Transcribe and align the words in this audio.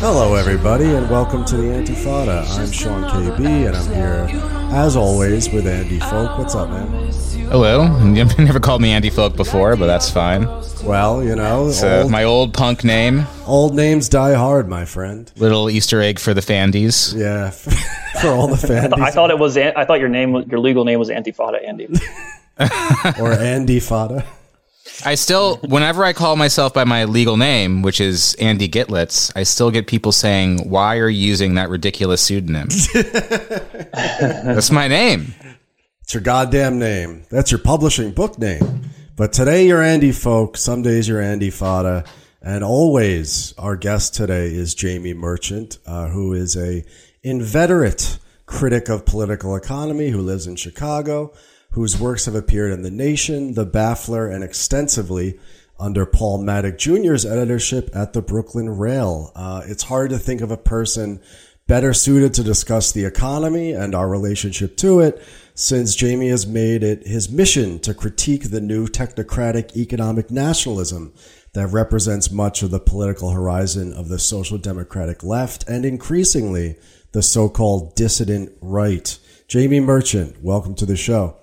Hello, 0.00 0.34
everybody, 0.34 0.86
and 0.94 1.10
welcome 1.10 1.44
to 1.44 1.58
the 1.58 1.64
Antifada. 1.64 2.48
I'm 2.58 2.72
Sean 2.72 3.02
KB, 3.02 3.66
and 3.66 3.76
I'm 3.76 3.92
here, 3.92 4.40
as 4.74 4.96
always, 4.96 5.50
with 5.50 5.66
Andy 5.66 6.00
Folk. 6.00 6.38
What's 6.38 6.54
up, 6.54 6.70
man? 6.70 6.88
Hello. 7.50 7.84
You've 8.14 8.38
never 8.38 8.60
called 8.60 8.80
me 8.80 8.92
Andy 8.92 9.10
Folk 9.10 9.36
before, 9.36 9.76
but 9.76 9.84
that's 9.88 10.08
fine. 10.10 10.46
Well, 10.84 11.22
you 11.22 11.36
know, 11.36 11.68
It's 11.68 11.82
uh, 11.82 12.00
old, 12.04 12.10
my 12.10 12.24
old 12.24 12.54
punk 12.54 12.82
name. 12.82 13.26
old 13.46 13.74
names 13.74 14.08
die 14.08 14.32
hard, 14.32 14.66
my 14.66 14.86
friend. 14.86 15.30
Little 15.36 15.68
Easter 15.68 16.00
egg 16.00 16.18
for 16.18 16.32
the 16.32 16.40
Fandies. 16.40 17.14
Yeah, 17.14 17.50
for 18.22 18.28
all 18.28 18.48
the 18.48 18.56
fans. 18.56 18.94
I 18.94 19.10
thought 19.10 19.30
it 19.30 19.38
was. 19.38 19.58
An- 19.58 19.74
I 19.76 19.84
thought 19.84 20.00
your 20.00 20.08
name, 20.08 20.32
was- 20.32 20.46
your 20.46 20.60
legal 20.60 20.86
name 20.86 20.98
was 20.98 21.10
Antifada 21.10 21.62
Andy. 21.62 21.88
or 23.20 23.32
Andy 23.34 23.80
Fada. 23.80 24.24
I 25.06 25.14
still, 25.14 25.56
whenever 25.56 26.04
I 26.04 26.12
call 26.12 26.36
myself 26.36 26.74
by 26.74 26.84
my 26.84 27.04
legal 27.04 27.36
name, 27.36 27.82
which 27.82 28.00
is 28.00 28.34
Andy 28.34 28.68
Gitlitz, 28.68 29.32
I 29.34 29.42
still 29.42 29.70
get 29.70 29.86
people 29.86 30.12
saying, 30.12 30.68
"Why 30.68 30.98
are 30.98 31.08
you 31.08 31.26
using 31.26 31.54
that 31.54 31.68
ridiculous 31.68 32.20
pseudonym?" 32.20 32.68
that's 32.92 34.70
my 34.70 34.88
name. 34.88 35.34
It's 36.02 36.14
your 36.14 36.22
goddamn 36.22 36.78
name. 36.78 37.24
That's 37.30 37.50
your 37.50 37.60
publishing 37.60 38.12
book 38.12 38.38
name. 38.38 38.90
But 39.16 39.32
today 39.32 39.66
you're 39.66 39.82
Andy 39.82 40.12
Folk. 40.12 40.56
Some 40.56 40.82
days 40.82 41.06
you're 41.06 41.20
Andy 41.20 41.50
Fada. 41.50 42.04
And 42.42 42.64
always 42.64 43.52
our 43.58 43.76
guest 43.76 44.14
today 44.14 44.46
is 44.46 44.74
Jamie 44.74 45.12
Merchant, 45.12 45.78
uh, 45.86 46.08
who 46.08 46.32
is 46.32 46.56
a 46.56 46.84
inveterate 47.22 48.18
critic 48.46 48.88
of 48.88 49.04
political 49.04 49.54
economy 49.54 50.08
who 50.08 50.20
lives 50.20 50.46
in 50.46 50.56
Chicago, 50.56 51.32
whose 51.70 51.98
works 51.98 52.26
have 52.26 52.34
appeared 52.34 52.72
in 52.72 52.82
The 52.82 52.90
Nation, 52.90 53.54
The 53.54 53.66
Baffler, 53.66 54.32
and 54.32 54.42
extensively 54.42 55.38
under 55.78 56.04
Paul 56.04 56.42
Mattick 56.42 56.78
Jr.'s 56.78 57.24
editorship 57.24 57.90
at 57.94 58.12
the 58.12 58.22
Brooklyn 58.22 58.76
Rail. 58.76 59.32
Uh, 59.34 59.62
it's 59.66 59.84
hard 59.84 60.10
to 60.10 60.18
think 60.18 60.40
of 60.40 60.50
a 60.50 60.56
person 60.56 61.20
better 61.66 61.94
suited 61.94 62.34
to 62.34 62.42
discuss 62.42 62.90
the 62.90 63.04
economy 63.04 63.72
and 63.72 63.94
our 63.94 64.08
relationship 64.08 64.76
to 64.76 64.98
it, 64.98 65.22
since 65.54 65.94
Jamie 65.94 66.28
has 66.28 66.46
made 66.46 66.82
it 66.82 67.06
his 67.06 67.30
mission 67.30 67.78
to 67.80 67.94
critique 67.94 68.50
the 68.50 68.60
new 68.60 68.88
technocratic 68.88 69.76
economic 69.76 70.30
nationalism 70.30 71.14
that 71.52 71.68
represents 71.68 72.30
much 72.30 72.62
of 72.62 72.70
the 72.70 72.80
political 72.80 73.30
horizon 73.30 73.92
of 73.92 74.08
the 74.08 74.18
social 74.18 74.58
democratic 74.58 75.22
left 75.22 75.68
and 75.68 75.84
increasingly 75.84 76.76
the 77.12 77.22
so-called 77.22 77.94
dissident 77.94 78.50
right. 78.60 79.18
Jamie 79.48 79.80
Merchant, 79.80 80.42
welcome 80.42 80.74
to 80.74 80.86
the 80.86 80.96
show. 80.96 81.36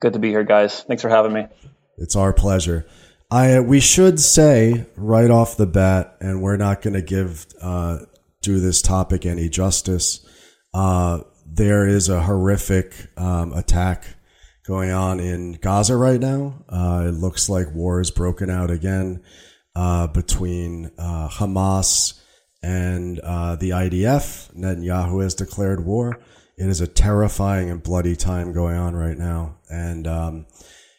Good 0.00 0.12
to 0.12 0.18
be 0.18 0.28
here, 0.28 0.44
guys. 0.44 0.82
Thanks 0.82 1.02
for 1.02 1.08
having 1.08 1.32
me. 1.32 1.46
It's 1.96 2.14
our 2.14 2.32
pleasure. 2.32 2.86
I 3.30 3.60
we 3.60 3.80
should 3.80 4.20
say 4.20 4.86
right 4.96 5.30
off 5.30 5.56
the 5.56 5.66
bat, 5.66 6.16
and 6.20 6.40
we're 6.40 6.56
not 6.56 6.82
going 6.82 6.94
to 6.94 7.02
give 7.02 7.46
uh, 7.60 7.98
do 8.40 8.60
this 8.60 8.80
topic 8.80 9.26
any 9.26 9.48
justice. 9.48 10.24
Uh, 10.72 11.20
there 11.46 11.86
is 11.86 12.08
a 12.08 12.22
horrific 12.22 12.94
um, 13.16 13.52
attack 13.52 14.04
going 14.66 14.90
on 14.90 15.18
in 15.18 15.52
Gaza 15.52 15.96
right 15.96 16.20
now. 16.20 16.64
Uh, 16.68 17.06
it 17.08 17.12
looks 17.12 17.48
like 17.48 17.74
war 17.74 18.00
is 18.00 18.10
broken 18.10 18.50
out 18.50 18.70
again 18.70 19.22
uh, 19.74 20.06
between 20.06 20.90
uh, 20.98 21.28
Hamas 21.28 22.20
and 22.62 23.18
uh, 23.20 23.56
the 23.56 23.70
IDF. 23.70 24.54
Netanyahu 24.54 25.22
has 25.22 25.34
declared 25.34 25.84
war. 25.84 26.20
It 26.58 26.68
is 26.68 26.80
a 26.80 26.86
terrifying 26.86 27.70
and 27.70 27.82
bloody 27.82 28.16
time 28.16 28.52
going 28.52 28.76
on 28.76 28.96
right 28.96 29.16
now, 29.16 29.56
and 29.70 30.06
um, 30.06 30.46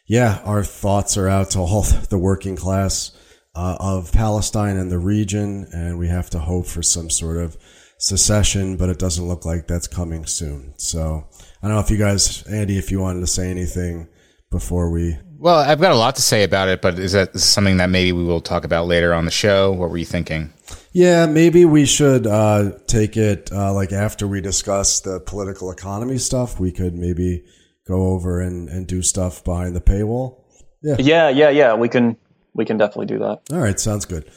yeah, 0.06 0.40
our 0.44 0.64
thoughts 0.64 1.16
are 1.16 1.28
out 1.28 1.50
to 1.50 1.60
all 1.60 1.82
the 2.10 2.18
working 2.18 2.56
class 2.56 3.12
uh, 3.54 3.76
of 3.78 4.12
Palestine 4.12 4.76
and 4.76 4.90
the 4.90 4.98
region, 4.98 5.66
and 5.72 5.98
we 5.98 6.08
have 6.08 6.30
to 6.30 6.38
hope 6.38 6.66
for 6.66 6.82
some 6.82 7.10
sort 7.10 7.36
of 7.36 7.56
secession, 7.98 8.76
but 8.76 8.88
it 8.88 8.98
doesn't 8.98 9.28
look 9.28 9.44
like 9.44 9.66
that's 9.66 9.86
coming 9.86 10.24
soon. 10.24 10.72
So 10.78 11.28
I 11.62 11.66
don't 11.66 11.76
know 11.76 11.82
if 11.82 11.90
you 11.90 11.98
guys, 11.98 12.42
Andy, 12.48 12.78
if 12.78 12.90
you 12.90 13.00
wanted 13.00 13.20
to 13.20 13.26
say 13.26 13.50
anything 13.50 14.08
before 14.50 14.90
we. 14.90 15.16
Well, 15.38 15.58
I've 15.58 15.80
got 15.80 15.92
a 15.92 15.96
lot 15.96 16.16
to 16.16 16.22
say 16.22 16.44
about 16.44 16.68
it, 16.68 16.82
but 16.82 16.98
is 16.98 17.12
that 17.12 17.38
something 17.38 17.78
that 17.78 17.88
maybe 17.88 18.12
we 18.12 18.24
will 18.24 18.42
talk 18.42 18.64
about 18.64 18.86
later 18.86 19.14
on 19.14 19.24
the 19.24 19.30
show? 19.30 19.72
What 19.72 19.90
were 19.90 19.96
you 19.96 20.04
thinking? 20.04 20.52
Yeah, 20.92 21.26
maybe 21.26 21.64
we 21.64 21.86
should 21.86 22.26
uh, 22.26 22.72
take 22.86 23.16
it 23.16 23.50
uh, 23.52 23.72
like 23.72 23.92
after 23.92 24.26
we 24.26 24.40
discuss 24.40 25.00
the 25.00 25.20
political 25.20 25.70
economy 25.70 26.18
stuff. 26.18 26.60
We 26.60 26.72
could 26.72 26.94
maybe 26.94 27.44
go 27.86 28.08
over 28.08 28.40
and, 28.40 28.68
and 28.68 28.86
do 28.86 29.02
stuff 29.02 29.42
behind 29.44 29.74
the 29.74 29.80
paywall. 29.80 30.44
Yeah, 30.82 31.28
yeah, 31.30 31.50
yeah. 31.50 31.74
We 31.74 31.88
can, 31.88 32.16
we 32.54 32.64
can 32.64 32.76
definitely 32.76 33.06
do 33.06 33.18
that. 33.20 33.40
All 33.52 33.60
right, 33.60 33.78
sounds 33.78 34.04
good. 34.04 34.30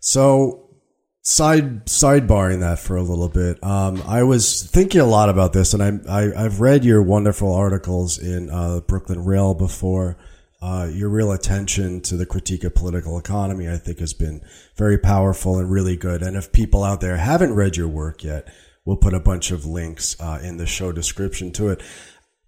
So, 0.00 0.69
side 1.30 1.86
sidebarring 1.86 2.60
that 2.60 2.80
for 2.80 2.96
a 2.96 3.02
little 3.02 3.28
bit, 3.28 3.62
um, 3.62 4.02
I 4.04 4.24
was 4.24 4.64
thinking 4.64 5.00
a 5.00 5.06
lot 5.06 5.28
about 5.28 5.52
this, 5.52 5.72
and 5.72 5.82
I, 5.82 6.22
I 6.22 6.44
I've 6.44 6.60
read 6.60 6.84
your 6.84 7.02
wonderful 7.02 7.54
articles 7.54 8.18
in 8.18 8.50
uh, 8.50 8.80
Brooklyn 8.80 9.24
Rail 9.24 9.54
before. 9.54 10.16
Uh, 10.62 10.90
your 10.92 11.08
real 11.08 11.32
attention 11.32 12.02
to 12.02 12.18
the 12.18 12.26
critique 12.26 12.64
of 12.64 12.74
political 12.74 13.18
economy, 13.18 13.66
I 13.66 13.78
think, 13.78 13.98
has 14.00 14.12
been 14.12 14.42
very 14.76 14.98
powerful 14.98 15.58
and 15.58 15.70
really 15.70 15.96
good. 15.96 16.22
And 16.22 16.36
if 16.36 16.52
people 16.52 16.84
out 16.84 17.00
there 17.00 17.16
haven't 17.16 17.54
read 17.54 17.78
your 17.78 17.88
work 17.88 18.22
yet, 18.22 18.52
we'll 18.84 18.98
put 18.98 19.14
a 19.14 19.20
bunch 19.20 19.52
of 19.52 19.64
links 19.64 20.20
uh, 20.20 20.38
in 20.42 20.58
the 20.58 20.66
show 20.66 20.92
description 20.92 21.50
to 21.52 21.68
it 21.68 21.80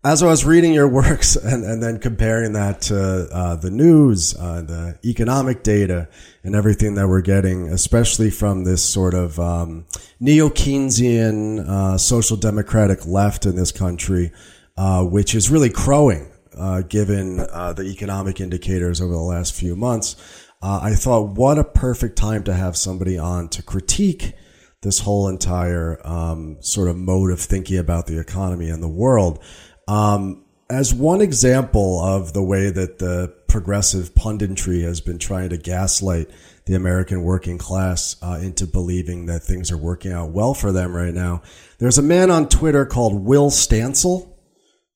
as 0.05 0.23
I 0.23 0.27
was 0.27 0.45
reading 0.45 0.73
your 0.73 0.89
works 1.03 1.37
and, 1.37 1.65
and 1.65 1.83
then 1.83 1.99
comparing 1.99 2.53
that 2.55 2.83
to 2.83 3.29
uh, 3.33 3.57
the 3.57 3.71
news, 3.71 4.35
uh, 4.37 4.63
the 4.63 4.99
economic 5.05 5.63
data, 5.63 6.09
and 6.43 6.55
everything 6.55 6.95
that 6.95 7.09
we're 7.09 7.21
getting, 7.21 7.69
especially 7.69 8.31
from 8.31 8.65
this 8.65 8.83
sort 8.83 9.15
of 9.15 9.39
um, 9.39 9.87
neo 10.19 10.49
Keynesian 10.49 11.61
uh, 11.61 11.99
social 11.99 12.37
democratic 12.37 13.07
left 13.07 13.47
in 13.47 13.57
this 13.57 13.71
country, 13.71 14.33
uh, 14.77 15.05
which 15.05 15.35
is 15.35 15.51
really 15.51 15.71
crowing 15.71 16.31
uh, 16.59 16.83
given 16.83 17.41
uh, 17.41 17.73
the 17.73 17.85
economic 17.85 18.41
indicators 18.41 19.01
over 19.01 19.13
the 19.13 19.19
last 19.19 19.55
few 19.55 19.77
months. 19.77 20.17
I 20.65 20.95
thought, 20.95 21.31
what 21.37 21.59
a 21.59 21.65
perfect 21.65 22.17
time 22.17 22.45
to 22.45 22.55
have 22.55 22.77
somebody 22.77 23.19
on 23.19 23.49
to 23.49 23.65
critique 23.65 24.35
this 24.83 25.01
whole 25.01 25.29
entire 25.29 26.01
um, 26.07 26.57
sort 26.61 26.89
of 26.89 26.97
mode 26.97 27.31
of 27.31 27.41
thinking 27.41 27.79
about 27.79 28.07
the 28.07 28.21
economy 28.21 28.69
and 28.69 28.83
the 28.83 28.89
world. 28.89 29.43
Um, 29.93 30.47
as 30.71 30.95
one 30.95 31.21
example 31.21 32.01
of 32.01 32.33
the 32.33 32.43
way 32.43 32.71
that 32.71 32.99
the 32.99 33.35
progressive 33.47 34.15
punditry 34.15 34.83
has 34.85 35.03
been 35.03 35.19
trying 35.19 35.51
to 35.51 35.59
gaslight 35.59 36.31
the 36.65 36.75
American 36.75 37.23
working 37.23 37.59
class 37.59 38.17
uh, 38.23 38.39
into 38.41 38.67
believing 38.67 39.27
that 39.27 39.43
things 39.43 39.71
are 39.71 39.77
working 39.77 40.11
out 40.11 40.31
well 40.31 40.55
for 40.55 40.73
them 40.73 40.97
right 40.97 41.13
now, 41.13 41.43
there's 41.79 41.99
a 41.99 42.03
man 42.03 42.31
on 42.31 42.49
Twitter 42.49 42.87
called 42.87 43.23
Will 43.23 43.51
Stancil. 43.51 44.33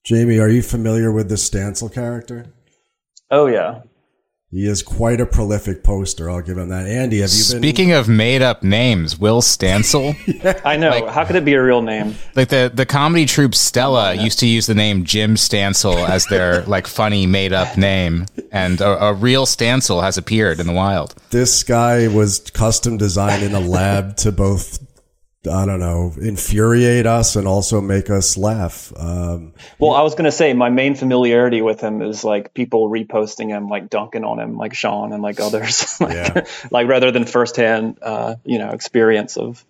Jamie, 0.02 0.38
are 0.38 0.48
you 0.48 0.62
familiar 0.62 1.12
with 1.12 1.28
the 1.28 1.34
Stancil 1.34 1.92
character? 1.92 2.46
Oh 3.30 3.48
yeah. 3.48 3.82
He 4.52 4.64
is 4.64 4.80
quite 4.80 5.20
a 5.20 5.26
prolific 5.26 5.82
poster. 5.82 6.30
I'll 6.30 6.40
give 6.40 6.56
him 6.56 6.68
that. 6.68 6.86
Andy, 6.86 7.18
have 7.20 7.30
you 7.30 7.52
been? 7.52 7.60
Speaking 7.60 7.90
of 7.90 8.08
made 8.08 8.42
up 8.42 8.62
names, 8.62 9.18
Will 9.18 9.42
Stancil. 9.42 10.14
I 10.64 10.76
know. 10.76 11.08
How 11.08 11.24
could 11.24 11.34
it 11.34 11.44
be 11.44 11.54
a 11.54 11.62
real 11.62 11.82
name? 11.82 12.14
like 12.36 12.48
the, 12.48 12.70
the 12.72 12.86
comedy 12.86 13.26
troupe 13.26 13.56
Stella 13.56 14.14
used 14.14 14.38
to 14.38 14.46
use 14.46 14.66
the 14.66 14.74
name 14.74 15.02
Jim 15.02 15.34
Stancil 15.34 16.08
as 16.08 16.26
their 16.26 16.62
like 16.66 16.86
funny 16.86 17.26
made 17.26 17.52
up 17.52 17.76
name, 17.76 18.26
and 18.52 18.80
a, 18.80 19.06
a 19.06 19.14
real 19.14 19.46
Stancil 19.46 20.00
has 20.00 20.16
appeared 20.16 20.60
in 20.60 20.68
the 20.68 20.72
wild. 20.72 21.16
this 21.30 21.64
guy 21.64 22.06
was 22.06 22.38
custom 22.52 22.96
designed 22.98 23.42
in 23.42 23.52
a 23.52 23.60
lab 23.60 24.16
to 24.18 24.30
both 24.30 24.78
I 25.48 25.64
don't 25.66 25.80
know 25.80 26.12
infuriate 26.20 27.06
us 27.06 27.36
and 27.36 27.46
also 27.48 27.80
make 27.80 28.10
us 28.10 28.36
laugh. 28.36 28.92
Um, 28.96 29.54
Well, 29.78 29.92
I 29.92 30.02
was 30.02 30.14
gonna 30.14 30.32
say 30.32 30.52
my 30.52 30.70
main 30.70 30.94
familiarity 30.94 31.62
with 31.62 31.80
him 31.80 32.02
is 32.02 32.24
like 32.24 32.54
people 32.54 32.88
reposting 32.90 33.48
him, 33.48 33.68
like 33.68 33.90
dunking 33.90 34.24
on 34.24 34.38
him, 34.40 34.56
like 34.56 34.74
Sean 34.74 35.12
and 35.12 35.22
like 35.22 35.40
others, 35.40 35.96
like, 36.00 36.12
Yeah. 36.14 36.44
like 36.70 36.88
rather 36.88 37.10
than 37.10 37.24
firsthand, 37.24 37.98
uh, 38.02 38.36
you 38.44 38.58
know, 38.58 38.70
experience 38.70 39.36
of 39.36 39.64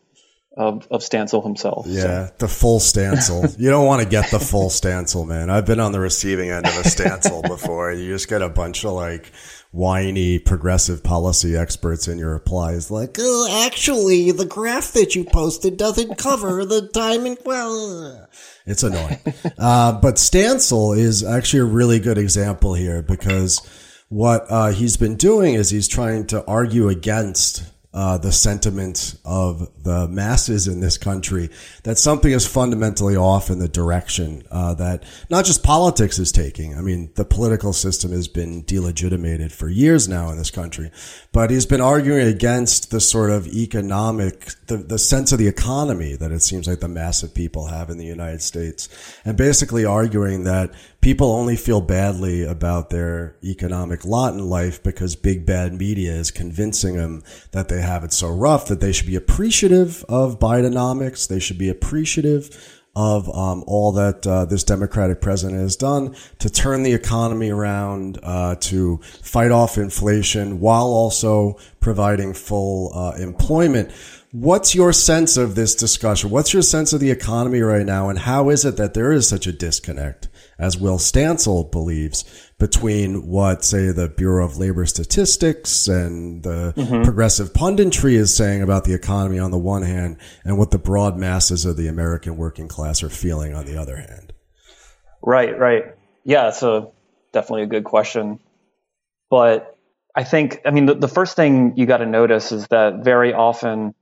of 0.56 0.88
of 0.90 1.02
Stancil 1.02 1.42
himself. 1.44 1.84
yeah, 1.86 2.30
the 2.38 2.48
full 2.48 2.78
Stancil. 2.80 3.54
you 3.58 3.68
don't 3.68 3.84
want 3.84 4.02
to 4.02 4.08
get 4.08 4.30
the 4.30 4.40
full 4.40 4.70
Stancil, 4.70 5.26
man. 5.26 5.50
I've 5.50 5.66
been 5.66 5.80
on 5.80 5.92
the 5.92 6.00
receiving 6.00 6.50
end 6.50 6.64
of 6.66 6.72
a 6.78 6.82
Stancil 6.88 7.46
before. 7.46 7.92
You 7.92 8.08
just 8.08 8.26
get 8.26 8.40
a 8.40 8.48
bunch 8.48 8.82
of 8.84 8.92
like 8.92 9.30
whiny 9.76 10.38
progressive 10.38 11.02
policy 11.02 11.54
experts 11.54 12.08
in 12.08 12.16
your 12.16 12.32
replies 12.32 12.90
like, 12.90 13.16
oh, 13.18 13.66
actually, 13.66 14.30
the 14.30 14.46
graph 14.46 14.92
that 14.92 15.14
you 15.14 15.22
posted 15.22 15.76
doesn't 15.76 16.16
cover 16.16 16.64
the 16.64 16.88
time 16.88 17.26
and 17.26 17.36
well. 17.44 18.26
It's 18.64 18.82
annoying. 18.82 19.20
uh, 19.58 20.00
but 20.00 20.14
Stancil 20.14 20.96
is 20.96 21.22
actually 21.22 21.60
a 21.60 21.66
really 21.66 22.00
good 22.00 22.16
example 22.16 22.72
here 22.72 23.02
because 23.02 23.60
what 24.08 24.46
uh, 24.48 24.68
he's 24.68 24.96
been 24.96 25.16
doing 25.16 25.52
is 25.52 25.68
he's 25.68 25.88
trying 25.88 26.26
to 26.28 26.42
argue 26.46 26.88
against 26.88 27.62
uh, 27.96 28.18
the 28.18 28.30
sentiment 28.30 29.14
of 29.24 29.70
the 29.82 30.06
masses 30.08 30.68
in 30.68 30.80
this 30.80 30.98
country 30.98 31.48
that 31.84 31.96
something 31.96 32.30
is 32.30 32.46
fundamentally 32.46 33.16
off 33.16 33.48
in 33.48 33.58
the 33.58 33.68
direction 33.68 34.42
uh, 34.50 34.74
that 34.74 35.02
not 35.30 35.46
just 35.46 35.62
politics 35.62 36.18
is 36.18 36.30
taking. 36.30 36.76
I 36.76 36.82
mean, 36.82 37.10
the 37.14 37.24
political 37.24 37.72
system 37.72 38.12
has 38.12 38.28
been 38.28 38.64
delegitimated 38.64 39.50
for 39.50 39.70
years 39.70 40.08
now 40.10 40.28
in 40.28 40.36
this 40.36 40.50
country, 40.50 40.90
but 41.32 41.50
he's 41.50 41.64
been 41.64 41.80
arguing 41.80 42.28
against 42.28 42.90
the 42.90 43.00
sort 43.00 43.30
of 43.30 43.46
economic, 43.46 44.50
the, 44.66 44.76
the 44.76 44.98
sense 44.98 45.32
of 45.32 45.38
the 45.38 45.48
economy 45.48 46.16
that 46.16 46.32
it 46.32 46.42
seems 46.42 46.68
like 46.68 46.80
the 46.80 46.88
massive 46.88 47.32
people 47.32 47.68
have 47.68 47.88
in 47.88 47.96
the 47.96 48.04
United 48.04 48.42
States, 48.42 48.90
and 49.24 49.38
basically 49.38 49.86
arguing 49.86 50.44
that 50.44 50.70
people 51.00 51.30
only 51.30 51.56
feel 51.56 51.80
badly 51.80 52.42
about 52.42 52.90
their 52.90 53.36
economic 53.44 54.04
lot 54.04 54.34
in 54.34 54.40
life 54.40 54.82
because 54.82 55.16
big 55.16 55.46
bad 55.46 55.72
media 55.72 56.12
is 56.12 56.30
convincing 56.30 56.96
them 56.96 57.22
that 57.52 57.68
they 57.68 57.80
have 57.80 58.04
it 58.04 58.12
so 58.12 58.28
rough 58.28 58.66
that 58.68 58.80
they 58.80 58.92
should 58.92 59.06
be 59.06 59.16
appreciative 59.16 60.04
of 60.08 60.38
Bidenomics. 60.38 61.28
They 61.28 61.38
should 61.38 61.58
be 61.58 61.68
appreciative 61.68 62.82
of 62.96 63.28
um, 63.36 63.62
all 63.66 63.92
that 63.92 64.26
uh, 64.26 64.46
this 64.46 64.64
Democratic 64.64 65.20
president 65.20 65.60
has 65.60 65.76
done 65.76 66.16
to 66.38 66.48
turn 66.48 66.82
the 66.82 66.94
economy 66.94 67.50
around, 67.50 68.18
uh, 68.22 68.56
to 68.58 68.96
fight 69.22 69.50
off 69.50 69.76
inflation 69.76 70.60
while 70.60 70.86
also 70.86 71.58
providing 71.78 72.32
full 72.32 72.90
uh, 72.94 73.12
employment. 73.18 73.92
What's 74.32 74.74
your 74.74 74.94
sense 74.94 75.36
of 75.36 75.54
this 75.54 75.74
discussion? 75.74 76.30
What's 76.30 76.54
your 76.54 76.62
sense 76.62 76.94
of 76.94 77.00
the 77.00 77.10
economy 77.10 77.60
right 77.60 77.84
now, 77.84 78.08
and 78.08 78.18
how 78.18 78.48
is 78.48 78.64
it 78.64 78.78
that 78.78 78.94
there 78.94 79.12
is 79.12 79.28
such 79.28 79.46
a 79.46 79.52
disconnect, 79.52 80.28
as 80.58 80.78
Will 80.78 80.98
Stancil 80.98 81.70
believes, 81.70 82.24
between 82.58 83.26
what, 83.26 83.64
say, 83.64 83.92
the 83.92 84.08
Bureau 84.08 84.44
of 84.44 84.56
Labor 84.56 84.86
Statistics 84.86 85.88
and 85.88 86.42
the 86.42 86.72
mm-hmm. 86.76 87.02
progressive 87.02 87.52
punditry 87.52 88.14
is 88.14 88.34
saying 88.34 88.62
about 88.62 88.84
the 88.84 88.94
economy 88.94 89.38
on 89.38 89.50
the 89.50 89.58
one 89.58 89.82
hand, 89.82 90.16
and 90.44 90.56
what 90.56 90.70
the 90.70 90.78
broad 90.78 91.16
masses 91.18 91.64
of 91.64 91.76
the 91.76 91.88
American 91.88 92.36
working 92.36 92.68
class 92.68 93.02
are 93.02 93.10
feeling 93.10 93.54
on 93.54 93.66
the 93.66 93.76
other 93.76 93.96
hand? 93.96 94.32
Right, 95.22 95.58
right. 95.58 95.84
Yeah, 96.24 96.48
it's 96.48 96.62
a 96.62 96.88
definitely 97.32 97.64
a 97.64 97.66
good 97.66 97.84
question. 97.84 98.40
But 99.28 99.76
I 100.14 100.24
think, 100.24 100.62
I 100.64 100.70
mean, 100.70 100.86
the, 100.86 100.94
the 100.94 101.08
first 101.08 101.36
thing 101.36 101.74
you 101.76 101.84
got 101.84 101.98
to 101.98 102.06
notice 102.06 102.52
is 102.52 102.66
that 102.68 103.04
very 103.04 103.34
often, 103.34 103.94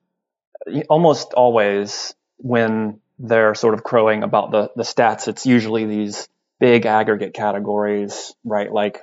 almost 0.88 1.32
always, 1.32 2.14
when 2.36 3.00
they're 3.18 3.54
sort 3.54 3.74
of 3.74 3.82
crowing 3.82 4.22
about 4.22 4.52
the, 4.52 4.70
the 4.76 4.82
stats, 4.84 5.26
it's 5.26 5.46
usually 5.46 5.86
these 5.86 6.28
big 6.64 6.86
aggregate 6.86 7.34
categories, 7.34 8.32
right? 8.42 8.72
Like 8.72 9.02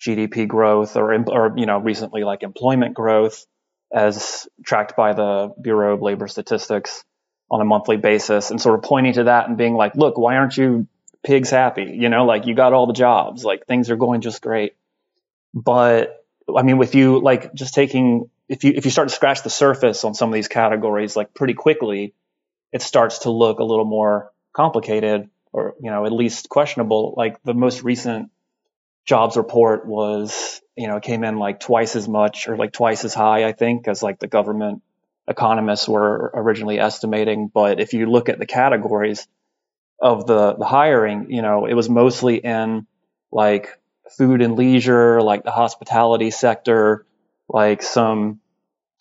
GDP 0.00 0.48
growth 0.48 0.96
or, 0.96 1.14
or, 1.30 1.54
you 1.56 1.64
know, 1.64 1.78
recently 1.78 2.24
like 2.24 2.42
employment 2.42 2.92
growth 2.92 3.46
as 3.92 4.48
tracked 4.64 4.96
by 4.96 5.12
the 5.12 5.54
Bureau 5.62 5.94
of 5.94 6.02
Labor 6.02 6.26
Statistics 6.26 7.04
on 7.52 7.60
a 7.60 7.64
monthly 7.64 7.98
basis 7.98 8.50
and 8.50 8.60
sort 8.60 8.76
of 8.76 8.82
pointing 8.82 9.12
to 9.12 9.24
that 9.24 9.48
and 9.48 9.56
being 9.56 9.74
like, 9.74 9.94
look, 9.94 10.18
why 10.18 10.38
aren't 10.38 10.56
you 10.56 10.88
pigs 11.24 11.50
happy? 11.50 11.84
You 11.84 12.08
know, 12.08 12.24
like 12.24 12.46
you 12.46 12.56
got 12.56 12.72
all 12.72 12.88
the 12.88 12.94
jobs, 12.94 13.44
like 13.44 13.64
things 13.66 13.90
are 13.90 13.96
going 13.96 14.20
just 14.20 14.42
great. 14.42 14.74
But 15.54 16.26
I 16.52 16.62
mean, 16.62 16.78
with 16.78 16.96
you 16.96 17.20
like 17.20 17.54
just 17.54 17.74
taking, 17.74 18.28
if 18.48 18.64
you, 18.64 18.72
if 18.74 18.86
you 18.86 18.90
start 18.90 19.08
to 19.08 19.14
scratch 19.14 19.44
the 19.44 19.50
surface 19.50 20.02
on 20.02 20.14
some 20.14 20.30
of 20.30 20.34
these 20.34 20.48
categories, 20.48 21.14
like 21.14 21.32
pretty 21.32 21.54
quickly, 21.54 22.12
it 22.72 22.82
starts 22.82 23.18
to 23.20 23.30
look 23.30 23.60
a 23.60 23.64
little 23.64 23.84
more 23.84 24.32
complicated 24.52 25.30
or 25.52 25.74
you 25.80 25.90
know 25.90 26.04
at 26.04 26.12
least 26.12 26.48
questionable. 26.48 27.14
Like 27.16 27.42
the 27.42 27.54
most 27.54 27.82
recent 27.82 28.30
jobs 29.04 29.36
report 29.36 29.86
was 29.86 30.60
you 30.76 30.86
know 30.88 31.00
came 31.00 31.24
in 31.24 31.38
like 31.38 31.60
twice 31.60 31.96
as 31.96 32.08
much 32.08 32.48
or 32.48 32.56
like 32.56 32.72
twice 32.72 33.04
as 33.04 33.14
high 33.14 33.46
I 33.46 33.52
think 33.52 33.88
as 33.88 34.02
like 34.02 34.18
the 34.18 34.26
government 34.26 34.82
economists 35.26 35.88
were 35.88 36.30
originally 36.34 36.78
estimating. 36.78 37.50
But 37.52 37.80
if 37.80 37.92
you 37.92 38.06
look 38.06 38.28
at 38.28 38.38
the 38.38 38.46
categories 38.46 39.26
of 40.00 40.26
the 40.26 40.54
the 40.54 40.66
hiring, 40.66 41.30
you 41.30 41.42
know 41.42 41.66
it 41.66 41.74
was 41.74 41.88
mostly 41.88 42.36
in 42.36 42.86
like 43.30 43.78
food 44.16 44.42
and 44.42 44.56
leisure, 44.56 45.20
like 45.20 45.44
the 45.44 45.50
hospitality 45.50 46.30
sector, 46.30 47.04
like 47.48 47.82
some 47.82 48.40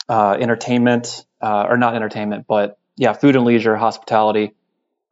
uh, 0.10 0.38
entertainment, 0.40 1.26
uh, 1.42 1.66
or 1.70 1.78
not 1.78 1.96
entertainment, 1.96 2.46
but 2.48 2.78
yeah, 2.96 3.14
food 3.14 3.36
and 3.36 3.46
leisure, 3.46 3.76
hospitality, 3.76 4.54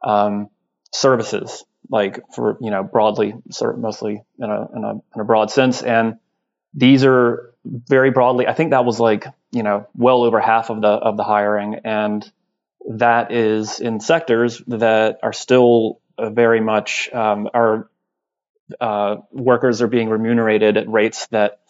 um, 0.02 0.48
services, 0.92 1.64
like 1.90 2.20
for 2.34 2.58
you 2.60 2.70
know 2.70 2.82
broadly, 2.82 3.34
mostly 3.76 4.22
in 4.38 4.50
a, 4.50 4.68
in 4.76 4.84
a 4.84 4.90
in 4.92 5.20
a 5.20 5.24
broad 5.24 5.50
sense, 5.50 5.82
and 5.82 6.18
these 6.74 7.04
are 7.04 7.54
very 7.64 8.10
broadly. 8.10 8.46
I 8.46 8.52
think 8.52 8.70
that 8.70 8.84
was 8.84 9.00
like 9.00 9.26
you 9.50 9.62
know 9.62 9.86
well 9.94 10.22
over 10.22 10.40
half 10.40 10.70
of 10.70 10.80
the 10.80 10.88
of 10.88 11.16
the 11.16 11.24
hiring, 11.24 11.80
and 11.84 12.30
that 12.88 13.32
is 13.32 13.80
in 13.80 14.00
sectors 14.00 14.62
that 14.68 15.18
are 15.22 15.32
still 15.32 16.00
very 16.18 16.60
much 16.60 17.10
um, 17.12 17.48
our 17.52 17.90
uh, 18.80 19.16
workers 19.30 19.82
are 19.82 19.86
being 19.88 20.08
remunerated 20.08 20.76
at 20.76 20.88
rates 20.88 21.26
that 21.28 21.60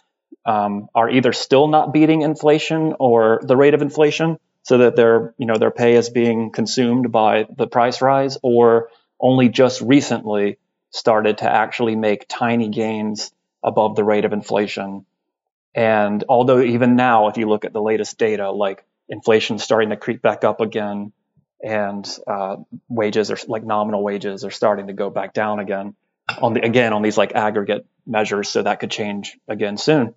um, 0.45 0.89
are 0.95 1.11
either 1.11 1.33
still 1.33 1.69
not 1.69 1.93
beating 1.93 2.23
inflation 2.23 2.95
or 2.99 3.41
the 3.43 3.57
rate 3.57 3.75
of 3.75 3.83
inflation, 3.83 4.39
so 4.63 4.79
that 4.79 4.97
their 4.97 5.35
you 5.39 5.47
know 5.47 5.59
their 5.59 5.71
pay 5.71 5.95
is 5.95 6.11
being 6.11 6.51
consumed 6.51 7.11
by 7.13 7.47
the 7.57 7.67
price 7.67 8.01
rise, 8.01 8.39
or 8.43 8.89
only 9.21 9.49
just 9.49 9.81
recently 9.81 10.59
started 10.91 11.39
to 11.39 11.51
actually 11.51 11.97
make 11.97 12.27
tiny 12.29 12.69
gains 12.69 13.33
above 13.63 13.97
the 13.97 14.05
rate 14.05 14.25
of 14.25 14.33
inflation. 14.33 15.05
And 15.75 16.25
although 16.29 16.61
even 16.61 16.97
now, 16.97 17.29
if 17.29 17.37
you 17.37 17.49
look 17.49 17.65
at 17.65 17.73
the 17.73 17.83
latest 17.83 18.19
data, 18.19 18.51
like 18.51 18.85
inflation 19.09 19.59
starting 19.59 19.91
to 19.91 19.97
creep 19.97 20.23
back 20.23 20.45
up 20.45 20.61
again, 20.61 21.13
and 21.63 22.07
uh, 22.27 22.57
wages 22.89 23.31
are 23.31 23.39
like 23.49 23.65
nominal 23.65 24.03
wages 24.03 24.45
are 24.45 24.51
starting 24.51 24.89
to 24.89 24.93
go 24.93 25.11
back 25.11 25.33
down 25.33 25.59
again 25.59 25.95
on 26.41 26.53
the 26.53 26.65
again 26.65 26.93
on 26.93 27.03
these 27.03 27.17
like 27.17 27.33
aggregate 27.35 27.87
measures. 28.07 28.49
So 28.49 28.63
that 28.63 28.81
could 28.81 28.91
change 28.91 29.39
again 29.49 29.77
soon. 29.77 30.15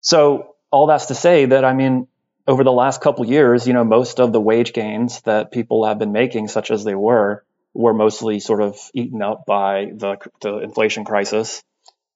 So 0.00 0.54
all 0.70 0.86
that's 0.86 1.06
to 1.06 1.14
say 1.14 1.46
that 1.46 1.64
I 1.64 1.74
mean, 1.74 2.08
over 2.46 2.64
the 2.64 2.72
last 2.72 3.00
couple 3.00 3.26
years, 3.26 3.66
you 3.66 3.72
know, 3.72 3.84
most 3.84 4.20
of 4.20 4.32
the 4.32 4.40
wage 4.40 4.72
gains 4.72 5.20
that 5.22 5.52
people 5.52 5.86
have 5.86 5.98
been 5.98 6.12
making, 6.12 6.48
such 6.48 6.70
as 6.70 6.84
they 6.84 6.94
were, 6.94 7.44
were 7.74 7.94
mostly 7.94 8.40
sort 8.40 8.62
of 8.62 8.76
eaten 8.94 9.22
up 9.22 9.44
by 9.46 9.90
the, 9.94 10.16
the 10.40 10.58
inflation 10.58 11.04
crisis. 11.04 11.62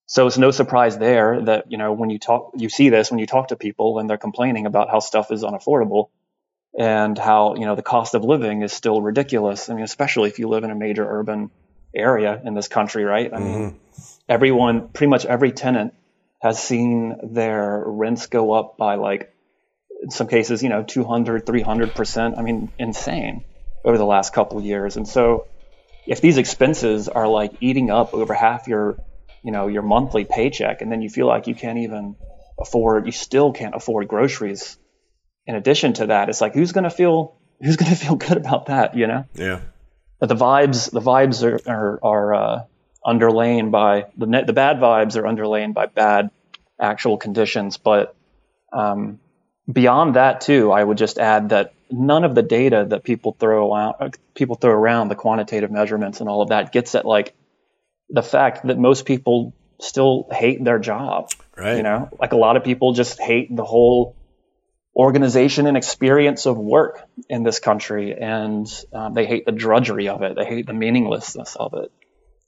So 0.06 0.26
it's 0.26 0.36
no 0.36 0.50
surprise 0.50 0.98
there 0.98 1.42
that, 1.44 1.70
you 1.70 1.78
know, 1.78 1.92
when 1.92 2.10
you 2.10 2.18
talk, 2.18 2.52
you 2.56 2.68
see 2.68 2.88
this 2.88 3.10
when 3.10 3.18
you 3.18 3.26
talk 3.26 3.48
to 3.48 3.56
people 3.56 3.98
and 3.98 4.10
they're 4.10 4.18
complaining 4.18 4.66
about 4.66 4.90
how 4.90 4.98
stuff 4.98 5.30
is 5.30 5.42
unaffordable 5.42 6.08
and 6.78 7.16
how, 7.16 7.54
you 7.54 7.64
know, 7.66 7.74
the 7.74 7.82
cost 7.82 8.14
of 8.14 8.24
living 8.24 8.62
is 8.62 8.72
still 8.72 9.00
ridiculous. 9.00 9.70
I 9.70 9.74
mean, 9.74 9.84
especially 9.84 10.28
if 10.28 10.38
you 10.38 10.48
live 10.48 10.64
in 10.64 10.70
a 10.70 10.74
major 10.74 11.06
urban 11.08 11.50
area 11.94 12.40
in 12.44 12.54
this 12.54 12.68
country, 12.68 13.04
right? 13.04 13.32
I 13.32 13.38
mean, 13.38 13.54
mm-hmm. 13.54 13.76
everyone, 14.28 14.88
pretty 14.88 15.10
much 15.10 15.24
every 15.24 15.52
tenant 15.52 15.94
has 16.40 16.62
seen 16.62 17.16
their 17.32 17.82
rents 17.86 18.26
go 18.26 18.52
up 18.52 18.76
by 18.76 18.96
like, 18.96 19.32
in 20.02 20.10
some 20.10 20.26
cases, 20.26 20.62
you 20.62 20.68
know, 20.68 20.82
200, 20.82 21.46
300%. 21.46 22.36
I 22.36 22.42
mean, 22.42 22.70
insane 22.78 23.44
over 23.84 23.98
the 23.98 24.06
last 24.06 24.32
couple 24.32 24.58
of 24.58 24.64
years. 24.64 24.96
And 24.96 25.06
so 25.06 25.46
if 26.06 26.20
these 26.20 26.38
expenses 26.38 27.08
are 27.08 27.28
like 27.28 27.52
eating 27.60 27.90
up 27.90 28.14
over 28.14 28.34
half 28.34 28.68
your, 28.68 28.98
you 29.42 29.52
know, 29.52 29.68
your 29.68 29.82
monthly 29.82 30.24
paycheck, 30.24 30.82
and 30.82 30.90
then 30.90 31.02
you 31.02 31.10
feel 31.10 31.26
like 31.26 31.46
you 31.46 31.54
can't 31.54 31.78
even 31.78 32.16
afford, 32.58 33.06
you 33.06 33.12
still 33.12 33.52
can't 33.52 33.74
afford 33.74 34.08
groceries. 34.08 34.78
In 35.46 35.54
addition 35.54 35.92
to 35.94 36.06
that, 36.06 36.28
it's 36.28 36.40
like 36.40 36.54
who's 36.54 36.72
going 36.72 36.84
to 36.84 36.90
feel 36.90 37.36
who's 37.60 37.76
going 37.76 37.90
to 37.94 37.96
feel 37.96 38.16
good 38.16 38.36
about 38.36 38.66
that, 38.66 38.96
you 38.96 39.06
know? 39.06 39.26
Yeah. 39.34 39.60
But 40.18 40.28
the 40.28 40.36
vibes, 40.36 40.90
the 40.90 41.00
vibes 41.00 41.42
are 41.42 41.60
are, 41.70 41.98
are 42.02 42.34
uh, 42.34 42.64
underlain 43.04 43.70
by 43.70 44.06
the 44.16 44.26
net, 44.26 44.46
the 44.46 44.52
bad 44.52 44.78
vibes 44.78 45.16
are 45.16 45.26
underlain 45.26 45.74
by 45.74 45.86
bad 45.86 46.30
actual 46.80 47.18
conditions. 47.18 47.76
But 47.76 48.16
um, 48.72 49.20
beyond 49.70 50.16
that, 50.16 50.40
too, 50.40 50.72
I 50.72 50.82
would 50.82 50.98
just 50.98 51.18
add 51.18 51.50
that 51.50 51.74
none 51.98 52.24
of 52.24 52.34
the 52.34 52.42
data 52.42 52.86
that 52.88 53.04
people 53.04 53.36
throw 53.38 53.74
out, 53.74 54.16
people 54.34 54.56
throw 54.56 54.72
around 54.72 55.08
the 55.08 55.14
quantitative 55.14 55.70
measurements 55.70 56.20
and 56.20 56.28
all 56.28 56.42
of 56.42 56.48
that 56.48 56.72
gets 56.72 56.94
at 56.94 57.04
like 57.04 57.34
the 58.10 58.22
fact 58.22 58.66
that 58.66 58.78
most 58.78 59.06
people 59.06 59.54
still 59.80 60.26
hate 60.30 60.62
their 60.62 60.78
job. 60.78 61.30
Right. 61.56 61.76
You 61.76 61.82
know, 61.82 62.08
like 62.18 62.32
a 62.32 62.36
lot 62.36 62.56
of 62.56 62.64
people 62.64 62.92
just 62.92 63.20
hate 63.20 63.54
the 63.54 63.64
whole 63.64 64.16
organization 64.96 65.66
and 65.66 65.76
experience 65.76 66.46
of 66.46 66.56
work 66.56 67.00
in 67.28 67.42
this 67.42 67.58
country, 67.58 68.14
and 68.14 68.66
um, 68.92 69.14
they 69.14 69.26
hate 69.26 69.44
the 69.44 69.52
drudgery 69.52 70.08
of 70.08 70.22
it. 70.22 70.36
They 70.36 70.44
hate 70.44 70.66
the 70.66 70.72
meaninglessness 70.72 71.56
of 71.56 71.74
it. 71.74 71.90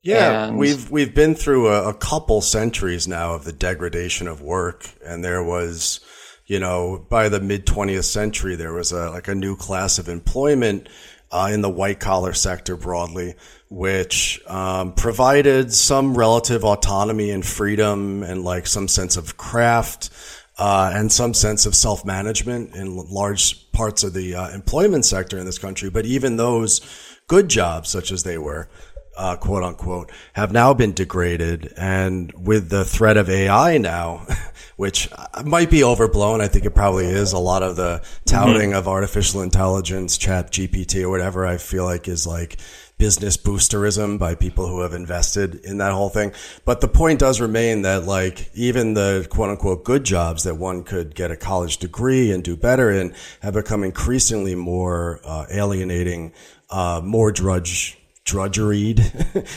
Yeah, 0.02 0.46
and 0.46 0.58
we've 0.58 0.88
we've 0.90 1.14
been 1.14 1.34
through 1.34 1.68
a, 1.68 1.88
a 1.88 1.94
couple 1.94 2.40
centuries 2.40 3.08
now 3.08 3.34
of 3.34 3.44
the 3.44 3.52
degradation 3.52 4.28
of 4.28 4.40
work, 4.40 4.88
and 5.04 5.24
there 5.24 5.42
was 5.42 6.00
you 6.46 6.60
know, 6.60 7.04
by 7.08 7.28
the 7.28 7.40
mid 7.40 7.66
20th 7.66 8.04
century, 8.04 8.56
there 8.56 8.72
was 8.72 8.92
a, 8.92 9.10
like 9.10 9.28
a 9.28 9.34
new 9.34 9.56
class 9.56 9.98
of 9.98 10.08
employment 10.08 10.88
uh, 11.32 11.50
in 11.52 11.60
the 11.60 11.68
white 11.68 11.98
collar 12.00 12.32
sector 12.32 12.76
broadly, 12.76 13.34
which 13.68 14.40
um, 14.46 14.92
provided 14.94 15.72
some 15.72 16.16
relative 16.16 16.64
autonomy 16.64 17.30
and 17.30 17.44
freedom 17.44 18.22
and 18.22 18.44
like 18.44 18.66
some 18.66 18.88
sense 18.88 19.16
of 19.16 19.36
craft. 19.36 20.10
uh, 20.58 20.90
and 20.94 21.12
some 21.12 21.34
sense 21.34 21.66
of 21.66 21.74
self 21.74 22.04
management 22.04 22.74
in 22.74 22.96
large 22.96 23.70
parts 23.72 24.02
of 24.02 24.14
the 24.14 24.34
uh, 24.34 24.48
employment 24.50 25.04
sector 25.04 25.38
in 25.38 25.44
this 25.44 25.58
country. 25.58 25.90
But 25.90 26.06
even 26.06 26.36
those 26.36 26.80
good 27.28 27.48
jobs, 27.48 27.90
such 27.90 28.10
as 28.10 28.22
they 28.22 28.38
were, 28.38 28.68
uh, 29.16 29.36
quote 29.36 29.62
unquote, 29.62 30.10
have 30.34 30.52
now 30.52 30.74
been 30.74 30.92
degraded. 30.92 31.72
And 31.76 32.32
with 32.32 32.68
the 32.68 32.84
threat 32.84 33.16
of 33.16 33.28
AI 33.28 33.78
now, 33.78 34.26
which 34.76 35.08
might 35.44 35.70
be 35.70 35.82
overblown, 35.82 36.40
I 36.40 36.48
think 36.48 36.64
it 36.64 36.74
probably 36.74 37.06
is. 37.06 37.32
A 37.32 37.38
lot 37.38 37.62
of 37.62 37.76
the 37.76 38.02
touting 38.26 38.70
mm-hmm. 38.70 38.78
of 38.78 38.88
artificial 38.88 39.42
intelligence, 39.42 40.18
chat 40.18 40.50
GPT 40.52 41.02
or 41.02 41.08
whatever, 41.08 41.46
I 41.46 41.56
feel 41.56 41.84
like 41.84 42.08
is 42.08 42.26
like 42.26 42.58
business 42.98 43.36
boosterism 43.36 44.18
by 44.18 44.34
people 44.34 44.66
who 44.66 44.80
have 44.80 44.94
invested 44.94 45.56
in 45.66 45.78
that 45.78 45.92
whole 45.92 46.08
thing. 46.08 46.32
But 46.64 46.80
the 46.80 46.88
point 46.88 47.20
does 47.20 47.40
remain 47.40 47.82
that 47.82 48.04
like 48.04 48.50
even 48.54 48.94
the 48.94 49.26
quote 49.30 49.50
unquote 49.50 49.84
good 49.84 50.04
jobs 50.04 50.44
that 50.44 50.54
one 50.54 50.82
could 50.82 51.14
get 51.14 51.30
a 51.30 51.36
college 51.36 51.78
degree 51.78 52.32
and 52.32 52.42
do 52.42 52.56
better 52.56 52.90
in 52.90 53.14
have 53.40 53.54
become 53.54 53.84
increasingly 53.84 54.54
more 54.54 55.20
uh, 55.24 55.46
alienating, 55.50 56.32
uh, 56.70 57.00
more 57.04 57.32
drudge 57.32 57.95
drudgeried, 58.26 58.98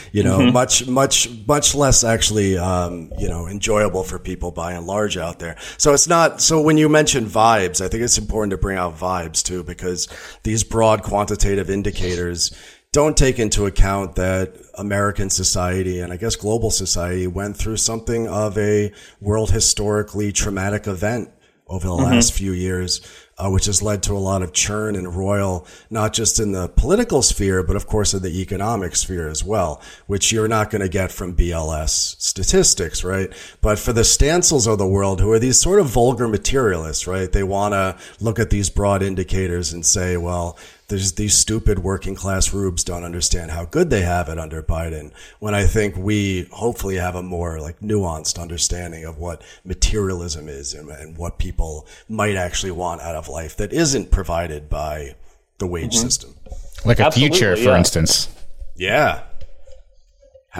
you 0.13 0.23
know, 0.23 0.39
mm-hmm. 0.39 0.53
much, 0.53 0.87
much, 0.87 1.29
much 1.47 1.75
less 1.75 2.03
actually, 2.03 2.57
um, 2.57 3.11
you 3.17 3.27
know, 3.27 3.47
enjoyable 3.47 4.03
for 4.03 4.19
people 4.19 4.51
by 4.51 4.73
and 4.73 4.85
large 4.85 5.17
out 5.17 5.39
there. 5.39 5.57
So 5.77 5.93
it's 5.93 6.07
not, 6.07 6.39
so 6.39 6.61
when 6.61 6.77
you 6.77 6.87
mention 6.87 7.25
vibes, 7.25 7.83
I 7.83 7.89
think 7.89 8.03
it's 8.03 8.17
important 8.17 8.51
to 8.51 8.57
bring 8.57 8.77
out 8.77 8.97
vibes 8.97 9.43
too, 9.43 9.63
because 9.63 10.07
these 10.43 10.63
broad 10.63 11.03
quantitative 11.03 11.69
indicators 11.69 12.55
don't 12.91 13.17
take 13.17 13.39
into 13.39 13.65
account 13.65 14.15
that 14.15 14.55
American 14.75 15.29
society 15.29 15.99
and 15.99 16.13
I 16.13 16.17
guess 16.17 16.35
global 16.35 16.71
society 16.71 17.27
went 17.27 17.57
through 17.57 17.77
something 17.77 18.27
of 18.27 18.57
a 18.57 18.91
world 19.19 19.51
historically 19.51 20.31
traumatic 20.31 20.87
event 20.87 21.29
over 21.67 21.87
the 21.87 21.93
mm-hmm. 21.93 22.13
last 22.13 22.33
few 22.33 22.51
years, 22.51 23.01
uh, 23.39 23.49
which 23.49 23.65
has 23.65 23.81
led 23.81 24.03
to 24.03 24.13
a 24.13 24.19
lot 24.19 24.43
of 24.43 24.53
churn 24.53 24.95
and 24.95 25.15
Royal, 25.15 25.65
not 25.89 26.13
just 26.13 26.39
in 26.39 26.51
the 26.51 26.67
political 26.67 27.21
sphere, 27.21 27.63
but 27.63 27.75
of 27.75 27.87
course 27.87 28.13
in 28.13 28.21
the 28.21 28.41
economic 28.41 28.95
sphere 28.95 29.29
as 29.29 29.43
well, 29.43 29.81
which 30.07 30.31
you're 30.31 30.47
not 30.47 30.69
going 30.69 30.81
to 30.81 30.89
get 30.89 31.11
from 31.11 31.35
BLS 31.35 32.19
statistics, 32.19 33.03
right? 33.03 33.31
But 33.61 33.79
for 33.79 33.93
the 33.93 34.01
Stancils 34.01 34.71
of 34.71 34.77
the 34.77 34.87
world, 34.87 35.21
who 35.21 35.31
are 35.31 35.39
these 35.39 35.59
sort 35.59 35.79
of 35.79 35.87
vulgar 35.87 36.27
materialists, 36.27 37.07
right? 37.07 37.31
They 37.31 37.43
want 37.43 37.73
to 37.73 37.97
look 38.19 38.39
at 38.39 38.49
these 38.49 38.69
broad 38.69 39.01
indicators 39.01 39.71
and 39.71 39.85
say, 39.85 40.17
well, 40.17 40.57
there's 40.89 41.13
these 41.13 41.35
stupid 41.35 41.79
working 41.79 42.15
class 42.15 42.51
rubes 42.51 42.83
don't 42.83 43.03
understand 43.03 43.51
how 43.51 43.65
good 43.65 43.89
they 43.89 44.01
have 44.01 44.27
it 44.27 44.39
under 44.39 44.61
Biden. 44.61 45.11
When 45.39 45.53
I 45.53 45.65
think 45.65 45.95
we 45.95 46.47
hopefully 46.51 46.95
have 46.95 47.15
a 47.15 47.23
more 47.23 47.59
like 47.59 47.79
nuanced 47.79 48.39
understanding 48.39 49.05
of 49.05 49.17
what 49.17 49.43
materialism 49.63 50.49
is 50.49 50.73
and, 50.73 50.89
and 50.89 51.15
what 51.15 51.37
people 51.37 51.87
might 52.09 52.35
actually 52.35 52.71
want 52.71 53.01
out 53.01 53.15
of 53.15 53.29
life 53.29 53.55
that 53.57 53.71
isn't 53.71 54.11
provided 54.11 54.67
by 54.67 55.15
the 55.59 55.67
wage 55.67 55.95
mm-hmm. 55.95 56.07
system. 56.07 56.35
Like 56.83 56.99
a 56.99 57.05
Absolutely, 57.05 57.37
future, 57.37 57.55
for 57.55 57.69
yeah. 57.69 57.77
instance. 57.77 58.27
Yeah. 58.75 59.23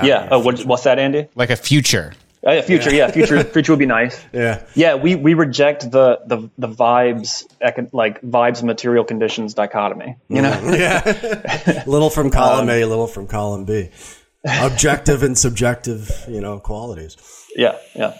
yeah. 0.04 0.28
Oh, 0.30 0.40
what, 0.40 0.64
what's 0.66 0.84
that, 0.84 1.00
Andy? 1.00 1.28
Like 1.36 1.50
a 1.50 1.56
future. 1.56 2.14
Oh, 2.42 2.54
yeah, 2.54 2.62
future, 2.62 2.90
yeah, 2.90 3.08
yeah 3.08 3.12
future, 3.12 3.44
future 3.44 3.74
would 3.74 3.80
be 3.80 3.86
nice. 3.86 4.24
Yeah, 4.32 4.64
yeah. 4.74 4.96
We 4.96 5.16
we 5.16 5.34
reject 5.34 5.92
the 5.92 6.22
the 6.26 6.50
the 6.58 6.70
vibes, 6.70 7.44
like 7.92 8.22
vibes, 8.22 8.64
material 8.64 9.04
conditions 9.04 9.54
dichotomy. 9.56 10.16
You 10.30 10.44
know, 10.44 10.52
mm-hmm. 10.52 10.74
yeah. 10.74 11.84
little 11.88 12.10
from 12.10 12.30
column 12.30 12.70
um, 12.70 12.70
A, 12.70 12.86
little 12.86 13.08
from 13.08 13.28
column 13.28 13.66
B. 13.66 13.90
Objective 14.46 15.22
and 15.22 15.38
subjective, 15.38 16.10
you 16.30 16.40
know, 16.40 16.60
qualities. 16.60 17.18
Yeah, 17.58 17.78
yeah. 17.94 18.18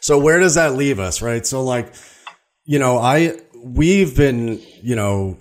So 0.00 0.18
where 0.18 0.38
does 0.38 0.54
that 0.54 0.74
leave 0.74 0.98
us, 0.98 1.20
right? 1.20 1.46
So 1.46 1.62
like, 1.62 1.92
you 2.64 2.78
know, 2.78 2.96
I 2.98 3.38
we've 3.62 4.16
been, 4.16 4.60
you 4.82 4.96
know, 4.96 5.36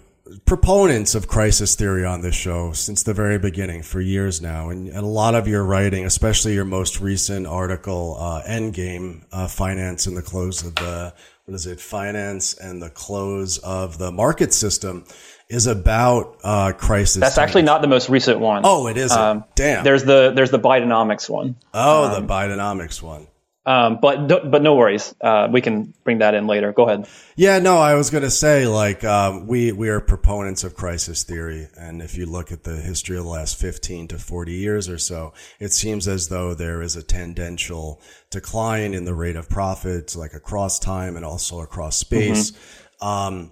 proponents 0.46 1.15
of 1.15 1.27
crisis 1.27 1.75
theory 1.75 2.06
on 2.06 2.22
this 2.22 2.36
show 2.36 2.72
since 2.72 3.03
the 3.03 3.13
very 3.13 3.38
beginning 3.38 3.84
for 3.84 4.00
years 4.00 4.42
now. 4.42 4.70
And, 4.70 4.88
and 4.88 4.98
a 4.98 5.06
lot 5.06 5.36
of 5.36 5.48
your 5.48 5.63
writing, 5.65 6.06
especially 6.06 6.53
your 6.53 6.65
most 6.65 7.01
recent 7.01 7.46
article, 7.46 8.15
uh, 8.20 8.42
Endgame, 8.44 9.25
uh, 9.32 9.48
Finance 9.48 10.08
and 10.08 10.15
the 10.15 10.22
Close 10.22 10.65
of 10.65 10.75
the, 10.75 11.13
what 11.46 11.56
is 11.56 11.68
it, 11.68 11.80
Finance 11.82 12.53
and 12.53 12.82
the 12.82 12.89
Close 12.89 13.58
of 13.60 13.98
the 13.98 14.12
Market 14.12 14.53
System, 14.53 15.06
is 15.50 15.68
about 15.68 16.38
uh, 16.44 16.72
crisis. 16.72 17.20
That's 17.20 17.38
actually 17.38 17.63
not 17.63 17.82
the 17.82 17.88
most 17.88 18.10
recent 18.10 18.39
one. 18.39 18.62
Oh, 18.63 18.88
it 18.88 18.98
isn't. 18.98 19.20
Um, 19.20 19.44
Damn. 19.56 19.84
There's 19.84 20.03
the 20.03 20.32
there's 20.34 20.51
the 20.51 20.60
Bidenomics 20.60 21.30
one. 21.30 21.58
Oh, 21.74 22.06
um, 22.06 22.25
the 22.25 22.34
Bidenomics 22.34 23.01
one. 23.01 23.27
Um, 23.65 24.00
but 24.01 24.27
but 24.27 24.62
no 24.62 24.75
worries, 24.75 25.15
uh, 25.22 25.48
we 25.50 25.62
can 25.62 25.93
bring 26.03 26.17
that 26.17 26.34
in 26.34 26.48
later. 26.48 26.74
Go 26.74 26.84
ahead. 26.84 27.08
Yeah, 27.38 27.60
no, 27.60 27.77
I 27.77 27.96
was 27.96 28.10
going 28.10 28.24
to 28.24 28.29
say 28.29 28.67
like 28.67 29.05
um, 29.05 29.48
we 29.48 29.72
we 29.72 29.88
are 29.88 30.01
proponents 30.01 30.65
of 30.65 30.75
crisis 30.75 31.24
theory, 31.24 31.70
and 31.77 32.01
if 32.01 32.17
you 32.17 32.25
look 32.25 32.51
at 32.51 32.63
the 32.63 32.75
history 32.75 33.17
of 33.17 33.24
the 33.24 33.29
last 33.29 33.58
fifteen 33.58 34.10
to 34.10 34.20
forty 34.20 34.55
years 34.55 34.89
or 34.89 34.98
so, 34.98 35.34
it 35.62 35.72
seems 35.72 36.10
as 36.10 36.27
though 36.27 36.53
there 36.53 36.82
is 36.82 36.98
a 36.98 37.03
tendential 37.03 38.01
decline 38.29 38.93
in 38.93 39.05
the 39.05 39.13
rate 39.13 39.38
of 39.38 39.48
profits, 39.48 40.13
like 40.13 40.34
across 40.34 40.77
time 40.77 41.15
and 41.15 41.24
also 41.24 41.62
across 41.62 41.96
space. 41.96 42.51
Mm-hmm. 42.51 43.08
Um, 43.08 43.51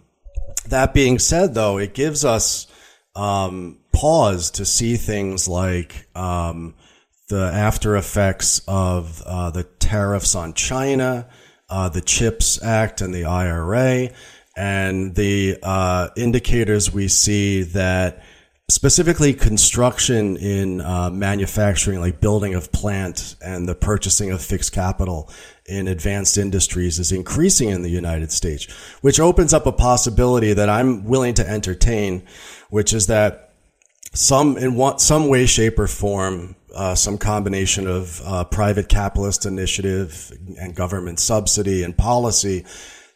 that 0.68 0.94
being 0.94 1.20
said, 1.20 1.54
though, 1.54 1.78
it 1.78 1.94
gives 1.94 2.26
us 2.26 2.68
um, 3.16 3.80
pause 3.94 4.52
to 4.52 4.66
see 4.66 4.98
things 4.98 5.48
like 5.48 6.08
um, 6.16 6.76
the 7.32 7.50
after 7.52 7.96
effects 7.96 8.62
of 8.68 9.24
uh, 9.26 9.50
the 9.52 9.64
tariffs 9.64 10.36
on 10.36 10.54
China, 10.54 11.30
uh, 11.70 11.88
the 11.88 12.02
CHIPS 12.02 12.62
Act, 12.62 13.00
and 13.00 13.16
the 13.16 13.24
IRA, 13.24 14.10
and 14.58 15.16
the 15.16 15.58
uh, 15.64 16.10
indicators 16.18 16.94
we 16.94 17.08
see 17.08 17.64
that 17.64 18.22
specifically 18.70 19.34
construction 19.34 20.36
in 20.36 20.82
uh, 20.82 21.10
manufacturing, 21.10 22.02
like 22.02 22.20
building 22.20 22.54
of 22.54 22.70
plant 22.74 23.38
and 23.42 23.68
the 23.68 23.76
purchasing 23.76 24.32
of 24.32 24.42
fixed 24.42 24.74
capital 24.74 25.30
in 25.66 25.88
advanced 25.88 26.38
industries 26.38 27.00
is 27.00 27.14
increasing 27.14 27.70
in 27.70 27.82
the 27.82 27.90
United 27.90 28.30
States, 28.32 28.66
which 29.00 29.22
opens 29.22 29.54
up 29.54 29.66
a 29.66 29.72
possibility 29.72 30.52
that 30.52 30.70
I'm 30.70 31.06
willing 31.06 31.34
to 31.36 31.50
entertain, 31.50 32.24
which 32.70 32.94
is 32.94 33.08
that 33.08 33.51
some 34.14 34.58
in 34.58 34.76
what 34.76 35.02
some 35.02 35.28
way, 35.28 35.46
shape, 35.46 35.80
or 35.80 35.88
form, 35.88 36.56
uh, 36.76 36.96
some 36.96 37.18
combination 37.18 37.88
of 37.88 38.22
uh, 38.26 38.44
private 38.46 38.90
capitalist 38.90 39.46
initiative 39.46 40.32
and 40.60 40.76
government 40.76 41.20
subsidy 41.20 41.84
and 41.84 41.98
policy, 41.98 42.66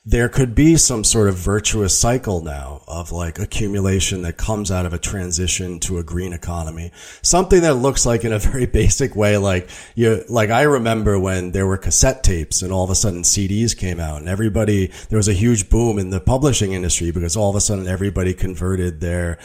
there 0.08 0.30
could 0.30 0.54
be 0.54 0.78
some 0.78 1.04
sort 1.04 1.28
of 1.28 1.36
virtuous 1.36 1.98
cycle 1.98 2.42
now 2.42 2.84
of 2.88 3.12
like 3.12 3.40
accumulation 3.40 4.22
that 4.22 4.38
comes 4.38 4.70
out 4.70 4.86
of 4.86 4.94
a 4.94 5.00
transition 5.00 5.80
to 5.80 5.98
a 5.98 6.04
green 6.04 6.32
economy. 6.32 6.92
Something 7.24 7.62
that 7.62 7.74
looks 7.74 8.06
like 8.06 8.24
in 8.24 8.32
a 8.32 8.38
very 8.38 8.66
basic 8.68 9.16
way, 9.16 9.38
like 9.38 9.68
you, 9.96 10.24
like 10.30 10.52
I 10.52 10.62
remember 10.62 11.20
when 11.20 11.54
there 11.54 11.66
were 11.66 11.78
cassette 11.78 12.24
tapes 12.24 12.62
and 12.62 12.72
all 12.72 12.84
of 12.84 12.92
a 12.92 12.96
sudden 12.96 13.24
CDs 13.24 13.76
came 13.76 14.00
out 14.00 14.20
and 14.20 14.30
everybody, 14.30 14.92
there 15.10 15.18
was 15.18 15.28
a 15.28 15.34
huge 15.34 15.70
boom 15.70 15.98
in 15.98 16.12
the 16.12 16.22
publishing 16.22 16.74
industry 16.74 17.10
because 17.10 17.36
all 17.36 17.50
of 17.50 17.56
a 17.56 17.62
sudden 17.62 17.88
everybody 17.88 18.36
converted 18.36 19.02
their 19.02 19.40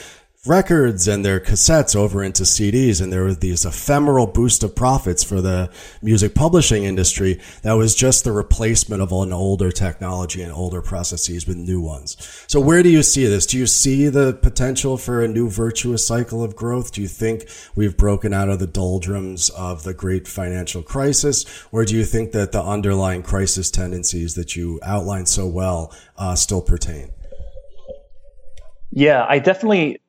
records 0.47 1.07
and 1.07 1.23
their 1.23 1.39
cassettes 1.39 1.95
over 1.95 2.25
into 2.25 2.45
CDs. 2.45 3.03
And 3.03 3.13
there 3.13 3.25
was 3.25 3.39
these 3.39 3.67
ephemeral 3.67 4.27
boost 4.27 4.63
of 4.63 4.75
profits 4.75 5.23
for 5.23 5.43
the 5.43 5.71
music 6.01 6.35
publishing 6.35 6.85
industry 6.85 7.39
that 7.63 7.75
was 7.75 7.95
just 7.95 8.25
the 8.25 8.33
replacement 8.33 9.03
of 9.03 9.13
an 9.13 9.35
older 9.35 9.71
technology 9.71 10.41
and 10.41 10.51
older 10.51 10.81
processes 10.81 11.47
with 11.47 11.59
new 11.59 11.79
ones. 11.79 12.17
So 12.47 12.59
where 12.59 12.83
do 12.83 12.89
you 12.89 13.03
see 13.03 13.27
this? 13.27 13.45
Do 13.45 13.59
you 13.59 13.67
see 13.67 14.09
the 14.09 14.33
potential 14.33 14.97
for 14.97 15.23
a 15.23 15.29
new 15.29 15.51
virtuous 15.51 16.07
cycle 16.07 16.43
of 16.43 16.57
growth? 16.57 16.93
Do 16.93 17.03
you 17.03 17.09
think 17.09 17.47
we've 17.75 17.97
broken 17.97 18.33
out 18.33 18.49
of 18.49 18.61
the 18.61 18.67
doldrums 18.67 19.51
of 19.51 19.83
the 19.83 19.93
great 19.93 20.27
financial 20.27 20.83
crisis? 20.83 21.45
Or 21.71 21.85
do 21.85 21.95
you 21.95 22.05
think 22.07 22.33
that 22.33 22.53
the 22.53 22.63
underlying 22.63 23.23
crisis 23.23 23.71
tendencies 23.71 24.37
that 24.37 24.57
you 24.57 24.81
outlined 24.83 25.29
so 25.29 25.47
well 25.47 25.95
uh, 26.17 26.35
still 26.35 26.63
pertain? 26.63 27.13
Yeah, 28.91 29.27
I 29.29 29.39
definitely 29.39 30.01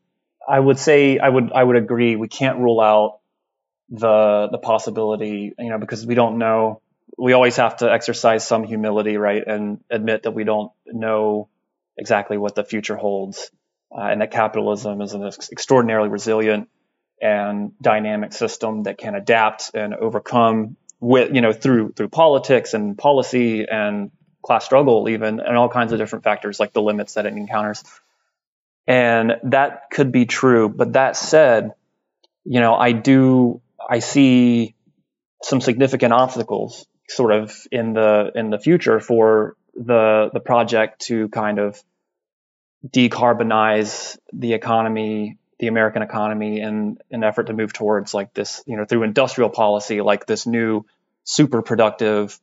I 0.48 0.60
would 0.60 0.79
say 0.79 1.19
I 1.19 1.29
would 1.29 1.51
I 1.53 1.63
would 1.63 1.75
agree. 1.75 2.15
We 2.15 2.27
can't 2.27 2.60
rule 2.60 2.81
out 2.81 3.19
the 3.89 4.50
the 4.51 4.57
possibility, 4.57 5.53
you 5.57 5.69
know, 5.69 5.77
because 5.77 6.05
we 6.05 6.15
don't 6.15 6.38
know. 6.38 6.81
We 7.17 7.33
always 7.33 7.57
have 7.57 7.77
to 7.77 7.91
exercise 7.91 8.48
some 8.48 8.63
humility, 8.63 9.17
right, 9.17 9.45
and 9.45 9.79
admit 9.89 10.24
that 10.24 10.31
we 10.31 10.43
don't 10.43 10.71
know 10.88 11.50
exactly 11.98 12.38
what 12.38 12.55
the 12.55 12.63
future 12.63 12.95
holds, 12.95 13.51
uh, 13.95 14.01
and 14.01 14.21
that 14.21 14.31
capitalism 14.31 15.01
is 15.01 15.13
an 15.13 15.24
extraordinarily 15.51 16.10
resilient 16.10 16.69
and 17.21 17.74
dynamic 17.81 18.33
system 18.33 18.83
that 18.83 18.98
can 18.98 19.13
adapt 19.13 19.71
and 19.75 19.93
overcome 19.93 20.75
with 21.00 21.36
you 21.36 21.41
know 21.41 21.53
through 21.53 21.91
through 21.91 22.10
politics 22.10 22.74
and 22.74 22.98
policy 22.98 23.65
and 23.69 24.12
class 24.43 24.65
struggle 24.65 25.07
even 25.07 25.39
and 25.39 25.55
all 25.55 25.69
kinds 25.69 25.91
of 25.91 26.00
different 26.00 26.24
factors 26.24 26.60
like 26.60 26.74
the 26.74 26.81
limits 26.81 27.13
that 27.13 27.25
it 27.27 27.33
encounters 27.33 27.83
and 28.88 29.33
that 29.43 29.89
could 29.91 30.11
be 30.11 30.25
true. 30.25 30.69
But 30.69 30.93
that 30.93 31.15
said, 31.15 31.71
you 32.43 32.59
know, 32.59 32.75
I 32.75 32.91
do, 32.91 33.61
I 33.89 34.00
see 34.00 34.75
some 35.43 35.61
significant 35.61 36.13
obstacles 36.13 36.85
sort 37.07 37.33
of 37.33 37.55
in 37.71 37.93
the, 37.93 38.31
in 38.35 38.50
the 38.50 38.59
future 38.59 39.00
for, 39.00 39.55
the 39.75 40.29
the 40.33 40.39
project 40.39 41.01
to 41.01 41.29
kind 41.29 41.59
of 41.59 41.81
decarbonize 42.88 44.17
the 44.33 44.53
economy, 44.53 45.38
the 45.59 45.67
American 45.67 46.01
economy, 46.01 46.59
in 46.59 46.97
an 47.11 47.23
effort 47.23 47.47
to 47.47 47.53
move 47.53 47.73
towards 47.73 48.13
like 48.13 48.33
this, 48.33 48.63
you 48.65 48.77
know, 48.77 48.85
through 48.85 49.03
industrial 49.03 49.50
policy, 49.50 50.01
like 50.01 50.25
this 50.25 50.45
new 50.45 50.85
super 51.23 51.61
productive, 51.61 52.39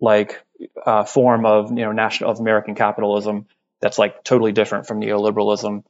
like 0.00 0.42
uh, 0.84 1.04
form 1.04 1.44
of 1.44 1.70
you 1.70 1.84
know 1.84 1.92
national 1.92 2.30
of 2.30 2.40
American 2.40 2.74
capitalism 2.74 3.46
that's 3.80 3.98
like 3.98 4.24
totally 4.24 4.52
different 4.52 4.86
from 4.86 5.00
neoliberalism. 5.00 5.84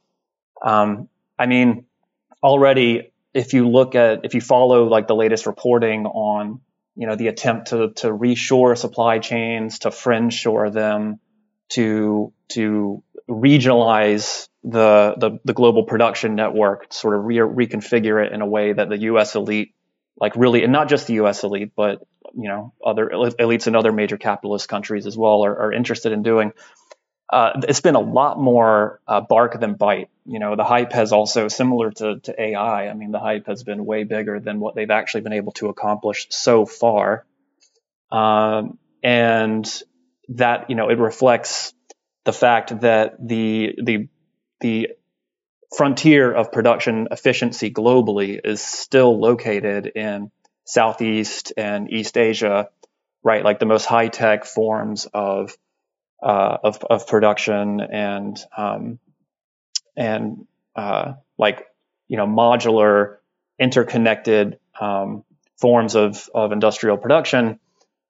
Um, 0.63 1.09
I 1.39 1.47
mean, 1.47 1.87
already 2.43 3.13
if 3.35 3.53
you 3.53 3.69
look 3.69 3.95
at 3.95 4.25
if 4.25 4.35
you 4.35 4.41
follow 4.41 4.85
like 4.89 5.07
the 5.07 5.15
latest 5.15 5.47
reporting 5.47 6.07
on 6.07 6.61
you 6.97 7.07
know 7.07 7.15
the 7.15 7.29
attempt 7.29 7.69
to 7.69 7.91
to 7.97 8.09
reshore 8.09 8.77
supply 8.77 9.19
chains, 9.19 9.81
to 9.81 9.91
friend 9.91 10.33
shore 10.33 10.71
them, 10.71 11.21
to 11.71 12.33
to 12.49 13.03
regionalize 13.29 14.49
the, 14.65 15.15
the, 15.19 15.39
the 15.45 15.53
global 15.53 15.85
production 15.85 16.35
network, 16.35 16.93
sort 16.93 17.15
of 17.15 17.25
re- 17.25 17.37
reconfigure 17.37 18.25
it 18.25 18.33
in 18.33 18.41
a 18.41 18.47
way 18.47 18.73
that 18.73 18.89
the 18.89 18.99
U.S. 19.03 19.35
elite, 19.35 19.75
like 20.17 20.35
really, 20.35 20.65
and 20.65 20.73
not 20.73 20.89
just 20.89 21.07
the 21.07 21.15
U.S. 21.15 21.45
elite, 21.45 21.73
but 21.77 22.03
you 22.35 22.49
know 22.49 22.75
other 22.85 23.09
elites 23.09 23.67
in 23.67 23.77
other 23.77 23.93
major 23.93 24.19
capitalist 24.19 24.69
countries 24.69 25.07
as 25.07 25.17
well 25.17 25.45
are, 25.45 25.57
are 25.57 25.73
interested 25.73 26.13
in 26.13 26.23
doing. 26.23 26.53
Uh, 27.31 27.61
it's 27.69 27.81
been 27.81 27.95
a 27.95 28.01
lot 28.01 28.39
more 28.39 29.01
uh, 29.07 29.21
bark 29.21 29.61
than 29.61 29.75
bite. 29.75 30.09
You 30.25 30.39
know, 30.39 30.57
the 30.57 30.65
hype 30.65 30.93
has 30.93 31.13
also 31.13 31.49
similar 31.49 31.91
to, 31.91 32.21
to 32.21 32.41
AI. 32.41 32.89
I 32.89 32.95
mean, 32.95 33.13
the 33.13 33.19
hype 33.19 33.47
has 33.47 33.65
been 33.65 33.85
way 33.85 34.05
bigger 34.05 34.41
than 34.41 34.61
what 34.61 34.75
they've 34.75 34.91
actually 34.91 35.21
been 35.23 35.35
able 35.35 35.53
to 35.53 35.69
accomplish 35.69 36.27
so 36.31 36.65
far. 36.65 37.27
Um, 38.11 38.79
and 39.03 39.71
that, 40.31 40.71
you 40.71 40.77
know, 40.77 40.89
it 40.89 40.99
reflects 40.99 41.75
the 42.25 42.33
fact 42.33 42.81
that 42.81 43.17
the 43.27 43.75
the 43.83 44.09
the 44.61 44.89
frontier 45.77 46.33
of 46.33 46.51
production 46.51 47.09
efficiency 47.11 47.71
globally 47.71 48.41
is 48.43 48.63
still 48.63 49.19
located 49.19 49.87
in 49.87 50.31
Southeast 50.65 51.53
and 51.57 51.91
East 51.91 52.17
Asia, 52.17 52.69
right? 53.23 53.45
Like 53.45 53.59
the 53.59 53.67
most 53.67 53.85
high 53.85 54.09
tech 54.09 54.45
forms 54.45 55.07
of 55.13 55.57
uh, 56.23 56.59
of, 56.63 56.83
of 56.85 57.07
production 57.07 57.81
and 57.81 58.39
um, 58.57 58.99
and 59.97 60.47
uh, 60.77 61.15
like 61.37 61.67
you 62.09 62.17
know 62.17 62.27
modular, 62.27 63.17
interconnected 63.59 64.59
um, 64.81 65.25
forms 65.57 65.95
of 65.95 66.29
of 66.35 66.53
industrial 66.53 66.97
production 66.97 67.59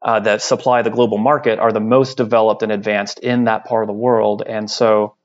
uh, 0.03 0.21
that 0.21 0.43
supply 0.43 0.83
the 0.83 0.91
global 0.91 1.19
market 1.19 1.59
are 1.59 1.73
the 1.73 1.81
most 1.81 2.17
developed 2.17 2.63
and 2.63 2.73
advanced 2.73 3.19
in 3.19 3.45
that 3.45 3.65
part 3.65 3.83
of 3.83 3.89
the 3.89 3.93
world. 3.93 4.43
And 4.47 4.71
so, 4.71 5.17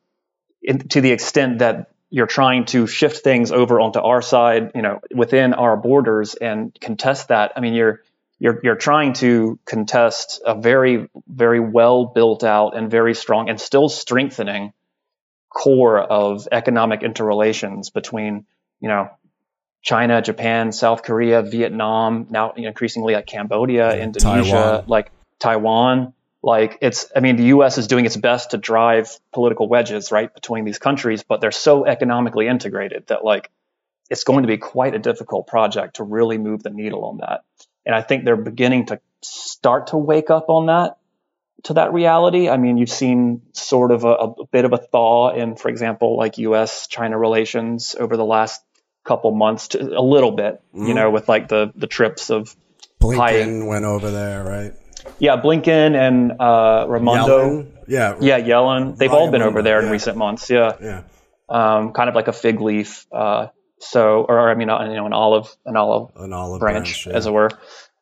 in, 0.62 0.80
to 0.90 1.02
the 1.02 1.12
extent 1.12 1.60
that 1.60 1.92
you're 2.10 2.28
trying 2.28 2.66
to 2.66 2.88
shift 2.88 3.24
things 3.24 3.52
over 3.52 3.80
onto 3.80 4.00
our 4.00 4.22
side, 4.22 4.72
you 4.76 4.82
know, 4.82 5.00
within 5.14 5.54
our 5.54 5.78
borders 5.78 6.36
and 6.36 6.78
contest 6.80 7.30
that, 7.30 7.54
I 7.56 7.60
mean, 7.60 7.74
you're 7.74 8.02
you're 8.44 8.60
you're 8.62 8.76
trying 8.76 9.14
to 9.14 9.58
contest 9.66 10.42
a 10.46 10.54
very 10.54 11.10
very 11.28 11.62
well 11.62 12.06
built 12.06 12.44
out 12.44 12.76
and 12.76 12.92
very 12.92 13.16
strong 13.16 13.50
and 13.50 13.60
still 13.60 13.88
strengthening 13.88 14.74
core 15.50 15.98
of 16.00 16.48
economic 16.52 17.04
interrelations 17.04 17.90
between 17.90 18.46
you 18.82 18.90
know 18.90 19.10
China, 19.82 20.22
Japan, 20.22 20.72
South 20.72 21.04
Korea, 21.04 21.42
Vietnam, 21.42 22.28
now 22.30 22.52
increasingly 22.52 23.16
like 23.16 23.26
Cambodia, 23.26 23.98
Indonesia, 23.98 24.52
Taiwan. 24.52 24.84
like 24.88 25.12
Taiwan. 25.40 26.14
Like 26.42 26.78
it's, 26.82 27.12
I 27.14 27.20
mean, 27.20 27.36
the 27.36 27.46
U.S. 27.56 27.78
is 27.78 27.88
doing 27.88 28.06
its 28.06 28.16
best 28.16 28.52
to 28.52 28.58
drive 28.58 29.10
political 29.34 29.68
wedges 29.68 30.10
right 30.10 30.34
between 30.34 30.64
these 30.64 30.80
countries, 30.80 31.24
but 31.24 31.42
they're 31.42 31.52
so 31.52 31.86
economically 31.86 32.48
integrated 32.48 33.08
that 33.08 33.26
like 33.26 33.50
it's 34.10 34.24
going 34.24 34.44
to 34.44 34.48
be 34.48 34.58
quite 34.58 34.96
a 34.96 35.00
difficult 35.00 35.48
project 35.48 35.98
to 35.98 36.04
really 36.04 36.38
move 36.38 36.64
the 36.64 36.70
needle 36.70 37.04
on 37.04 37.18
that. 37.18 37.44
And 37.86 37.94
I 37.96 38.02
think 38.02 38.26
they're 38.26 38.36
beginning 38.36 38.88
to 38.88 39.00
start 39.22 39.88
to 39.88 39.98
wake 39.98 40.30
up 40.30 40.50
on 40.50 40.68
that 40.68 40.98
to 41.64 41.74
that 41.76 41.94
reality. 41.94 42.50
I 42.50 42.58
mean, 42.58 42.78
you've 42.78 42.90
seen 42.90 43.42
sort 43.54 43.92
of 43.92 44.04
a, 44.04 44.14
a 44.14 44.46
bit 44.48 44.66
of 44.66 44.74
a 44.74 44.78
thaw 44.78 45.34
in, 45.34 45.56
for 45.56 45.70
example, 45.70 46.18
like 46.18 46.38
U.S. 46.38 46.88
China 46.88 47.18
relations 47.18 47.96
over 47.98 48.18
the 48.18 48.26
last 48.26 48.62
couple 49.04 49.32
months 49.32 49.70
to 49.70 49.82
a 49.82 50.02
little 50.02 50.32
bit, 50.32 50.62
mm-hmm. 50.74 50.88
you 50.88 50.94
know, 50.94 51.10
with 51.10 51.28
like 51.28 51.48
the 51.48 51.72
the 51.76 51.88
trips 51.88 52.30
of 52.30 52.56
Blinken 53.02 53.62
high, 53.62 53.68
went 53.68 53.86
over 53.86 54.12
there, 54.12 54.44
right? 54.44 54.74
Yeah, 55.20 55.42
Blinken 55.42 55.96
and 55.96 56.34
uh, 56.40 56.86
Raimondo. 56.88 57.40
Yellen. 57.40 57.72
Yeah, 57.88 58.18
yeah, 58.22 58.40
Yellen. 58.40 58.98
They've 58.98 59.12
all 59.12 59.30
been 59.30 59.42
over 59.42 59.62
there 59.62 59.80
yeah. 59.80 59.88
in 59.88 59.92
recent 59.92 60.18
months. 60.18 60.50
Yeah, 60.50 60.74
yeah. 60.82 61.04
Um, 61.50 61.92
kind 61.92 62.10
of 62.10 62.16
like 62.16 62.30
a 62.30 62.34
fig 62.34 62.62
leaf. 62.62 63.06
Uh, 63.12 63.48
so, 63.84 64.26
or 64.28 64.50
I 64.50 64.56
mean, 64.56 64.70
you 64.70 64.96
know, 64.96 65.06
an 65.06 65.14
olive, 65.14 65.56
an 65.66 65.76
olive, 65.76 66.12
an 66.16 66.34
olive 66.34 66.60
branch, 66.60 67.04
branch 67.04 67.08
yeah. 67.08 67.14
as 67.14 67.26
it 67.26 67.34
were. 67.34 67.50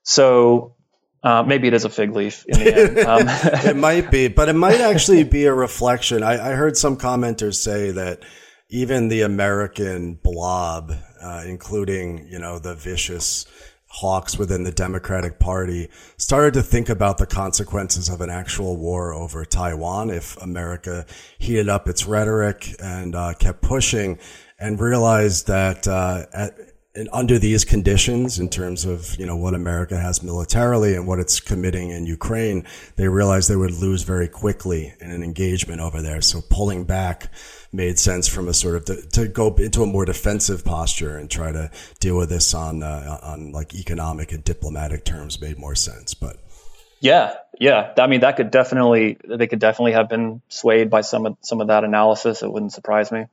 So, 0.03 0.75
uh, 1.23 1.43
maybe 1.43 1.67
it 1.67 1.73
is 1.73 1.85
a 1.85 1.89
fig 1.89 2.15
leaf 2.15 2.45
in 2.47 2.59
the 2.59 2.75
end. 2.75 2.97
Um, 3.07 3.23
it 3.27 3.75
might 3.75 4.09
be, 4.09 4.27
but 4.27 4.49
it 4.49 4.53
might 4.53 4.81
actually 4.81 5.23
be 5.23 5.45
a 5.45 5.53
reflection. 5.53 6.23
I, 6.23 6.51
I 6.51 6.53
heard 6.53 6.77
some 6.77 6.97
commenters 6.97 7.55
say 7.55 7.91
that 7.91 8.23
even 8.69 9.09
the 9.09 9.21
American 9.21 10.15
blob, 10.15 10.93
uh, 11.21 11.43
including, 11.45 12.27
you 12.29 12.39
know, 12.39 12.57
the 12.57 12.73
vicious 12.73 13.45
hawks 13.87 14.37
within 14.37 14.63
the 14.63 14.71
Democratic 14.71 15.37
Party, 15.37 15.89
started 16.17 16.53
to 16.53 16.63
think 16.63 16.87
about 16.87 17.17
the 17.17 17.25
consequences 17.25 18.07
of 18.07 18.21
an 18.21 18.29
actual 18.29 18.77
war 18.77 19.13
over 19.13 19.43
Taiwan 19.43 20.09
if 20.09 20.41
America 20.41 21.05
heated 21.37 21.67
up 21.67 21.89
its 21.89 22.05
rhetoric 22.05 22.73
and 22.81 23.13
uh, 23.13 23.33
kept 23.33 23.61
pushing 23.61 24.17
and 24.61 24.79
realized 24.79 25.47
that 25.47 25.87
uh, 25.87 26.25
at, 26.31 26.53
and 26.93 27.07
under 27.13 27.39
these 27.39 27.63
conditions, 27.63 28.37
in 28.37 28.49
terms 28.49 28.83
of 28.83 29.17
you 29.17 29.25
know 29.25 29.37
what 29.37 29.53
America 29.53 29.97
has 29.97 30.21
militarily 30.21 30.93
and 30.93 31.07
what 31.07 31.19
it's 31.19 31.39
committing 31.39 31.89
in 31.89 32.05
Ukraine, 32.05 32.65
they 32.97 33.07
realized 33.07 33.49
they 33.49 33.55
would 33.55 33.71
lose 33.71 34.03
very 34.03 34.27
quickly 34.27 34.93
in 34.99 35.11
an 35.11 35.23
engagement 35.23 35.79
over 35.79 36.01
there. 36.01 36.21
So 36.21 36.41
pulling 36.49 36.83
back 36.83 37.31
made 37.71 37.97
sense 37.97 38.27
from 38.27 38.49
a 38.49 38.53
sort 38.53 38.75
of 38.75 38.85
to, 38.85 39.09
to 39.11 39.27
go 39.29 39.55
into 39.55 39.83
a 39.83 39.85
more 39.85 40.03
defensive 40.03 40.65
posture 40.65 41.17
and 41.17 41.31
try 41.31 41.53
to 41.53 41.71
deal 42.01 42.17
with 42.17 42.29
this 42.29 42.53
on 42.53 42.83
uh, 42.83 43.19
on 43.23 43.53
like 43.53 43.73
economic 43.73 44.33
and 44.33 44.43
diplomatic 44.43 45.05
terms 45.05 45.39
made 45.39 45.57
more 45.57 45.75
sense. 45.75 46.13
But 46.13 46.37
yeah, 46.99 47.35
yeah, 47.57 47.93
I 47.97 48.07
mean 48.07 48.19
that 48.19 48.35
could 48.35 48.51
definitely 48.51 49.17
they 49.25 49.47
could 49.47 49.59
definitely 49.59 49.93
have 49.93 50.09
been 50.09 50.41
swayed 50.49 50.89
by 50.89 51.01
some 51.01 51.25
of 51.25 51.37
some 51.39 51.61
of 51.61 51.67
that 51.67 51.85
analysis. 51.85 52.43
It 52.43 52.51
wouldn't 52.51 52.73
surprise 52.73 53.13
me. 53.13 53.27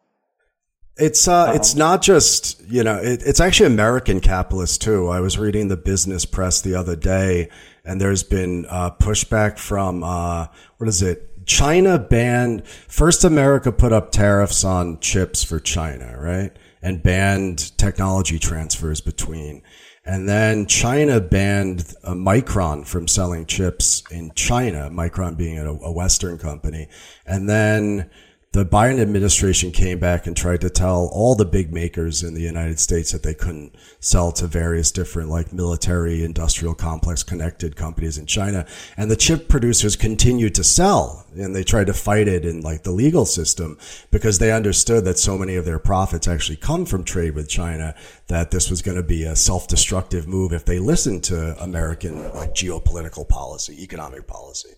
It's 0.98 1.28
uh, 1.28 1.52
it's 1.54 1.76
not 1.76 2.02
just 2.02 2.60
you 2.68 2.82
know, 2.82 2.96
it, 2.96 3.22
it's 3.24 3.38
actually 3.38 3.66
American 3.66 4.20
capitalists 4.20 4.78
too. 4.78 5.08
I 5.08 5.20
was 5.20 5.38
reading 5.38 5.68
the 5.68 5.76
business 5.76 6.24
press 6.24 6.60
the 6.60 6.74
other 6.74 6.96
day, 6.96 7.50
and 7.84 8.00
there's 8.00 8.24
been 8.24 8.66
uh, 8.68 8.90
pushback 8.90 9.58
from 9.58 10.02
uh, 10.02 10.48
what 10.78 10.88
is 10.88 11.00
it? 11.00 11.46
China 11.46 11.98
banned 12.00 12.66
first. 12.66 13.22
America 13.22 13.70
put 13.70 13.92
up 13.92 14.10
tariffs 14.10 14.64
on 14.64 14.98
chips 14.98 15.44
for 15.44 15.60
China, 15.60 16.18
right, 16.20 16.56
and 16.82 17.00
banned 17.00 17.76
technology 17.78 18.40
transfers 18.40 19.00
between. 19.00 19.62
And 20.04 20.28
then 20.28 20.66
China 20.66 21.20
banned 21.20 21.94
a 22.02 22.14
Micron 22.14 22.86
from 22.86 23.06
selling 23.06 23.44
chips 23.44 24.02
in 24.10 24.32
China. 24.34 24.88
Micron 24.90 25.36
being 25.36 25.58
a, 25.58 25.70
a 25.70 25.92
Western 25.92 26.38
company, 26.38 26.88
and 27.24 27.48
then 27.48 28.10
the 28.52 28.64
Biden 28.64 28.98
administration 28.98 29.72
came 29.72 29.98
back 29.98 30.26
and 30.26 30.34
tried 30.34 30.62
to 30.62 30.70
tell 30.70 31.10
all 31.12 31.34
the 31.34 31.44
big 31.44 31.70
makers 31.70 32.22
in 32.22 32.32
the 32.32 32.40
United 32.40 32.80
States 32.80 33.12
that 33.12 33.22
they 33.22 33.34
couldn't 33.34 33.76
sell 34.00 34.32
to 34.32 34.46
various 34.46 34.90
different 34.90 35.28
like 35.28 35.52
military 35.52 36.24
industrial 36.24 36.74
complex 36.74 37.22
connected 37.22 37.76
companies 37.76 38.16
in 38.16 38.24
China. 38.24 38.66
And 38.96 39.10
the 39.10 39.16
chip 39.16 39.48
producers 39.48 39.96
continued 39.96 40.54
to 40.54 40.64
sell 40.64 41.26
and 41.36 41.54
they 41.54 41.62
tried 41.62 41.88
to 41.88 41.92
fight 41.92 42.26
it 42.26 42.46
in 42.46 42.62
like 42.62 42.84
the 42.84 42.90
legal 42.90 43.26
system 43.26 43.78
because 44.10 44.38
they 44.38 44.50
understood 44.50 45.04
that 45.04 45.18
so 45.18 45.36
many 45.36 45.56
of 45.56 45.66
their 45.66 45.78
profits 45.78 46.26
actually 46.26 46.56
come 46.56 46.86
from 46.86 47.04
trade 47.04 47.34
with 47.34 47.50
China 47.50 47.94
that 48.28 48.50
this 48.50 48.70
was 48.70 48.80
going 48.80 48.96
to 48.96 49.02
be 49.02 49.24
a 49.24 49.36
self-destructive 49.36 50.26
move 50.26 50.54
if 50.54 50.64
they 50.64 50.78
listened 50.78 51.22
to 51.24 51.62
American 51.62 52.22
like 52.32 52.54
geopolitical 52.54 53.28
policy, 53.28 53.82
economic 53.82 54.26
policy. 54.26 54.70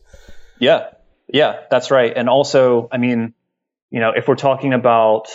Yeah. 0.58 0.88
Yeah, 1.32 1.60
that's 1.70 1.92
right. 1.92 2.12
And 2.14 2.28
also, 2.28 2.88
I 2.90 2.98
mean, 2.98 3.34
you 3.90 4.00
know, 4.00 4.12
if 4.14 4.28
we're 4.28 4.36
talking 4.36 4.72
about 4.72 5.28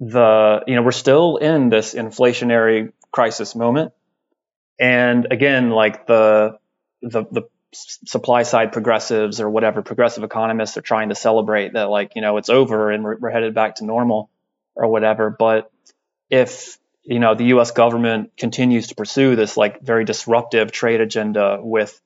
the, 0.00 0.62
you 0.66 0.76
know, 0.76 0.82
we're 0.82 0.92
still 0.92 1.36
in 1.36 1.68
this 1.68 1.94
inflationary 1.94 2.92
crisis 3.10 3.54
moment. 3.54 3.92
And 4.78 5.26
again, 5.30 5.70
like 5.70 6.06
the, 6.06 6.58
the, 7.02 7.24
the 7.30 7.42
supply 7.72 8.44
side 8.44 8.72
progressives 8.72 9.40
or 9.40 9.50
whatever 9.50 9.82
progressive 9.82 10.24
economists 10.24 10.76
are 10.76 10.82
trying 10.82 11.08
to 11.08 11.14
celebrate 11.14 11.74
that 11.74 11.90
like, 11.90 12.12
you 12.14 12.22
know, 12.22 12.36
it's 12.36 12.48
over 12.48 12.90
and 12.90 13.02
we're, 13.02 13.16
we're 13.18 13.30
headed 13.30 13.54
back 13.54 13.76
to 13.76 13.84
normal 13.84 14.30
or 14.74 14.88
whatever. 14.88 15.34
But 15.36 15.70
if, 16.30 16.78
you 17.02 17.18
know, 17.18 17.34
the 17.34 17.46
US 17.46 17.72
government 17.72 18.30
continues 18.36 18.88
to 18.88 18.94
pursue 18.94 19.34
this 19.34 19.56
like 19.56 19.80
very 19.82 20.04
disruptive 20.04 20.70
trade 20.70 21.00
agenda 21.00 21.58
with 21.60 22.00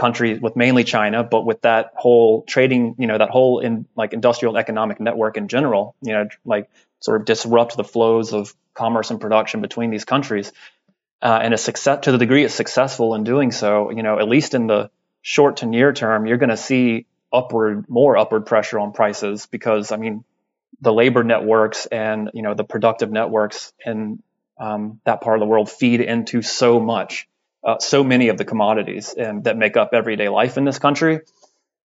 countries, 0.00 0.40
with 0.40 0.56
mainly 0.56 0.82
China, 0.82 1.22
but 1.22 1.44
with 1.44 1.60
that 1.60 1.92
whole 1.94 2.42
trading, 2.42 2.96
you 2.98 3.06
know, 3.06 3.18
that 3.18 3.30
whole 3.30 3.60
in 3.60 3.86
like 3.94 4.12
industrial 4.12 4.56
economic 4.56 4.98
network 4.98 5.36
in 5.36 5.46
general, 5.46 5.94
you 6.00 6.12
know, 6.12 6.28
like 6.44 6.68
sort 7.00 7.20
of 7.20 7.26
disrupt 7.26 7.76
the 7.76 7.84
flows 7.84 8.32
of 8.32 8.54
commerce 8.74 9.10
and 9.10 9.20
production 9.20 9.60
between 9.60 9.90
these 9.90 10.04
countries. 10.04 10.52
Uh, 11.22 11.38
and 11.42 11.52
a 11.52 11.58
success 11.58 12.04
to 12.04 12.12
the 12.12 12.18
degree 12.18 12.44
it's 12.44 12.54
successful 12.54 13.14
in 13.14 13.24
doing 13.24 13.52
so, 13.52 13.90
you 13.90 14.02
know, 14.02 14.18
at 14.18 14.26
least 14.26 14.54
in 14.54 14.66
the 14.66 14.90
short 15.20 15.58
to 15.58 15.66
near 15.66 15.92
term, 15.92 16.26
you're 16.26 16.38
going 16.38 16.48
to 16.48 16.56
see 16.56 17.06
upward, 17.30 17.84
more 17.88 18.16
upward 18.16 18.46
pressure 18.46 18.78
on 18.78 18.92
prices 18.92 19.46
because, 19.46 19.92
I 19.92 19.98
mean, 19.98 20.24
the 20.80 20.92
labor 20.92 21.24
networks 21.24 21.86
and 21.86 22.30
you 22.32 22.42
know 22.42 22.54
the 22.54 22.64
productive 22.64 23.10
networks 23.10 23.72
in 23.84 24.22
um, 24.58 25.00
that 25.04 25.20
part 25.20 25.36
of 25.36 25.40
the 25.40 25.46
world 25.46 25.70
feed 25.70 26.00
into 26.00 26.42
so 26.42 26.80
much, 26.80 27.28
uh, 27.64 27.78
so 27.78 28.02
many 28.02 28.28
of 28.28 28.38
the 28.38 28.44
commodities 28.44 29.14
and 29.14 29.44
that 29.44 29.56
make 29.56 29.76
up 29.76 29.90
everyday 29.92 30.28
life 30.28 30.56
in 30.56 30.64
this 30.64 30.78
country. 30.78 31.20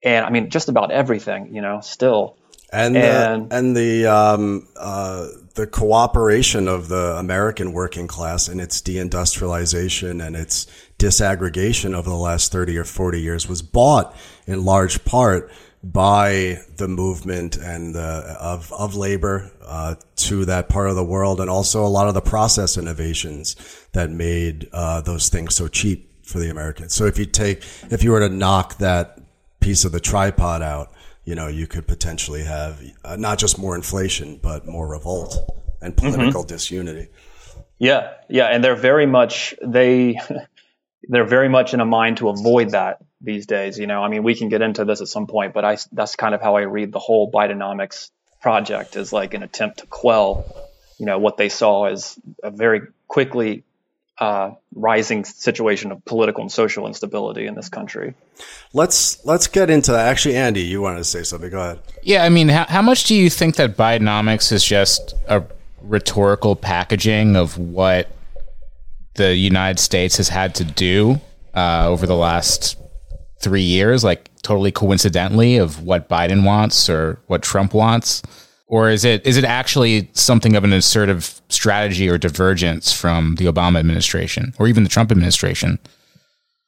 And 0.03 0.25
I 0.25 0.29
mean, 0.29 0.49
just 0.49 0.69
about 0.69 0.91
everything, 0.91 1.55
you 1.55 1.61
know, 1.61 1.79
still. 1.81 2.37
And 2.71 2.97
and 2.97 3.51
the, 3.51 3.55
and 3.55 3.77
the 3.77 4.05
um, 4.07 4.67
uh, 4.75 5.27
the 5.53 5.67
cooperation 5.67 6.67
of 6.67 6.87
the 6.87 7.15
American 7.17 7.71
working 7.71 8.07
class 8.07 8.47
and 8.47 8.59
its 8.59 8.81
deindustrialization 8.81 10.25
and 10.25 10.35
its 10.35 10.65
disaggregation 10.97 11.93
over 11.93 12.09
the 12.09 12.15
last 12.15 12.51
thirty 12.51 12.75
or 12.77 12.83
forty 12.83 13.21
years 13.21 13.47
was 13.47 13.61
bought 13.61 14.15
in 14.47 14.65
large 14.65 15.05
part 15.05 15.51
by 15.83 16.59
the 16.77 16.87
movement 16.87 17.57
and 17.57 17.93
the, 17.93 18.37
of 18.39 18.71
of 18.71 18.95
labor 18.95 19.51
uh, 19.65 19.95
to 20.15 20.45
that 20.45 20.69
part 20.69 20.89
of 20.89 20.95
the 20.95 21.03
world, 21.03 21.41
and 21.41 21.49
also 21.49 21.85
a 21.85 21.87
lot 21.87 22.07
of 22.07 22.13
the 22.13 22.21
process 22.21 22.77
innovations 22.77 23.55
that 23.91 24.09
made 24.09 24.69
uh, 24.71 25.01
those 25.01 25.29
things 25.29 25.55
so 25.55 25.67
cheap 25.67 26.09
for 26.25 26.39
the 26.39 26.49
Americans. 26.49 26.93
So 26.93 27.05
if 27.05 27.19
you 27.19 27.25
take 27.25 27.63
if 27.91 28.03
you 28.03 28.11
were 28.11 28.21
to 28.21 28.29
knock 28.29 28.77
that 28.77 29.19
piece 29.59 29.83
of 29.83 29.91
the 29.91 29.99
tripod 29.99 30.61
out, 30.61 30.91
you 31.25 31.35
know 31.35 31.47
you 31.47 31.67
could 31.67 31.85
potentially 31.85 32.43
have 32.43 32.81
uh, 33.03 33.17
not 33.17 33.37
just 33.37 33.59
more 33.59 33.75
inflation, 33.75 34.39
but 34.41 34.65
more 34.65 34.87
revolt 34.87 35.35
and 35.81 35.95
mm-hmm. 35.95 36.11
political 36.11 36.43
mm-hmm. 36.43 36.55
disunity. 36.55 37.09
Yeah, 37.77 38.13
yeah, 38.29 38.45
and 38.45 38.63
they're 38.63 38.75
very 38.75 39.05
much 39.05 39.53
they 39.61 40.17
they're 41.07 41.25
very 41.25 41.49
much 41.49 41.73
in 41.73 41.79
a 41.79 41.85
mind 41.85 42.17
to 42.17 42.29
avoid 42.29 42.71
that 42.71 42.99
these 43.21 43.45
days. 43.45 43.79
You 43.79 43.87
know, 43.87 44.03
I 44.03 44.09
mean, 44.09 44.23
we 44.23 44.35
can 44.35 44.49
get 44.49 44.61
into 44.61 44.85
this 44.85 45.01
at 45.01 45.07
some 45.07 45.27
point, 45.27 45.53
but 45.53 45.65
I, 45.65 45.77
that's 45.91 46.15
kind 46.15 46.35
of 46.35 46.41
how 46.41 46.55
I 46.55 46.61
read 46.61 46.91
the 46.91 46.99
whole 46.99 47.31
Bidenomics 47.31 48.11
project 48.41 48.95
is 48.95 49.13
like 49.13 49.33
an 49.33 49.43
attempt 49.43 49.79
to 49.79 49.85
quell, 49.87 50.45
you 50.99 51.05
know, 51.05 51.17
what 51.17 51.37
they 51.37 51.49
saw 51.49 51.85
as 51.85 52.19
a 52.43 52.51
very 52.51 52.81
quickly 53.07 53.63
uh, 54.19 54.51
rising 54.75 55.25
situation 55.25 55.91
of 55.91 56.03
political 56.05 56.41
and 56.41 56.51
social 56.51 56.85
instability 56.87 57.47
in 57.47 57.55
this 57.55 57.69
country. 57.69 58.13
Let's 58.73 59.23
let's 59.25 59.47
get 59.47 59.69
into 59.69 59.91
that. 59.91 60.07
Actually, 60.07 60.35
Andy, 60.35 60.61
you 60.61 60.81
wanted 60.81 60.99
to 60.99 61.03
say 61.03 61.23
something. 61.23 61.49
Go 61.49 61.59
ahead. 61.59 61.79
Yeah, 62.03 62.23
I 62.23 62.29
mean, 62.29 62.49
how, 62.49 62.65
how 62.65 62.81
much 62.81 63.05
do 63.05 63.15
you 63.15 63.29
think 63.29 63.55
that 63.55 63.75
Bidenomics 63.75 64.51
is 64.51 64.63
just 64.63 65.15
a 65.27 65.43
rhetorical 65.81 66.55
packaging 66.55 67.35
of 67.35 67.57
what 67.57 68.09
the 69.15 69.35
United 69.35 69.79
States 69.79 70.17
has 70.17 70.29
had 70.29 70.55
to 70.55 70.63
do 70.63 71.21
uh, 71.53 71.87
over 71.87 72.05
the 72.05 72.15
last 72.15 72.77
three 73.41 73.61
years, 73.61 74.03
like 74.03 74.29
totally 74.41 74.71
coincidentally 74.71 75.57
of 75.57 75.83
what 75.83 76.09
Biden 76.09 76.43
wants 76.43 76.89
or 76.89 77.19
what 77.27 77.41
Trump 77.41 77.73
wants? 77.73 78.23
Or 78.67 78.89
is 78.89 79.05
it 79.05 79.25
is 79.25 79.37
it 79.37 79.43
actually 79.43 80.09
something 80.13 80.55
of 80.55 80.63
an 80.63 80.73
assertive 80.73 81.41
strategy 81.49 82.09
or 82.09 82.17
divergence 82.17 82.91
from 82.91 83.35
the 83.35 83.45
Obama 83.45 83.77
administration 83.77 84.53
or 84.57 84.67
even 84.67 84.83
the 84.83 84.89
Trump 84.89 85.11
administration? 85.11 85.77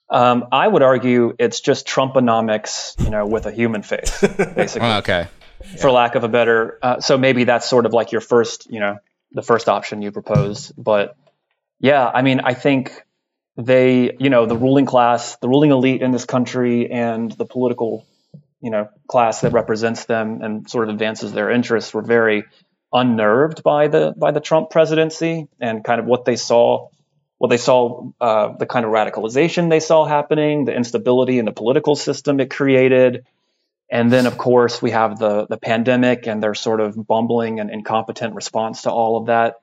Um, 0.10 0.46
I 0.52 0.68
would 0.68 0.84
argue 0.84 1.36
it's 1.40 1.62
just 1.62 1.88
Trumponomics, 1.88 3.04
you 3.04 3.10
know, 3.10 3.26
with 3.26 3.48
a 3.48 3.52
human 3.52 3.82
face, 3.82 4.22
basically. 4.56 4.88
oh, 4.88 4.98
okay. 5.00 5.28
Yeah. 5.64 5.78
For 5.78 5.90
lack 5.90 6.14
of 6.14 6.24
a 6.24 6.28
better, 6.28 6.78
uh, 6.84 7.00
so 7.00 7.18
maybe 7.18 7.46
that's 7.46 7.68
sort 7.68 7.88
of 7.88 7.94
like 7.94 8.12
your 8.12 8.22
first, 8.22 8.70
you 8.70 8.80
know, 8.80 9.00
the 9.32 9.42
first 9.42 9.68
option 9.68 10.04
you 10.04 10.12
propose. 10.12 10.72
But 10.78 11.18
yeah, 11.80 12.10
I 12.14 12.22
mean, 12.22 12.42
I 12.42 12.54
think 12.54 13.04
they, 13.58 14.16
you 14.20 14.30
know, 14.30 14.46
the 14.46 14.58
ruling 14.58 14.86
class, 14.86 15.38
the 15.38 15.48
ruling 15.48 15.72
elite 15.72 16.02
in 16.02 16.12
this 16.12 16.26
country, 16.26 16.92
and 16.92 17.32
the 17.32 17.46
political, 17.46 18.06
you 18.62 18.70
know, 18.70 18.90
class 19.08 19.42
that 19.42 19.54
represents 19.54 20.06
them 20.06 20.42
and 20.42 20.70
sort 20.70 20.88
of 20.88 20.94
advances 20.94 21.32
their 21.32 21.52
interests 21.52 21.94
were 21.94 22.02
very 22.02 22.44
unnerved 22.92 23.64
by 23.64 23.88
the 23.88 24.14
by 24.18 24.32
the 24.32 24.40
Trump 24.40 24.70
presidency 24.70 25.48
and 25.60 25.84
kind 25.84 26.00
of 26.00 26.06
what 26.06 26.26
they 26.26 26.36
saw, 26.36 26.90
what 27.38 27.50
they 27.50 27.58
saw, 27.58 28.10
uh, 28.22 28.54
the 28.58 28.66
kind 28.66 28.86
of 28.86 28.92
radicalization 28.92 29.70
they 29.70 29.80
saw 29.80 30.06
happening, 30.06 30.66
the 30.66 30.74
instability 30.74 31.40
in 31.40 31.46
the 31.46 31.52
political 31.52 31.96
system 31.96 32.40
it 32.40 32.50
created. 32.50 33.26
And 33.92 34.12
then, 34.12 34.26
of 34.26 34.38
course, 34.38 34.82
we 34.82 34.92
have 34.92 35.20
the 35.20 35.46
the 35.46 35.58
pandemic 35.58 36.28
and 36.28 36.42
their 36.42 36.56
sort 36.56 36.82
of 36.82 36.96
bumbling 37.08 37.60
and 37.60 37.70
incompetent 37.70 38.34
response 38.34 38.84
to 38.84 38.92
all 38.92 39.18
of 39.18 39.28
that. 39.28 39.56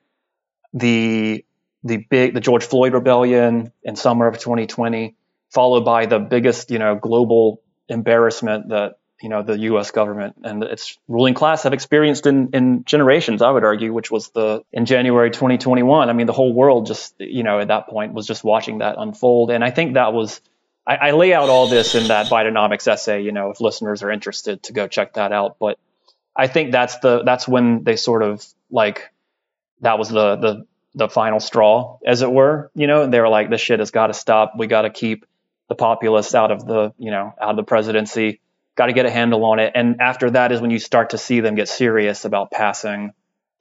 The 0.73 1.43
the 1.83 1.97
big 1.97 2.33
the 2.33 2.41
George 2.41 2.63
Floyd 2.63 2.93
rebellion 2.93 3.71
in 3.83 3.95
summer 3.95 4.27
of 4.27 4.39
2020, 4.39 5.15
followed 5.51 5.85
by 5.85 6.05
the 6.05 6.19
biggest 6.19 6.71
you 6.71 6.79
know 6.79 6.95
global 6.95 7.61
embarrassment 7.89 8.69
that 8.69 8.97
you 9.21 9.29
know 9.29 9.43
the 9.43 9.57
U.S. 9.59 9.91
government 9.91 10.35
and 10.43 10.63
its 10.63 10.97
ruling 11.07 11.33
class 11.33 11.63
have 11.63 11.73
experienced 11.73 12.25
in 12.25 12.49
in 12.53 12.83
generations. 12.85 13.41
I 13.41 13.51
would 13.51 13.63
argue, 13.63 13.93
which 13.93 14.11
was 14.11 14.29
the 14.29 14.63
in 14.71 14.85
January 14.85 15.31
2021. 15.31 16.09
I 16.09 16.13
mean, 16.13 16.27
the 16.27 16.33
whole 16.33 16.53
world 16.53 16.87
just 16.87 17.15
you 17.19 17.43
know 17.43 17.59
at 17.59 17.67
that 17.69 17.87
point 17.87 18.13
was 18.13 18.27
just 18.27 18.43
watching 18.43 18.79
that 18.79 18.95
unfold, 18.97 19.51
and 19.51 19.63
I 19.63 19.71
think 19.71 19.95
that 19.95 20.13
was. 20.13 20.41
I, 20.85 20.95
I 20.95 21.11
lay 21.11 21.33
out 21.33 21.47
all 21.47 21.67
this 21.67 21.95
in 21.95 22.09
that 22.09 22.25
Bidenomics 22.25 22.89
essay. 22.89 23.23
You 23.23 23.31
know, 23.31 23.51
if 23.51 23.61
listeners 23.61 24.03
are 24.03 24.11
interested, 24.11 24.63
to 24.63 24.73
go 24.73 24.89
check 24.89 25.13
that 25.13 25.31
out. 25.31 25.55
But 25.57 25.79
I 26.35 26.47
think 26.47 26.73
that's 26.73 26.99
the 26.99 27.23
that's 27.23 27.47
when 27.47 27.85
they 27.85 27.95
sort 27.95 28.21
of 28.21 28.45
like 28.69 29.09
that 29.79 29.97
was 29.97 30.09
the 30.09 30.35
the 30.35 30.65
the 30.95 31.09
final 31.09 31.39
straw, 31.39 31.97
as 32.05 32.21
it 32.21 32.31
were. 32.31 32.71
You 32.75 32.87
know, 32.87 33.03
and 33.03 33.13
they 33.13 33.19
were 33.19 33.29
like, 33.29 33.49
"This 33.49 33.61
shit 33.61 33.79
has 33.79 33.91
got 33.91 34.07
to 34.07 34.13
stop. 34.13 34.53
We 34.57 34.67
got 34.67 34.83
to 34.83 34.89
keep 34.89 35.25
the 35.69 35.75
populace 35.75 36.35
out 36.35 36.51
of 36.51 36.65
the, 36.65 36.93
you 36.97 37.11
know, 37.11 37.33
out 37.39 37.51
of 37.51 37.55
the 37.55 37.63
presidency. 37.63 38.41
Got 38.75 38.87
to 38.87 38.93
get 38.93 39.05
a 39.05 39.11
handle 39.11 39.43
on 39.45 39.59
it." 39.59 39.73
And 39.75 40.01
after 40.01 40.31
that 40.31 40.51
is 40.51 40.61
when 40.61 40.71
you 40.71 40.79
start 40.79 41.11
to 41.11 41.17
see 41.17 41.39
them 41.39 41.55
get 41.55 41.67
serious 41.67 42.25
about 42.25 42.51
passing 42.51 43.13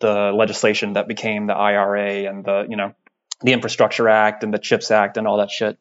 the 0.02 0.32
legislation 0.32 0.94
that 0.94 1.08
became 1.08 1.46
the 1.46 1.54
IRA 1.54 2.28
and 2.28 2.44
the, 2.44 2.66
you 2.68 2.76
know, 2.76 2.92
the 3.40 3.52
Infrastructure 3.52 4.08
Act 4.08 4.44
and 4.44 4.52
the 4.52 4.58
CHIPS 4.58 4.90
Act 4.90 5.16
and 5.16 5.26
all 5.26 5.38
that 5.38 5.50
shit. 5.50 5.78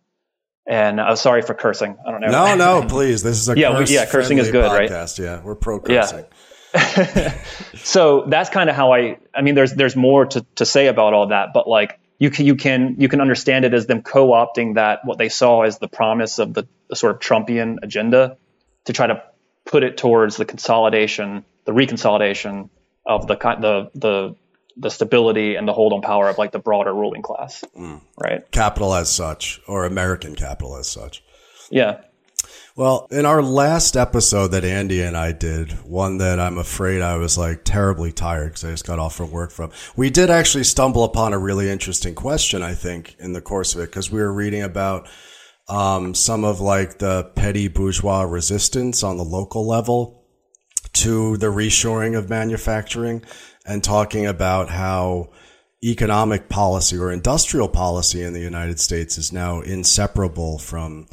And 0.65 1.01
I'm 1.01 1.13
uh, 1.13 1.15
sorry 1.15 1.41
for 1.41 1.55
cursing. 1.55 1.97
I 2.05 2.11
don't 2.11 2.21
know. 2.21 2.29
No, 2.29 2.55
no, 2.55 2.87
please. 2.87 3.23
This 3.23 3.37
is 3.37 3.49
a 3.49 3.57
yeah, 3.57 3.83
yeah. 3.87 4.05
Cursing 4.05 4.37
is 4.37 4.51
good, 4.51 4.63
podcast. 4.63 5.19
right? 5.19 5.25
Yeah, 5.25 5.41
we're 5.41 5.55
pro 5.55 5.79
cursing. 5.79 6.19
Yeah. 6.19 6.25
so 7.75 8.25
that's 8.27 8.49
kind 8.49 8.69
of 8.69 8.75
how 8.75 8.93
I. 8.93 9.17
I 9.34 9.41
mean, 9.41 9.55
there's 9.55 9.73
there's 9.73 9.95
more 9.95 10.25
to, 10.25 10.45
to 10.55 10.65
say 10.65 10.88
about 10.88 11.13
all 11.13 11.27
that, 11.27 11.49
but 11.53 11.67
like 11.67 11.99
you 12.17 12.29
can 12.29 12.45
you 12.45 12.55
can 12.55 12.95
you 12.97 13.10
can 13.10 13.19
understand 13.19 13.65
it 13.65 13.73
as 13.73 13.88
them 13.88 14.01
co-opting 14.01 14.75
that 14.75 14.99
what 15.03 15.17
they 15.17 15.29
saw 15.29 15.63
as 15.63 15.79
the 15.79 15.88
promise 15.88 16.39
of 16.39 16.53
the, 16.53 16.67
the 16.89 16.95
sort 16.95 17.15
of 17.15 17.19
Trumpian 17.19 17.77
agenda 17.81 18.38
to 18.86 18.93
try 18.93 19.07
to 19.07 19.23
put 19.65 19.84
it 19.84 19.97
towards 19.97 20.38
the 20.38 20.45
consolidation, 20.45 21.43
the 21.65 21.71
reconsolidation 21.71 22.69
of 23.05 23.27
the 23.27 23.36
the 23.36 23.89
the 23.95 24.36
the 24.77 24.89
stability 24.89 25.55
and 25.55 25.67
the 25.67 25.73
hold 25.73 25.93
on 25.93 26.01
power 26.01 26.29
of 26.29 26.38
like 26.38 26.51
the 26.51 26.60
broader 26.60 26.93
ruling 26.93 27.21
class, 27.21 27.63
mm. 27.77 28.01
right? 28.17 28.49
Capital 28.51 28.93
as 28.93 29.10
such, 29.10 29.60
or 29.67 29.86
American 29.86 30.36
capital 30.36 30.77
as 30.77 30.88
such. 30.88 31.23
Yeah. 31.69 32.01
Well, 32.77 33.07
in 33.12 33.25
our 33.25 33.43
last 33.43 33.97
episode 33.97 34.49
that 34.49 34.63
Andy 34.63 35.01
and 35.01 35.17
I 35.17 35.34
did, 35.34 35.73
one 35.84 36.19
that 36.19 36.39
I'm 36.39 36.57
afraid 36.57 37.01
I 37.01 37.17
was 37.17 37.38
like 37.38 37.65
terribly 37.65 38.13
tired 38.13 38.49
because 38.49 38.63
I 38.63 38.71
just 38.71 38.88
got 38.88 38.97
off 38.97 39.15
from 39.15 39.29
work 39.29 39.51
from, 39.51 39.71
we 39.97 40.10
did 40.10 40.29
actually 40.29 40.63
stumble 40.63 41.03
upon 41.03 41.34
a 41.34 41.38
really 41.38 41.69
interesting 41.69 42.15
question, 42.15 42.63
I 42.63 42.73
think, 42.73 43.17
in 43.19 43.34
the 43.34 43.41
course 43.41 43.75
of 43.75 43.81
it, 43.81 43.88
because 43.88 44.10
we 44.10 44.21
were 44.21 44.31
reading 44.31 44.63
about 44.63 45.10
um, 45.67 46.15
some 46.15 46.45
of 46.45 46.62
like 46.62 46.97
the 46.99 47.25
petty 47.36 47.67
bourgeois 47.67 48.21
resistance 48.21 49.03
on 49.03 49.17
the 49.17 49.25
local 49.25 49.67
level 49.67 50.23
to 50.93 51.36
the 51.38 51.47
reshoring 51.47 52.17
of 52.17 52.29
manufacturing 52.29 53.21
and 53.65 53.84
talking 53.84 54.25
about 54.25 54.69
how 54.69 55.29
economic 55.84 56.47
policy 56.47 56.97
or 56.97 57.12
industrial 57.12 57.67
policy 57.67 58.23
in 58.23 58.31
the 58.31 58.39
United 58.39 58.79
States 58.79 59.17
is 59.17 59.34
now 59.34 59.60
inseparable 59.60 60.57
from 60.57 61.07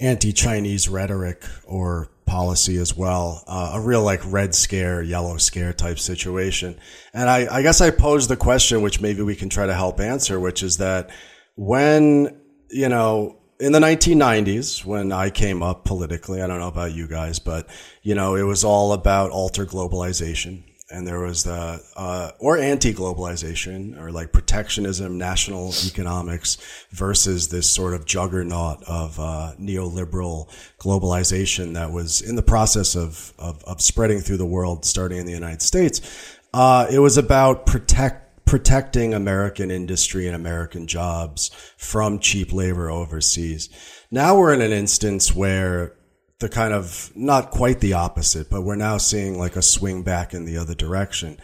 anti-Chinese 0.00 0.88
rhetoric 0.88 1.44
or 1.64 2.08
policy 2.28 2.76
as 2.76 2.96
well. 2.96 3.42
Uh, 3.46 3.72
a 3.74 3.80
real 3.80 4.02
like 4.02 4.20
red 4.30 4.54
scare, 4.54 5.02
yellow 5.02 5.36
scare 5.38 5.72
type 5.72 5.98
situation. 5.98 6.78
And 7.12 7.28
I, 7.28 7.56
I 7.56 7.62
guess 7.62 7.80
I 7.80 7.90
posed 7.90 8.28
the 8.28 8.36
question, 8.36 8.82
which 8.82 9.00
maybe 9.00 9.22
we 9.22 9.34
can 9.34 9.48
try 9.48 9.66
to 9.66 9.74
help 9.74 9.98
answer, 9.98 10.38
which 10.38 10.62
is 10.62 10.76
that 10.76 11.10
when, 11.56 12.40
you 12.70 12.88
know, 12.88 13.38
in 13.58 13.72
the 13.72 13.80
1990s, 13.80 14.84
when 14.84 15.10
I 15.10 15.30
came 15.30 15.62
up 15.62 15.84
politically, 15.84 16.40
I 16.40 16.46
don't 16.46 16.60
know 16.60 16.68
about 16.68 16.92
you 16.92 17.08
guys, 17.08 17.40
but, 17.40 17.68
you 18.02 18.14
know, 18.14 18.36
it 18.36 18.42
was 18.42 18.62
all 18.62 18.92
about 18.92 19.30
alter 19.30 19.66
globalization. 19.66 20.62
And 20.90 21.06
there 21.06 21.20
was 21.20 21.44
the 21.44 21.82
uh, 21.96 22.30
or 22.38 22.56
anti-globalization 22.56 24.00
or 24.00 24.10
like 24.10 24.32
protectionism, 24.32 25.18
national 25.18 25.72
economics 25.86 26.56
versus 26.90 27.48
this 27.48 27.68
sort 27.68 27.94
of 27.94 28.06
juggernaut 28.06 28.82
of 28.84 29.18
uh, 29.20 29.52
neoliberal 29.60 30.48
globalization 30.78 31.74
that 31.74 31.92
was 31.92 32.22
in 32.22 32.36
the 32.36 32.42
process 32.42 32.96
of, 32.96 33.34
of, 33.38 33.62
of 33.64 33.82
spreading 33.82 34.20
through 34.20 34.38
the 34.38 34.46
world, 34.46 34.84
starting 34.84 35.18
in 35.18 35.26
the 35.26 35.32
United 35.32 35.62
States. 35.62 36.38
Uh, 36.54 36.86
it 36.90 36.98
was 36.98 37.18
about 37.18 37.66
protect 37.66 38.24
protecting 38.46 39.12
American 39.12 39.70
industry 39.70 40.26
and 40.26 40.34
American 40.34 40.86
jobs 40.86 41.50
from 41.76 42.18
cheap 42.18 42.50
labor 42.50 42.90
overseas. 42.90 43.68
Now 44.10 44.38
we're 44.38 44.54
in 44.54 44.62
an 44.62 44.72
instance 44.72 45.34
where 45.34 45.97
the 46.40 46.48
kind 46.48 46.72
of 46.72 47.10
not 47.14 47.50
quite 47.50 47.80
the 47.80 47.94
opposite, 47.94 48.48
but 48.48 48.62
we're 48.62 48.76
now 48.76 48.96
seeing 48.96 49.38
like 49.38 49.56
a 49.56 49.62
swing 49.62 50.02
back 50.02 50.34
in 50.34 50.44
the 50.44 50.56
other 50.56 50.74
direction. 50.74 51.38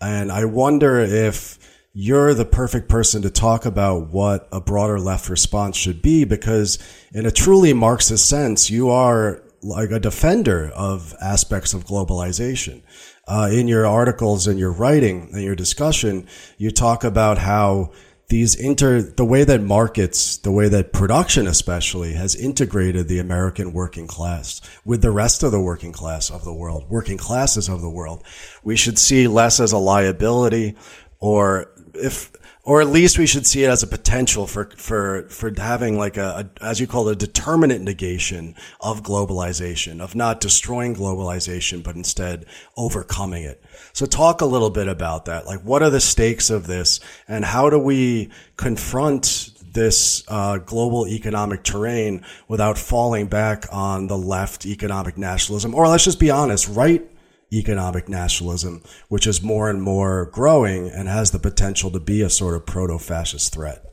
And 0.00 0.32
I 0.32 0.44
wonder 0.44 1.00
if 1.00 1.58
you're 1.92 2.32
the 2.32 2.44
perfect 2.44 2.88
person 2.88 3.22
to 3.22 3.30
talk 3.30 3.66
about 3.66 4.08
what 4.08 4.48
a 4.52 4.60
broader 4.60 5.00
left 5.00 5.28
response 5.28 5.76
should 5.76 6.00
be, 6.00 6.24
because 6.24 6.78
in 7.12 7.26
a 7.26 7.30
truly 7.30 7.72
Marxist 7.72 8.28
sense, 8.28 8.70
you 8.70 8.88
are 8.88 9.42
like 9.62 9.90
a 9.90 9.98
defender 9.98 10.70
of 10.74 11.14
aspects 11.20 11.74
of 11.74 11.84
globalization. 11.84 12.82
Uh, 13.26 13.50
in 13.52 13.68
your 13.68 13.86
articles 13.86 14.46
and 14.46 14.58
your 14.58 14.72
writing 14.72 15.28
and 15.32 15.42
your 15.42 15.56
discussion, 15.56 16.26
you 16.56 16.70
talk 16.70 17.04
about 17.04 17.38
how 17.38 17.90
these 18.28 18.54
inter, 18.54 19.00
the 19.00 19.24
way 19.24 19.44
that 19.44 19.62
markets, 19.62 20.36
the 20.36 20.52
way 20.52 20.68
that 20.68 20.92
production 20.92 21.46
especially 21.46 22.12
has 22.12 22.34
integrated 22.34 23.08
the 23.08 23.18
American 23.18 23.72
working 23.72 24.06
class 24.06 24.60
with 24.84 25.00
the 25.00 25.10
rest 25.10 25.42
of 25.42 25.50
the 25.50 25.60
working 25.60 25.92
class 25.92 26.30
of 26.30 26.44
the 26.44 26.52
world, 26.52 26.84
working 26.90 27.16
classes 27.16 27.68
of 27.68 27.80
the 27.80 27.88
world. 27.88 28.22
We 28.62 28.76
should 28.76 28.98
see 28.98 29.28
less 29.28 29.60
as 29.60 29.72
a 29.72 29.78
liability 29.78 30.76
or 31.20 31.70
if, 31.94 32.30
or 32.68 32.82
at 32.82 32.88
least 32.88 33.16
we 33.16 33.26
should 33.26 33.46
see 33.46 33.64
it 33.64 33.70
as 33.70 33.82
a 33.82 33.86
potential 33.86 34.46
for, 34.46 34.68
for, 34.76 35.22
for 35.30 35.50
having 35.56 35.96
like 35.96 36.18
a, 36.18 36.50
a, 36.60 36.62
as 36.62 36.78
you 36.78 36.86
call 36.86 37.08
it, 37.08 37.12
a 37.12 37.16
determinate 37.16 37.80
negation 37.80 38.54
of 38.78 39.02
globalization, 39.02 40.02
of 40.02 40.14
not 40.14 40.38
destroying 40.38 40.94
globalization, 40.94 41.82
but 41.82 41.96
instead 41.96 42.44
overcoming 42.76 43.42
it. 43.42 43.64
So 43.94 44.04
talk 44.04 44.42
a 44.42 44.44
little 44.44 44.68
bit 44.68 44.86
about 44.86 45.24
that. 45.24 45.46
Like, 45.46 45.60
what 45.62 45.82
are 45.82 45.88
the 45.88 45.98
stakes 45.98 46.50
of 46.50 46.66
this 46.66 47.00
and 47.26 47.42
how 47.42 47.70
do 47.70 47.78
we 47.78 48.28
confront 48.58 49.48
this 49.72 50.22
uh, 50.28 50.58
global 50.58 51.08
economic 51.08 51.62
terrain 51.62 52.22
without 52.48 52.76
falling 52.76 53.28
back 53.28 53.64
on 53.72 54.08
the 54.08 54.18
left 54.18 54.66
economic 54.66 55.16
nationalism, 55.16 55.74
or 55.74 55.88
let's 55.88 56.04
just 56.04 56.20
be 56.20 56.30
honest, 56.30 56.68
right 56.68 57.10
economic 57.52 58.08
nationalism, 58.08 58.82
which 59.08 59.26
is 59.26 59.42
more 59.42 59.70
and 59.70 59.82
more 59.82 60.26
growing 60.26 60.90
and 60.90 61.08
has 61.08 61.30
the 61.30 61.38
potential 61.38 61.90
to 61.90 62.00
be 62.00 62.22
a 62.22 62.30
sort 62.30 62.54
of 62.54 62.66
proto 62.66 62.98
fascist 62.98 63.52
threat. 63.52 63.84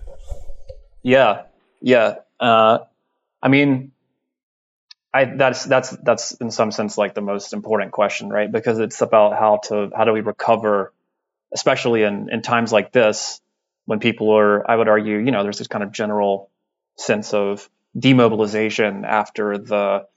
Yeah, 1.04 1.44
yeah. 1.82 2.15
Uh, 2.39 2.80
I 3.41 3.48
mean, 3.48 3.91
I, 5.13 5.26
that's 5.26 5.63
that's 5.63 5.91
that's 5.91 6.34
in 6.34 6.52
some 6.52 6.72
sense 6.72 6.98
like 6.98 7.13
the 7.13 7.22
most 7.22 7.54
important 7.54 7.91
question, 7.91 8.30
right? 8.30 8.52
Because 8.52 8.80
it's 8.80 9.02
about 9.02 9.38
how 9.38 9.58
to 9.70 9.89
how 9.96 10.04
do 10.04 10.12
we 10.12 10.22
recover, 10.22 10.94
especially 11.54 12.04
in 12.04 12.30
in 12.32 12.41
times 12.41 12.74
like 12.74 12.91
this 12.91 13.39
when 13.86 14.00
people 14.00 14.32
are, 14.36 14.70
I 14.70 14.76
would 14.76 14.88
argue, 14.88 15.18
you 15.18 15.32
know, 15.32 15.44
there's 15.44 15.60
this 15.60 15.68
kind 15.68 15.84
of 15.84 15.91
general 15.91 16.50
sense 16.98 17.34
of 17.34 17.70
demobilization 17.98 19.06
after 19.06 19.58
the 19.58 20.08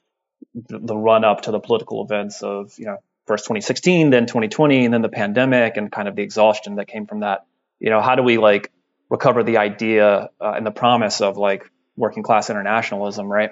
the 0.55 0.96
run 0.96 1.24
up 1.24 1.42
to 1.42 1.51
the 1.51 1.61
political 1.61 2.05
events 2.05 2.42
of 2.42 2.72
you 2.79 2.87
know 2.87 2.98
first 3.28 3.44
2016, 3.44 4.10
then 4.10 4.26
2020, 4.26 4.86
and 4.86 4.92
then 4.92 5.02
the 5.02 5.08
pandemic, 5.08 5.76
and 5.76 5.92
kind 5.92 6.08
of 6.08 6.16
the 6.16 6.22
exhaustion 6.22 6.76
that 6.76 6.88
came 6.88 7.06
from 7.06 7.20
that. 7.20 7.46
You 7.78 7.90
know, 7.90 8.00
how 8.00 8.16
do 8.16 8.22
we 8.22 8.38
like 8.38 8.72
recover 9.08 9.44
the 9.44 9.58
idea 9.58 10.30
uh, 10.40 10.52
and 10.56 10.66
the 10.66 10.72
promise 10.72 11.20
of 11.20 11.36
like 11.36 11.70
working 11.96 12.22
class 12.22 12.50
internationalism, 12.50 13.26
right? 13.26 13.50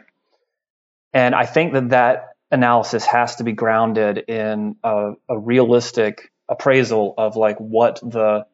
And 1.13 1.35
I 1.35 1.47
think 1.47 1.75
that 1.75 1.91
that 1.91 2.31
analysis 2.51 3.05
has 3.07 3.37
to 3.37 3.45
be 3.45 3.53
grounded 3.53 4.19
in 4.29 4.77
a, 4.83 5.13
a 5.29 5.39
realistic 5.39 6.33
appraisal 6.49 7.15
of 7.17 7.37
like 7.37 7.59
what 7.59 8.01
the 8.03 8.47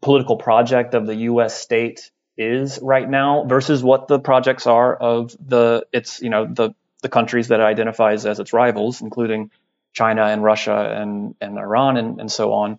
political 0.00 0.36
project 0.36 0.94
of 0.94 1.06
the 1.06 1.14
U.S. 1.14 1.58
state 1.58 2.10
is 2.36 2.78
right 2.82 3.08
now 3.08 3.44
versus 3.44 3.82
what 3.82 4.08
the 4.08 4.18
projects 4.18 4.66
are 4.66 4.94
of 4.94 5.34
the 5.40 5.86
its 5.92 6.20
you 6.20 6.28
know 6.28 6.46
the 6.46 6.74
the 7.02 7.08
countries 7.08 7.48
that 7.48 7.60
it 7.60 7.62
identifies 7.62 8.26
as 8.26 8.40
its 8.40 8.52
rivals, 8.52 9.00
including 9.00 9.50
China 9.96 10.24
and 10.24 10.42
Russia 10.42 10.94
and, 11.00 11.34
and 11.40 11.58
Iran 11.58 11.96
and, 11.96 12.20
and 12.20 12.30
so 12.30 12.52
on, 12.52 12.78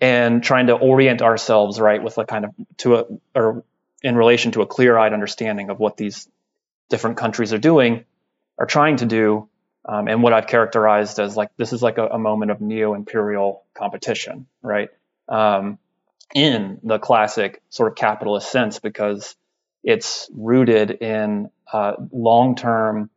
and 0.00 0.42
trying 0.44 0.68
to 0.68 0.74
orient 0.74 1.22
ourselves 1.22 1.80
right 1.80 2.00
with 2.00 2.16
a 2.18 2.24
kind 2.24 2.44
of 2.44 2.50
to 2.78 2.94
a 2.94 3.04
or 3.34 3.64
in 4.02 4.14
relation 4.16 4.52
to 4.52 4.62
a 4.62 4.66
clear-eyed 4.66 5.12
understanding 5.12 5.70
of 5.70 5.80
what 5.80 5.96
these 5.96 6.28
different 6.88 7.16
countries 7.16 7.52
are 7.52 7.58
doing, 7.58 8.04
are 8.58 8.66
trying 8.66 8.96
to 8.96 9.06
do, 9.06 9.48
um, 9.84 10.06
and 10.06 10.22
what 10.22 10.32
I've 10.32 10.46
characterized 10.46 11.18
as 11.18 11.36
like 11.36 11.50
this 11.56 11.72
is 11.72 11.82
like 11.82 11.98
a, 11.98 12.06
a 12.06 12.18
moment 12.18 12.52
of 12.52 12.60
neo-imperial 12.60 13.64
competition, 13.74 14.46
right? 14.62 14.88
Um, 15.28 15.78
in 16.32 16.78
the 16.84 16.98
classic 16.98 17.60
sort 17.70 17.90
of 17.90 17.96
capitalist 17.96 18.52
sense, 18.52 18.78
because 18.78 19.34
it's 19.82 20.30
rooted 20.32 20.92
in 20.92 21.50
uh, 21.72 21.94
long-term, 22.12 23.10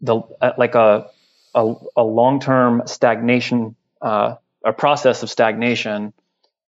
the 0.00 0.20
uh, 0.40 0.52
like 0.56 0.76
a 0.76 1.10
a, 1.54 1.74
a 1.96 2.02
long-term 2.02 2.82
stagnation, 2.86 3.76
uh, 4.00 4.36
a 4.64 4.72
process 4.72 5.22
of 5.22 5.30
stagnation 5.30 6.12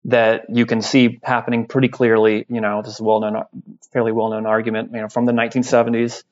that 0.07 0.47
you 0.51 0.66
can 0.66 0.83
see 0.83 1.18
happening 1.23 1.66
pretty 1.66 1.88
clearly. 1.88 2.44
You 2.49 2.61
know, 2.61 2.83
this 2.83 2.94
is 2.94 3.01
well-known, 3.01 3.44
fairly 3.92 4.12
well-known 4.12 4.47
argument. 4.47 4.90
You 4.92 5.01
know, 5.03 5.09
from 5.09 5.25
the 5.25 5.33
1970s 5.33 6.25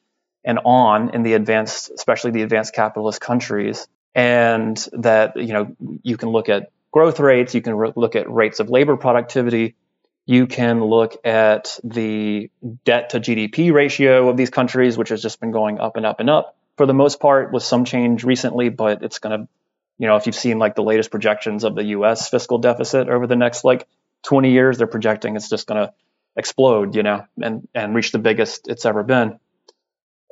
and 0.44 0.58
on 0.64 1.14
in 1.14 1.22
the 1.22 1.34
advanced, 1.34 1.90
especially 1.90 2.32
the 2.32 2.42
advanced 2.42 2.74
capitalist 2.74 3.20
countries, 3.20 3.86
and 4.14 4.76
that 4.92 5.36
you 5.36 5.52
know 5.52 5.76
you 6.02 6.16
can 6.16 6.28
look 6.28 6.48
at 6.48 6.70
growth 6.90 7.20
rates, 7.20 7.54
you 7.54 7.62
can 7.62 7.74
re- 7.74 7.92
look 7.96 8.16
at 8.16 8.30
rates 8.30 8.60
of 8.60 8.68
labor 8.68 8.96
productivity, 8.96 9.74
you 10.26 10.46
can 10.46 10.84
look 10.84 11.16
at 11.24 11.78
the 11.82 12.50
debt 12.84 13.10
to 13.10 13.20
GDP 13.20 13.72
ratio 13.72 14.28
of 14.28 14.36
these 14.36 14.50
countries, 14.50 14.98
which 14.98 15.08
has 15.08 15.22
just 15.22 15.40
been 15.40 15.52
going 15.52 15.80
up 15.80 15.96
and 15.96 16.04
up 16.04 16.20
and 16.20 16.28
up 16.28 16.56
for 16.76 16.86
the 16.86 16.94
most 16.94 17.20
part 17.20 17.52
with 17.52 17.62
some 17.62 17.84
change 17.84 18.24
recently, 18.24 18.68
but 18.68 19.02
it's 19.02 19.18
going 19.18 19.40
to, 19.40 19.48
you 19.98 20.06
know, 20.06 20.16
if 20.16 20.26
you've 20.26 20.34
seen 20.34 20.58
like 20.58 20.74
the 20.74 20.82
latest 20.82 21.10
projections 21.10 21.64
of 21.64 21.74
the 21.74 21.84
US 21.84 22.28
fiscal 22.28 22.58
deficit 22.58 23.08
over 23.08 23.26
the 23.26 23.36
next 23.36 23.64
like 23.64 23.86
20 24.24 24.50
years, 24.50 24.78
they're 24.78 24.86
projecting 24.86 25.36
it's 25.36 25.48
just 25.48 25.66
going 25.66 25.86
to 25.86 25.92
explode, 26.36 26.94
you 26.94 27.02
know, 27.02 27.26
and, 27.40 27.68
and 27.74 27.94
reach 27.94 28.12
the 28.12 28.18
biggest 28.18 28.68
it's 28.68 28.86
ever 28.86 29.02
been. 29.02 29.38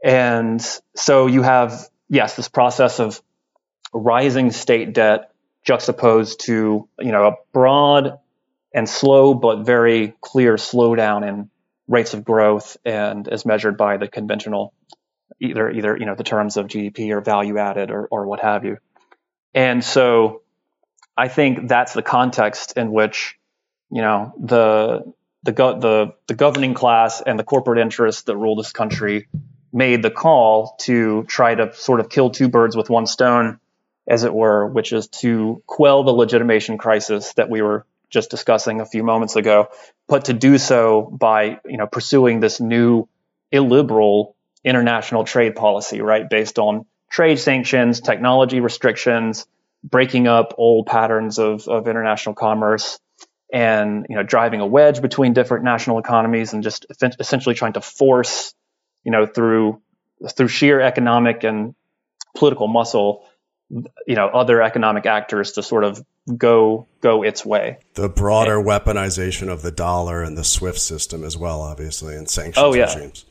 And 0.03 0.65
so 0.97 1.27
you 1.27 1.43
have, 1.43 1.89
yes, 2.09 2.37
this 2.37 2.49
process 2.49 3.01
of 3.01 3.21
rising 3.93 4.51
state 4.51 4.95
debt 4.95 5.33
juxtaposed 5.63 6.41
to, 6.47 6.89
you 6.99 7.13
know, 7.13 7.27
a 7.27 7.33
broad 7.53 8.19
and 8.73 8.89
slow 8.89 9.35
but 9.35 9.65
very 9.65 10.15
clear 10.21 10.55
slowdown 10.55 11.29
in 11.29 11.51
rates 11.87 12.15
of 12.15 12.25
growth 12.25 12.77
and 12.85 13.29
as 13.29 13.45
measured 13.45 13.77
by 13.77 13.97
the 13.97 14.09
conventional 14.09 14.73
either 15.39 15.71
either 15.71 15.97
you 15.97 16.07
know 16.07 16.15
the 16.15 16.25
terms 16.25 16.57
of 16.57 16.67
GDP 16.67 17.11
or 17.11 17.21
value 17.21 17.59
added 17.59 17.91
or 17.91 18.07
or 18.11 18.27
what 18.27 18.41
have 18.41 18.65
you. 18.65 18.79
And 19.55 19.85
so 19.85 20.43
I 21.17 21.29
think 21.29 21.69
that's 21.69 21.93
the 21.93 22.03
context 22.03 22.75
in 22.77 22.93
which 22.93 23.39
you 23.91 24.03
know 24.03 24.33
the 24.39 25.13
the 25.43 25.53
go- 25.53 25.79
the 25.79 26.15
the 26.27 26.35
governing 26.35 26.75
class 26.75 27.23
and 27.25 27.39
the 27.39 27.45
corporate 27.45 27.79
interests 27.79 28.23
that 28.23 28.37
rule 28.37 28.57
this 28.57 28.73
country 28.73 29.29
made 29.73 30.03
the 30.03 30.11
call 30.11 30.77
to 30.81 31.25
try 31.25 31.55
to 31.55 31.73
sort 31.75 32.01
of 32.01 32.09
kill 32.09 32.31
two 32.31 32.49
birds 32.49 32.77
with 32.77 32.91
one 32.91 33.07
stone, 33.07 33.61
as 34.07 34.25
it 34.25 34.35
were, 34.35 34.67
which 34.67 34.93
is 34.93 35.09
to 35.09 35.63
quell 35.67 36.03
the 36.03 36.11
legitimation 36.11 36.77
crisis 36.77 37.33
that 37.35 37.49
we 37.49 37.63
were 37.63 37.87
just 38.11 38.31
discussing 38.31 38.81
a 38.81 38.87
few 38.87 39.05
moments 39.05 39.37
ago, 39.37 39.69
but 40.09 40.25
to 40.25 40.33
do 40.33 40.59
so 40.59 41.03
by 41.03 41.61
you 41.65 41.77
know 41.77 41.87
pursuing 41.87 42.41
this 42.41 42.61
new 42.61 43.09
illiberal 43.53 44.37
international 44.65 45.25
trade 45.25 45.57
policy, 45.57 46.01
right? 46.01 46.29
Based 46.29 46.59
on 46.59 46.87
trade 47.11 47.39
sanctions, 47.39 48.01
technology 48.01 48.61
restrictions, 48.61 49.47
breaking 49.83 50.27
up 50.27 50.55
old 50.59 50.87
patterns 50.87 51.39
of, 51.39 51.67
of 51.69 51.89
international 51.89 52.35
commerce 52.35 52.99
and, 53.53 54.07
you 54.09 54.17
know, 54.17 54.23
driving 54.23 54.61
a 54.61 54.67
wedge 54.67 55.03
between 55.03 55.33
different 55.33 55.65
national 55.65 55.99
economies 55.99 56.53
and 56.53 56.63
just 56.63 56.87
essentially 57.19 57.55
trying 57.55 57.73
to 57.73 57.81
force, 57.81 58.55
you 59.03 59.11
know, 59.11 59.27
through, 59.27 59.81
through 60.37 60.49
sheer 60.49 60.81
economic 60.81 61.43
and 61.43 61.75
political 62.37 62.69
muscle, 62.69 63.25
you 63.71 64.15
know, 64.15 64.27
other 64.27 64.63
economic 64.63 65.07
actors 65.07 65.53
to 65.53 65.63
sort 65.63 65.85
of 65.85 66.05
go 66.37 66.87
go 67.01 67.23
its 67.23 67.45
way. 67.45 67.79
The 67.95 68.09
broader 68.09 68.59
and, 68.59 68.67
weaponization 68.67 69.49
of 69.49 69.63
the 69.63 69.71
dollar 69.71 70.23
and 70.23 70.37
the 70.37 70.45
SWIFT 70.45 70.79
system 70.79 71.25
as 71.25 71.37
well, 71.37 71.61
obviously, 71.61 72.17
and 72.17 72.29
sanctions 72.29 72.63
oh, 72.63 72.75
yeah. 72.75 72.93
regimes 72.93 73.25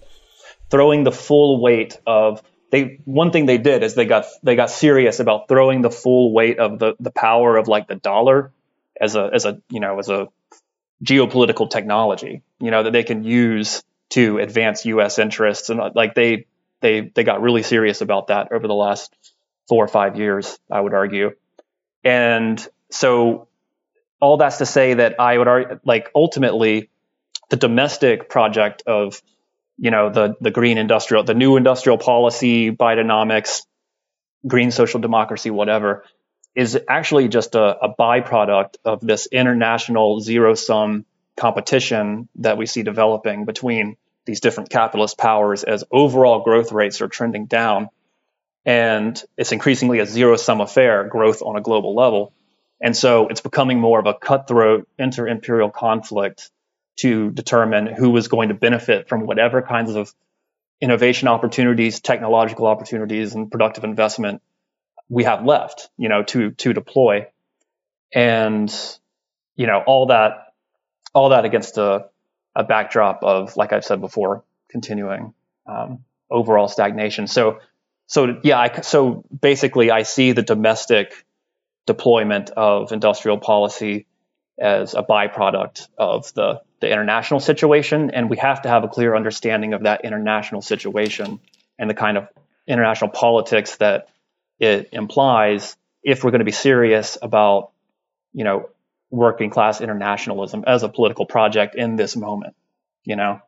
throwing 0.69 1.03
the 1.03 1.11
full 1.11 1.61
weight 1.61 1.99
of 2.05 2.41
they 2.71 2.99
one 3.05 3.31
thing 3.31 3.45
they 3.45 3.57
did 3.57 3.83
is 3.83 3.95
they 3.95 4.05
got 4.05 4.25
they 4.43 4.55
got 4.55 4.69
serious 4.69 5.19
about 5.19 5.47
throwing 5.47 5.81
the 5.81 5.91
full 5.91 6.33
weight 6.33 6.59
of 6.59 6.79
the 6.79 6.95
the 6.99 7.11
power 7.11 7.57
of 7.57 7.67
like 7.67 7.87
the 7.87 7.95
dollar 7.95 8.51
as 8.99 9.15
a 9.15 9.29
as 9.33 9.45
a 9.45 9.61
you 9.69 9.79
know 9.79 9.99
as 9.99 10.09
a 10.09 10.27
geopolitical 11.03 11.69
technology 11.69 12.41
you 12.59 12.71
know 12.71 12.83
that 12.83 12.91
they 12.91 13.03
can 13.03 13.23
use 13.23 13.83
to 14.09 14.37
advance 14.39 14.85
U.S. 14.85 15.19
interests 15.19 15.69
and 15.69 15.79
like 15.95 16.13
they 16.13 16.45
they 16.81 17.11
they 17.13 17.23
got 17.23 17.41
really 17.41 17.63
serious 17.63 18.01
about 18.01 18.27
that 18.27 18.51
over 18.51 18.67
the 18.67 18.75
last 18.75 19.13
four 19.67 19.83
or 19.83 19.87
five 19.87 20.17
years 20.17 20.59
I 20.69 20.79
would 20.79 20.93
argue 20.93 21.31
and 22.03 22.65
so 22.91 23.47
all 24.19 24.37
that's 24.37 24.57
to 24.57 24.65
say 24.65 24.95
that 24.95 25.19
I 25.19 25.37
would 25.37 25.47
argue 25.47 25.79
like 25.85 26.11
ultimately 26.13 26.89
the 27.49 27.55
domestic 27.55 28.29
project 28.29 28.83
of 28.85 29.21
you 29.79 29.91
know 29.91 30.09
the 30.09 30.35
the 30.41 30.51
green 30.51 30.77
industrial 30.77 31.23
the 31.23 31.33
new 31.33 31.57
industrial 31.57 31.97
policy 31.97 32.71
Bidenomics 32.71 33.61
green 34.47 34.71
social 34.71 34.99
democracy 34.99 35.49
whatever 35.49 36.03
is 36.55 36.77
actually 36.89 37.27
just 37.27 37.55
a, 37.55 37.77
a 37.85 37.95
byproduct 37.95 38.75
of 38.83 39.01
this 39.01 39.27
international 39.27 40.19
zero 40.19 40.55
sum 40.55 41.05
competition 41.37 42.27
that 42.35 42.57
we 42.57 42.65
see 42.65 42.83
developing 42.83 43.45
between 43.45 43.95
these 44.25 44.41
different 44.41 44.69
capitalist 44.69 45.17
powers 45.17 45.63
as 45.63 45.83
overall 45.91 46.43
growth 46.43 46.71
rates 46.71 47.01
are 47.01 47.07
trending 47.07 47.45
down. 47.45 47.89
And 48.65 49.21
it's 49.37 49.51
increasingly 49.51 49.99
a 49.99 50.05
zero 50.05 50.35
sum 50.35 50.59
affair 50.59 51.05
growth 51.05 51.41
on 51.41 51.55
a 51.55 51.61
global 51.61 51.95
level. 51.95 52.33
And 52.81 52.95
so 52.95 53.27
it's 53.29 53.41
becoming 53.41 53.79
more 53.79 53.99
of 53.99 54.05
a 54.05 54.13
cutthroat 54.13 54.87
inter 54.97 55.27
imperial 55.27 55.69
conflict 55.69 56.51
to 56.99 57.31
determine 57.31 57.87
who 57.87 58.15
is 58.17 58.27
going 58.27 58.49
to 58.49 58.55
benefit 58.55 59.07
from 59.09 59.25
whatever 59.25 59.61
kinds 59.61 59.95
of 59.95 60.13
innovation 60.81 61.27
opportunities, 61.27 61.99
technological 61.99 62.67
opportunities, 62.67 63.35
and 63.35 63.51
productive 63.51 63.83
investment 63.83 64.41
we 65.09 65.23
have 65.23 65.43
left, 65.43 65.89
you 65.97 66.09
know, 66.09 66.23
to 66.23 66.51
to 66.51 66.73
deploy. 66.73 67.27
And 68.13 68.73
you 69.55 69.67
know, 69.67 69.83
all 69.85 70.07
that 70.07 70.53
all 71.13 71.29
that 71.29 71.45
against 71.45 71.77
a, 71.77 72.05
a 72.55 72.63
backdrop 72.63 73.23
of, 73.23 73.57
like 73.57 73.73
I've 73.73 73.83
said 73.83 73.99
before, 73.99 74.43
continuing 74.69 75.33
um, 75.65 76.03
overall 76.29 76.67
stagnation. 76.67 77.27
So 77.27 77.59
so 78.07 78.39
yeah, 78.43 78.59
I, 78.59 78.81
so 78.81 79.23
basically, 79.41 79.91
I 79.91 80.03
see 80.03 80.31
the 80.31 80.41
domestic 80.41 81.25
deployment 81.85 82.49
of 82.49 82.91
industrial 82.91 83.37
policy 83.37 84.07
as 84.59 84.95
a 84.95 85.03
byproduct 85.03 85.87
of 85.97 86.33
the 86.33 86.61
the 86.79 86.89
international 86.89 87.39
situation, 87.39 88.11
and 88.11 88.29
we 88.29 88.37
have 88.37 88.61
to 88.63 88.69
have 88.69 88.83
a 88.83 88.87
clear 88.87 89.15
understanding 89.15 89.73
of 89.73 89.83
that 89.83 90.05
international 90.05 90.61
situation 90.61 91.39
and 91.77 91.89
the 91.89 91.93
kind 91.93 92.17
of 92.17 92.27
international 92.67 93.09
politics 93.09 93.75
that 93.77 94.09
it 94.59 94.89
implies 94.91 95.75
if 96.03 96.23
we're 96.23 96.31
going 96.31 96.39
to 96.39 96.45
be 96.45 96.51
serious 96.51 97.17
about, 97.21 97.71
you 98.33 98.43
know, 98.43 98.69
working 99.09 99.49
class 99.49 99.81
internationalism 99.81 100.63
as 100.67 100.83
a 100.83 100.89
political 100.89 101.25
project 101.25 101.75
in 101.75 101.95
this 101.95 102.15
moment, 102.15 102.55
you 103.03 103.15
know. 103.15 103.41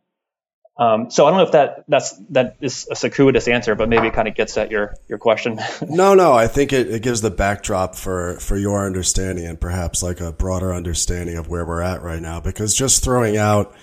Um, 0.81 1.11
so 1.11 1.27
I 1.27 1.29
don't 1.29 1.37
know 1.37 1.43
if 1.43 1.51
that 1.51 1.83
that's 1.87 2.17
that 2.29 2.55
is 2.59 2.87
a 2.89 2.95
circuitous 2.95 3.47
answer, 3.47 3.75
but 3.75 3.87
maybe 3.87 4.07
it 4.07 4.13
kind 4.13 4.27
of 4.27 4.33
gets 4.33 4.57
at 4.57 4.71
your 4.71 4.95
your 5.07 5.19
question. 5.19 5.59
no, 5.87 6.15
no, 6.15 6.33
I 6.33 6.47
think 6.47 6.73
it, 6.73 6.89
it 6.89 7.03
gives 7.03 7.21
the 7.21 7.29
backdrop 7.29 7.93
for 7.93 8.39
for 8.39 8.57
your 8.57 8.83
understanding 8.83 9.45
and 9.45 9.61
perhaps 9.61 10.01
like 10.01 10.19
a 10.19 10.31
broader 10.31 10.73
understanding 10.73 11.37
of 11.37 11.47
where 11.47 11.67
we're 11.67 11.83
at 11.83 12.01
right 12.01 12.19
now. 12.19 12.39
Because 12.39 12.73
just 12.73 13.03
throwing 13.03 13.37
out 13.37 13.75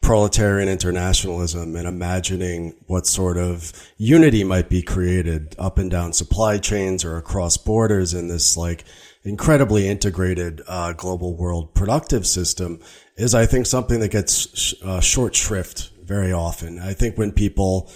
proletarian 0.00 0.66
internationalism 0.66 1.76
and 1.76 1.86
imagining 1.86 2.74
what 2.86 3.06
sort 3.06 3.36
of 3.36 3.70
unity 3.98 4.42
might 4.42 4.70
be 4.70 4.80
created 4.80 5.54
up 5.58 5.76
and 5.76 5.90
down 5.90 6.14
supply 6.14 6.56
chains 6.56 7.04
or 7.04 7.18
across 7.18 7.58
borders 7.58 8.14
in 8.14 8.28
this 8.28 8.56
like 8.56 8.84
incredibly 9.24 9.86
integrated 9.88 10.62
uh, 10.68 10.94
global 10.94 11.36
world 11.36 11.74
productive 11.74 12.26
system 12.26 12.80
is, 13.16 13.34
I 13.34 13.44
think, 13.44 13.66
something 13.66 14.00
that 14.00 14.10
gets 14.10 14.58
sh- 14.58 14.74
uh, 14.82 15.00
short 15.00 15.34
shrift 15.34 15.90
very 16.06 16.32
often. 16.32 16.78
I 16.78 16.92
think 16.92 17.18
when 17.18 17.32
people 17.32 17.90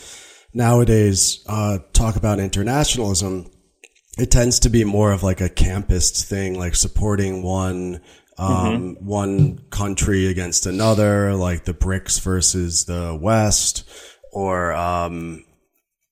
nowadays 0.53 1.45
uh, 1.47 1.79
talk 1.93 2.17
about 2.17 2.41
internationalism, 2.41 3.51
it 4.19 4.31
tends 4.31 4.61
to 4.61 4.69
be 4.69 4.85
more 4.85 5.13
of 5.13 5.23
like 5.23 5.41
a 5.41 5.49
campus 5.49 6.25
thing, 6.25 6.59
like 6.59 6.75
supporting 6.75 7.43
one 7.43 8.01
um, 8.39 8.95
mm-hmm. 8.97 9.07
one 9.07 9.59
country 9.71 10.27
against 10.27 10.65
another, 10.65 11.35
like 11.35 11.67
the 11.67 11.75
BRICS 11.75 12.21
versus 12.21 12.87
the 12.87 13.19
West, 13.21 13.89
or 14.33 14.73
um, 14.73 15.45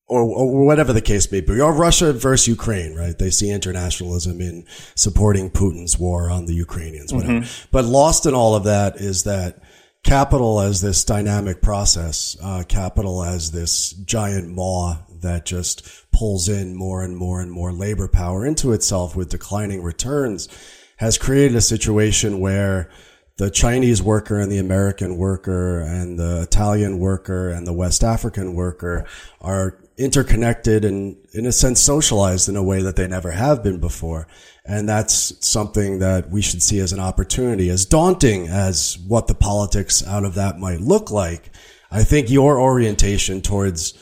or, 0.09 0.23
or, 0.23 0.67
whatever 0.67 0.93
the 0.93 1.01
case 1.01 1.31
may 1.33 1.41
be, 1.41 1.61
or 1.61 1.73
Russia 1.73 2.13
versus 2.13 2.49
Ukraine, 2.49 2.95
right? 2.95 3.17
They 3.19 3.31
see 3.31 3.51
internationalism 3.51 4.41
in 4.41 4.67
supporting 4.95 5.51
Putin's 5.51 5.99
war 5.99 6.31
on 6.31 6.47
the 6.47 6.55
Ukrainians, 6.55 7.13
whatever. 7.13 7.41
Mm-hmm. 7.41 7.69
But 7.73 7.85
lost 7.85 8.27
in 8.27 8.35
all 8.35 8.55
of 8.55 8.65
that 8.65 8.97
is 8.97 9.25
that 9.25 9.63
capital 10.09 10.59
as 10.59 10.81
this 10.81 11.05
dynamic 11.05 11.61
process, 11.61 12.35
uh, 12.43 12.63
capital 12.67 13.23
as 13.23 13.51
this 13.51 13.91
giant 13.91 14.49
maw 14.49 14.97
that 15.21 15.45
just 15.45 15.87
pulls 16.13 16.49
in 16.49 16.75
more 16.75 17.03
and 17.03 17.15
more 17.15 17.43
and 17.43 17.53
more 17.53 17.73
labor 17.73 18.09
power 18.09 18.47
into 18.47 18.73
itself 18.73 19.15
with 19.15 19.29
declining 19.29 19.83
returns 19.83 20.49
has 20.97 21.19
created 21.19 21.55
a 21.55 21.61
situation 21.61 22.41
where 22.41 22.89
the 23.37 23.51
Chinese 23.51 24.03
worker 24.03 24.41
and 24.41 24.51
the 24.51 24.57
American 24.57 25.19
worker 25.19 25.81
and 25.81 26.19
the 26.19 26.41
Italian 26.41 26.99
worker 26.99 27.51
and 27.51 27.67
the 27.67 27.75
West 27.75 28.03
African 28.03 28.55
worker 28.55 29.05
are 29.43 29.79
interconnected 29.99 30.85
and 30.85 31.17
in 31.33 31.45
a 31.45 31.53
sense 31.53 31.81
socialized 31.81 32.49
in 32.49 32.57
a 32.57 32.63
way 32.63 32.81
that 32.83 32.97
they 32.97 33.07
never 33.07 33.33
have 33.33 33.63
been 33.63 33.81
before. 33.81 34.29
And 34.65 34.89
that's 34.89 35.35
something 35.47 35.99
that 35.99 36.31
we 36.31 36.43
should 36.43 36.63
see 36.63 36.79
as 36.79 36.93
an 36.93 37.01
opportunity, 37.01 37.69
as 37.71 37.85
daunting 37.85 38.49
as 38.49 38.99
what 39.07 39.27
the 39.27 39.35
politics 39.35 40.07
out 40.07 40.25
of 40.25 40.35
that 40.35 40.59
might 40.59 40.81
look 40.81 41.11
like. 41.11 41.51
I 41.91 42.05
think 42.05 42.31
your 42.31 42.61
orientation 42.61 43.41
towards 43.41 43.95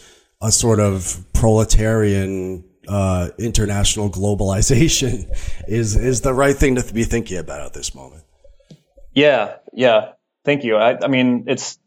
a 0.42 0.52
sort 0.52 0.80
of 0.80 1.24
proletarian 1.32 2.64
uh, 2.88 3.30
international 3.38 4.10
globalization 4.10 5.26
is 5.68 5.96
is 5.96 6.20
the 6.20 6.34
right 6.34 6.56
thing 6.56 6.76
to 6.76 6.94
be 6.94 7.04
thinking 7.04 7.38
about 7.38 7.62
at 7.62 7.72
this 7.72 7.94
moment. 7.94 8.24
Yeah, 9.12 9.56
yeah. 9.72 10.12
Thank 10.44 10.62
you. 10.62 10.76
I, 10.76 10.98
I 11.02 11.08
mean, 11.08 11.44
it's 11.48 11.78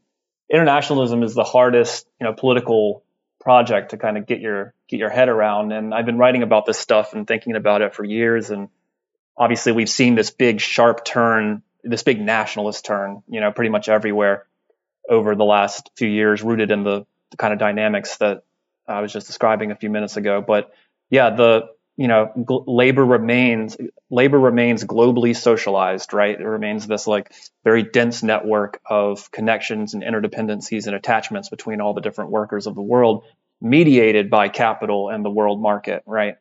internationalism 0.51 1.23
is 1.23 1.35
the 1.35 1.43
hardest, 1.43 2.07
you 2.19 2.25
know, 2.25 2.33
political 2.33 3.03
project 3.39 3.91
to 3.91 3.97
kind 3.97 4.17
of 4.17 4.25
get 4.25 4.39
your 4.39 4.73
get 4.87 4.99
your 4.99 5.09
head 5.09 5.29
around. 5.29 5.71
And 5.71 5.93
I've 5.93 6.05
been 6.05 6.17
writing 6.17 6.43
about 6.43 6.65
this 6.65 6.77
stuff 6.77 7.13
and 7.13 7.27
thinking 7.27 7.55
about 7.55 7.81
it 7.81 7.95
for 7.95 8.03
years. 8.03 8.49
And 8.49 8.69
obviously, 9.37 9.71
we've 9.71 9.89
seen 9.89 10.15
this 10.15 10.31
big 10.31 10.59
sharp 10.61 11.05
turn, 11.05 11.63
this 11.83 12.03
big 12.03 12.19
nationalist 12.19 12.85
turn, 12.85 13.23
you 13.27 13.39
know, 13.39 13.51
pretty 13.51 13.69
much 13.69 13.89
everywhere 13.89 14.45
over 15.07 15.35
the 15.35 15.45
last 15.45 15.89
few 15.95 16.07
years, 16.07 16.43
rooted 16.43 16.71
in 16.71 16.83
the, 16.83 17.05
the 17.31 17.37
kind 17.37 17.53
of 17.53 17.59
dynamics 17.59 18.17
that 18.17 18.43
I 18.87 19.01
was 19.01 19.11
just 19.11 19.27
describing 19.27 19.71
a 19.71 19.75
few 19.75 19.89
minutes 19.89 20.17
ago. 20.17 20.41
But 20.41 20.71
yeah, 21.09 21.31
the 21.31 21.69
you 21.99 22.07
know 22.07 22.31
gl- 22.33 22.63
labor 22.65 23.05
remains 23.05 23.75
labor 24.09 24.39
remains 24.39 24.85
globally 24.85 25.35
socialized 25.35 26.13
right? 26.13 26.39
It 26.39 26.45
remains 26.45 26.87
this 26.87 27.05
like 27.07 27.33
very 27.65 27.83
dense 27.83 28.23
network 28.23 28.79
of 28.89 29.29
connections 29.31 29.93
and 29.93 30.01
interdependencies 30.01 30.87
and 30.87 30.95
attachments 30.95 31.49
between 31.49 31.81
all 31.81 31.93
the 31.93 31.99
different 31.99 32.31
workers 32.31 32.67
of 32.67 32.75
the 32.75 32.81
world 32.81 33.25
mediated 33.59 34.29
by 34.29 34.47
capital 34.47 35.09
and 35.09 35.25
the 35.25 35.29
world 35.29 35.61
market 35.61 36.01
right? 36.05 36.37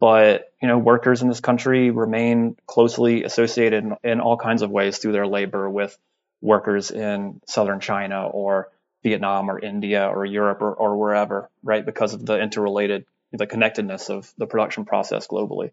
But 0.00 0.54
you 0.62 0.68
know 0.68 0.78
workers 0.78 1.20
in 1.20 1.28
this 1.28 1.40
country 1.40 1.90
remain 1.90 2.56
closely 2.66 3.24
associated 3.24 3.84
in, 3.84 3.96
in 4.02 4.20
all 4.20 4.38
kinds 4.38 4.62
of 4.62 4.70
ways 4.70 4.96
through 4.96 5.12
their 5.12 5.26
labor 5.26 5.68
with 5.68 5.98
workers 6.40 6.90
in 6.90 7.42
southern 7.46 7.80
china 7.80 8.28
or 8.28 8.70
vietnam 9.02 9.50
or 9.50 9.58
india 9.58 10.06
or 10.06 10.24
europe 10.24 10.62
or, 10.62 10.72
or 10.72 10.96
wherever 10.96 11.50
right? 11.62 11.84
Because 11.84 12.14
of 12.14 12.24
the 12.24 12.40
interrelated 12.40 13.04
the 13.32 13.46
connectedness 13.46 14.10
of 14.10 14.32
the 14.38 14.46
production 14.46 14.84
process 14.84 15.26
globally 15.26 15.70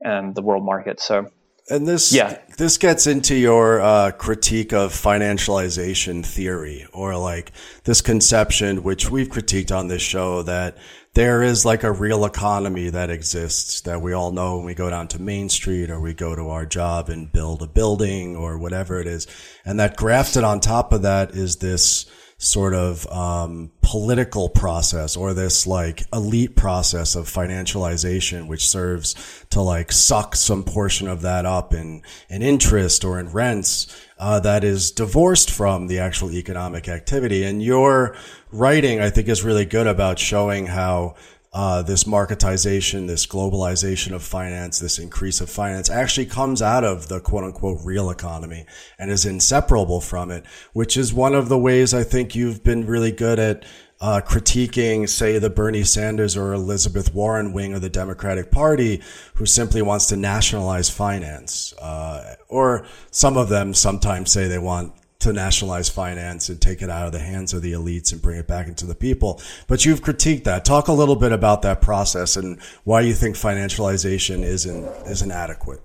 and 0.00 0.34
the 0.34 0.42
world 0.42 0.64
market. 0.64 1.00
So, 1.00 1.30
and 1.68 1.88
this 1.88 2.12
yeah. 2.12 2.38
this 2.58 2.76
gets 2.76 3.06
into 3.06 3.34
your 3.34 3.80
uh, 3.80 4.10
critique 4.12 4.72
of 4.72 4.92
financialization 4.92 6.24
theory, 6.24 6.86
or 6.92 7.16
like 7.16 7.52
this 7.84 8.02
conception, 8.02 8.82
which 8.82 9.10
we've 9.10 9.28
critiqued 9.28 9.74
on 9.74 9.88
this 9.88 10.02
show, 10.02 10.42
that 10.42 10.76
there 11.14 11.42
is 11.42 11.64
like 11.64 11.82
a 11.82 11.92
real 11.92 12.26
economy 12.26 12.90
that 12.90 13.08
exists 13.08 13.80
that 13.82 14.02
we 14.02 14.12
all 14.12 14.30
know 14.30 14.56
when 14.56 14.66
we 14.66 14.74
go 14.74 14.90
down 14.90 15.08
to 15.08 15.22
Main 15.22 15.48
Street 15.48 15.90
or 15.90 16.00
we 16.00 16.12
go 16.12 16.36
to 16.36 16.50
our 16.50 16.66
job 16.66 17.08
and 17.08 17.32
build 17.32 17.62
a 17.62 17.66
building 17.66 18.36
or 18.36 18.58
whatever 18.58 19.00
it 19.00 19.06
is, 19.06 19.26
and 19.64 19.80
that 19.80 19.96
grafted 19.96 20.44
on 20.44 20.60
top 20.60 20.92
of 20.92 21.02
that 21.02 21.30
is 21.30 21.56
this 21.56 22.04
sort 22.38 22.74
of 22.74 23.06
um, 23.06 23.70
political 23.80 24.48
process 24.48 25.16
or 25.16 25.32
this 25.34 25.66
like 25.66 26.02
elite 26.12 26.56
process 26.56 27.14
of 27.14 27.26
financialization, 27.26 28.48
which 28.48 28.68
serves 28.68 29.14
to 29.50 29.60
like 29.60 29.92
suck 29.92 30.34
some 30.34 30.64
portion 30.64 31.08
of 31.08 31.22
that 31.22 31.46
up 31.46 31.72
in, 31.72 32.02
in 32.28 32.42
interest 32.42 33.04
or 33.04 33.20
in 33.20 33.30
rents, 33.30 33.86
uh, 34.18 34.40
that 34.40 34.64
is 34.64 34.90
divorced 34.90 35.50
from 35.50 35.86
the 35.86 35.98
actual 35.98 36.30
economic 36.32 36.88
activity. 36.88 37.44
And 37.44 37.62
your 37.62 38.16
writing, 38.52 39.00
I 39.00 39.10
think, 39.10 39.28
is 39.28 39.42
really 39.44 39.64
good 39.64 39.86
about 39.86 40.18
showing 40.18 40.66
how 40.66 41.16
uh, 41.54 41.82
this 41.82 42.02
marketization, 42.02 43.06
this 43.06 43.26
globalization 43.26 44.12
of 44.12 44.24
finance, 44.24 44.80
this 44.80 44.98
increase 44.98 45.40
of 45.40 45.48
finance 45.48 45.88
actually 45.88 46.26
comes 46.26 46.60
out 46.60 46.82
of 46.82 47.06
the 47.06 47.20
quote 47.20 47.44
unquote 47.44 47.78
real 47.84 48.10
economy 48.10 48.66
and 48.98 49.08
is 49.08 49.24
inseparable 49.24 50.00
from 50.00 50.32
it, 50.32 50.44
which 50.72 50.96
is 50.96 51.14
one 51.14 51.32
of 51.32 51.48
the 51.48 51.56
ways 51.56 51.94
I 51.94 52.02
think 52.02 52.34
you've 52.34 52.64
been 52.64 52.86
really 52.86 53.12
good 53.12 53.38
at 53.38 53.64
uh, 54.00 54.20
critiquing, 54.26 55.08
say, 55.08 55.38
the 55.38 55.48
Bernie 55.48 55.84
Sanders 55.84 56.36
or 56.36 56.52
Elizabeth 56.52 57.14
Warren 57.14 57.52
wing 57.52 57.72
of 57.72 57.82
the 57.82 57.88
Democratic 57.88 58.50
Party, 58.50 59.00
who 59.34 59.46
simply 59.46 59.80
wants 59.80 60.06
to 60.06 60.16
nationalize 60.16 60.90
finance. 60.90 61.72
Uh, 61.80 62.34
or 62.48 62.84
some 63.12 63.36
of 63.36 63.48
them 63.48 63.72
sometimes 63.72 64.32
say 64.32 64.48
they 64.48 64.58
want 64.58 64.92
to 65.24 65.32
nationalize 65.32 65.88
finance 65.88 66.48
and 66.48 66.60
take 66.60 66.80
it 66.80 66.88
out 66.88 67.06
of 67.06 67.12
the 67.12 67.18
hands 67.18 67.52
of 67.52 67.62
the 67.62 67.72
elites 67.72 68.12
and 68.12 68.22
bring 68.22 68.38
it 68.38 68.46
back 68.46 68.68
into 68.68 68.86
the 68.86 68.94
people. 68.94 69.40
But 69.66 69.84
you've 69.84 70.02
critiqued 70.02 70.44
that. 70.44 70.64
Talk 70.64 70.88
a 70.88 70.92
little 70.92 71.16
bit 71.16 71.32
about 71.32 71.62
that 71.62 71.82
process 71.82 72.36
and 72.36 72.60
why 72.84 73.00
you 73.00 73.14
think 73.14 73.36
financialization 73.36 74.42
isn't 74.42 74.84
isn't 75.06 75.30
adequate. 75.30 75.80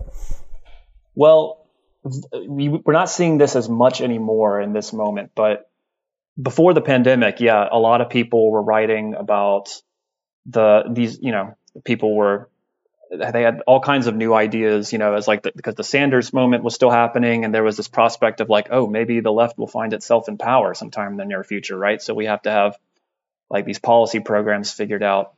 Well, 1.15 1.67
we're 2.03 2.93
not 2.93 3.09
seeing 3.09 3.37
this 3.37 3.55
as 3.55 3.67
much 3.67 4.01
anymore 4.01 4.61
in 4.61 4.73
this 4.73 4.93
moment, 4.93 5.31
but 5.35 5.69
before 6.41 6.73
the 6.73 6.81
pandemic, 6.81 7.41
yeah, 7.41 7.67
a 7.69 7.77
lot 7.77 8.01
of 8.01 8.09
people 8.09 8.51
were 8.51 8.61
writing 8.61 9.15
about 9.15 9.81
the 10.45 10.83
these, 10.89 11.19
you 11.21 11.31
know, 11.31 11.55
people 11.83 12.15
were 12.15 12.49
they 13.11 13.41
had 13.41 13.61
all 13.65 13.79
kinds 13.79 14.07
of 14.07 14.15
new 14.15 14.33
ideas, 14.33 14.93
you 14.93 14.99
know, 14.99 15.15
as 15.15 15.27
like 15.27 15.41
the, 15.43 15.51
because 15.55 15.75
the 15.75 15.83
Sanders 15.83 16.31
moment 16.31 16.63
was 16.63 16.75
still 16.75 16.91
happening, 16.91 17.43
and 17.43 17.53
there 17.53 17.63
was 17.63 17.75
this 17.75 17.87
prospect 17.87 18.39
of 18.39 18.49
like, 18.49 18.67
oh, 18.69 18.87
maybe 18.87 19.19
the 19.19 19.31
left 19.31 19.57
will 19.57 19.67
find 19.67 19.93
itself 19.93 20.29
in 20.29 20.37
power 20.37 20.73
sometime 20.73 21.13
in 21.13 21.17
the 21.17 21.25
near 21.25 21.43
future, 21.43 21.77
right? 21.77 22.01
So 22.01 22.13
we 22.13 22.25
have 22.25 22.43
to 22.43 22.51
have 22.51 22.77
like 23.49 23.65
these 23.65 23.79
policy 23.79 24.19
programs 24.19 24.71
figured 24.71 25.01
out, 25.01 25.33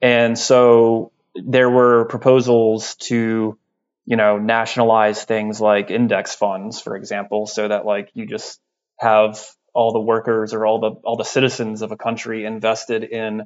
and 0.00 0.38
so 0.38 1.12
there 1.34 1.68
were 1.68 2.06
proposals 2.06 2.94
to, 2.96 3.58
you 4.06 4.16
know, 4.16 4.38
nationalize 4.38 5.22
things 5.24 5.60
like 5.60 5.90
index 5.90 6.34
funds, 6.34 6.80
for 6.80 6.96
example, 6.96 7.46
so 7.46 7.68
that 7.68 7.84
like 7.84 8.10
you 8.14 8.24
just 8.26 8.58
have 8.98 9.38
all 9.74 9.92
the 9.92 10.00
workers 10.00 10.54
or 10.54 10.64
all 10.64 10.80
the 10.80 10.90
all 11.04 11.16
the 11.16 11.24
citizens 11.24 11.82
of 11.82 11.92
a 11.92 11.96
country 11.96 12.46
invested 12.46 13.04
in 13.04 13.42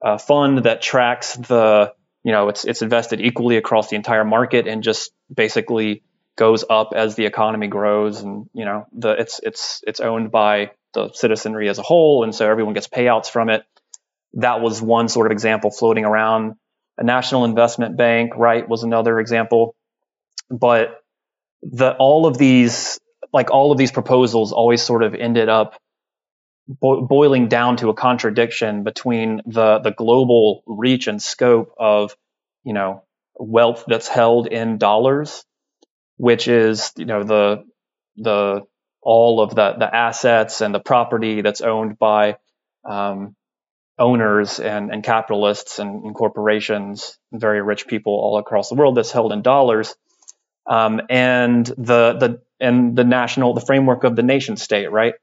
a 0.00 0.20
fund 0.20 0.58
that 0.64 0.82
tracks 0.82 1.34
the 1.34 1.92
you 2.24 2.32
know, 2.32 2.48
it's 2.48 2.64
it's 2.64 2.82
invested 2.82 3.20
equally 3.20 3.56
across 3.56 3.88
the 3.88 3.96
entire 3.96 4.24
market 4.24 4.66
and 4.66 4.82
just 4.82 5.12
basically 5.34 6.02
goes 6.36 6.64
up 6.68 6.92
as 6.94 7.14
the 7.14 7.26
economy 7.26 7.66
grows 7.66 8.20
and 8.22 8.48
you 8.54 8.64
know 8.64 8.86
the 8.92 9.10
it's 9.10 9.40
it's 9.42 9.82
it's 9.86 10.00
owned 10.00 10.30
by 10.30 10.70
the 10.94 11.10
citizenry 11.12 11.68
as 11.68 11.78
a 11.78 11.82
whole. 11.82 12.24
And 12.24 12.34
so 12.34 12.48
everyone 12.48 12.74
gets 12.74 12.88
payouts 12.88 13.30
from 13.30 13.48
it. 13.48 13.64
That 14.34 14.60
was 14.60 14.80
one 14.80 15.08
sort 15.08 15.26
of 15.26 15.32
example 15.32 15.70
floating 15.70 16.04
around. 16.04 16.54
A 16.98 17.04
national 17.04 17.44
investment 17.44 17.96
bank 17.96 18.32
right 18.36 18.68
was 18.68 18.82
another 18.82 19.18
example. 19.18 19.74
But 20.50 21.02
the 21.62 21.94
all 21.96 22.26
of 22.26 22.36
these 22.38 22.98
like 23.32 23.50
all 23.50 23.72
of 23.72 23.78
these 23.78 23.92
proposals 23.92 24.52
always 24.52 24.82
sort 24.82 25.02
of 25.02 25.14
ended 25.14 25.48
up 25.48 25.80
bo- 26.68 27.02
boiling 27.06 27.48
down 27.48 27.76
to 27.78 27.90
a 27.90 27.94
contradiction 27.94 28.84
between 28.84 29.42
the 29.46 29.80
the 29.80 29.92
global 29.92 30.62
reach 30.66 31.06
and 31.08 31.22
scope 31.22 31.74
of 31.78 32.16
you 32.64 32.72
know 32.72 33.04
wealth 33.38 33.84
that's 33.88 34.08
held 34.08 34.46
in 34.48 34.78
dollars, 34.78 35.44
which 36.18 36.48
is 36.48 36.92
you 36.96 37.06
know 37.06 37.24
the 37.24 37.64
the 38.16 38.62
all 39.02 39.40
of 39.42 39.50
the 39.54 39.74
the 39.78 39.94
assets 39.96 40.60
and 40.60 40.74
the 40.74 40.80
property 40.80 41.42
that's 41.42 41.60
owned 41.62 41.98
by 41.98 42.36
um, 42.84 43.36
owners 43.98 44.60
and, 44.60 44.92
and 44.92 45.04
capitalists 45.04 45.80
and, 45.80 46.04
and, 46.04 46.14
corporations, 46.16 47.18
very 47.32 47.62
rich 47.62 47.88
people 47.88 48.14
all 48.14 48.38
across 48.38 48.68
the 48.70 48.76
world 48.76 48.96
that's 48.96 49.12
held 49.12 49.32
in 49.32 49.42
dollars, 49.42 49.94
um, 50.68 51.00
and 51.10 51.66
the 51.66 52.14
the 52.18 52.42
and 52.60 52.96
the 52.96 53.04
national 53.04 53.54
the 53.54 53.60
framework 53.62 54.04
of 54.04 54.16
the 54.16 54.22
nation 54.24 54.56
state, 54.56 54.90
right? 54.92 55.14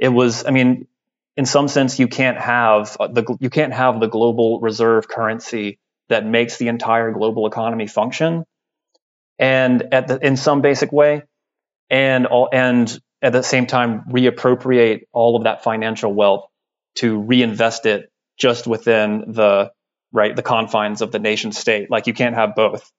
It 0.00 0.08
was, 0.08 0.46
I 0.46 0.50
mean, 0.50 0.88
in 1.36 1.46
some 1.46 1.68
sense, 1.68 1.98
you 1.98 2.08
can't 2.08 2.38
have 2.38 2.96
the 2.98 3.36
you 3.38 3.50
can't 3.50 3.72
have 3.72 4.00
the 4.00 4.08
global 4.08 4.60
reserve 4.60 5.06
currency 5.06 5.78
that 6.08 6.26
makes 6.26 6.56
the 6.56 6.68
entire 6.68 7.12
global 7.12 7.46
economy 7.46 7.86
function, 7.86 8.44
and 9.38 9.94
at 9.94 10.08
the, 10.08 10.18
in 10.26 10.36
some 10.36 10.62
basic 10.62 10.90
way, 10.90 11.22
and 11.90 12.26
all 12.26 12.48
and 12.52 12.98
at 13.22 13.32
the 13.32 13.42
same 13.42 13.66
time 13.66 14.04
reappropriate 14.10 15.02
all 15.12 15.36
of 15.36 15.44
that 15.44 15.62
financial 15.62 16.12
wealth 16.12 16.46
to 16.96 17.20
reinvest 17.20 17.86
it 17.86 18.10
just 18.38 18.66
within 18.66 19.32
the 19.32 19.70
right 20.12 20.34
the 20.34 20.42
confines 20.42 21.02
of 21.02 21.12
the 21.12 21.18
nation 21.18 21.52
state. 21.52 21.90
Like 21.90 22.06
you 22.06 22.14
can't 22.14 22.34
have 22.34 22.54
both. 22.54 22.90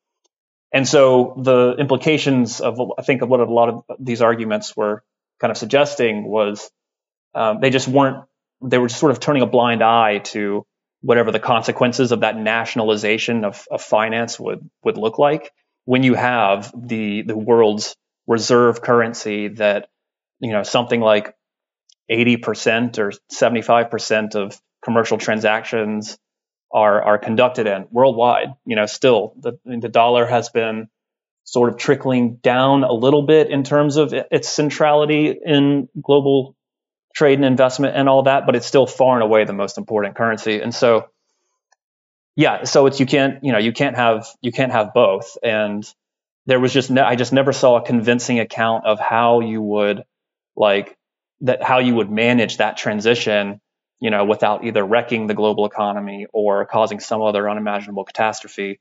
And 0.71 0.87
so 0.87 1.35
the 1.37 1.75
implications 1.77 2.61
of 2.61 2.79
I 2.97 3.01
think 3.01 3.23
of 3.23 3.29
what 3.29 3.39
a 3.39 3.45
lot 3.45 3.69
of 3.69 3.83
these 3.99 4.21
arguments 4.21 4.77
were 4.77 5.03
kind 5.39 5.51
of 5.51 5.57
suggesting 5.57 6.23
was 6.23 6.69
um, 7.34 7.59
they 7.61 7.69
just 7.69 7.88
weren't, 7.88 8.25
they 8.61 8.77
were 8.77 8.89
sort 8.89 9.11
of 9.11 9.19
turning 9.19 9.41
a 9.41 9.47
blind 9.47 9.82
eye 9.84 10.19
to 10.19 10.65
whatever 11.01 11.32
the 11.32 11.39
consequences 11.39 12.11
of 12.11 12.19
that 12.21 12.38
nationalization 12.38 13.43
of, 13.43 13.65
of 13.71 13.82
finance 13.82 14.39
would, 14.39 14.69
would 14.84 14.97
look 14.97 15.17
like 15.17 15.51
when 15.86 16.03
you 16.03 16.13
have 16.13 16.71
the, 16.75 17.23
the 17.23 17.38
world's 17.38 17.95
reserve 18.27 18.82
currency 18.82 19.47
that, 19.47 19.89
you 20.39 20.51
know, 20.51 20.63
something 20.63 21.01
like 21.01 21.36
80% 22.09 22.99
or 22.99 23.11
75% 23.32 24.36
of 24.36 24.59
commercial 24.84 25.17
transactions 25.17 26.17
are, 26.71 27.01
are 27.01 27.17
conducted 27.17 27.67
in 27.67 27.88
worldwide. 27.91 28.53
You 28.65 28.75
know, 28.75 28.86
still 28.86 29.34
the, 29.39 29.59
the 29.65 29.89
dollar 29.89 30.25
has 30.25 30.49
been 30.49 30.88
sort 31.43 31.69
of 31.69 31.77
trickling 31.77 32.36
down 32.36 32.84
a 32.84 32.93
little 32.93 33.23
bit 33.23 33.49
in 33.49 33.63
terms 33.63 33.97
of 33.97 34.13
its 34.13 34.49
centrality 34.49 35.36
in 35.43 35.89
global 36.01 36.55
trade 37.14 37.36
and 37.36 37.45
investment 37.45 37.95
and 37.95 38.07
all 38.09 38.24
that, 38.24 38.45
but 38.45 38.55
it's 38.55 38.66
still 38.66 38.88
far 38.88 39.16
and 39.16 39.24
away 39.24 39.45
the 39.45 39.53
most 39.53 39.78
important 39.78 40.16
currency. 40.16 40.62
And 40.62 40.74
so, 40.74 41.09
yeah, 42.36 42.64
so 42.64 42.86
it's 42.86 42.99
you 42.99 43.05
can't 43.05 43.43
you 43.43 43.51
know 43.51 43.57
you 43.57 43.74
can't 43.74 43.95
have 43.95 44.28
you 44.41 44.51
can't 44.51 44.72
have 44.72 44.93
both. 44.93 45.38
And 45.43 45.86
there 46.45 46.59
was 46.59 46.74
just 46.74 46.91
I 46.91 47.16
just 47.16 47.34
never 47.34 47.53
saw 47.53 47.78
a 47.78 47.86
convincing 47.86 48.39
account 48.39 48.86
of 48.86 48.99
how 48.99 49.41
you 49.41 49.62
would 49.62 50.03
like 50.55 50.97
that 51.41 51.64
how 51.64 51.80
you 51.80 51.95
would 51.95 52.09
manage 52.09 52.57
that 52.57 52.78
transition 52.78 53.59
you 53.99 54.09
know 54.09 54.26
without 54.26 54.64
either 54.64 54.84
wrecking 54.84 55.28
the 55.28 55.34
global 55.34 55.66
economy 55.66 56.28
or 56.34 56.66
causing 56.66 56.99
some 56.99 57.22
other 57.22 57.49
unimaginable 57.49 58.03
catastrophe 58.03 58.80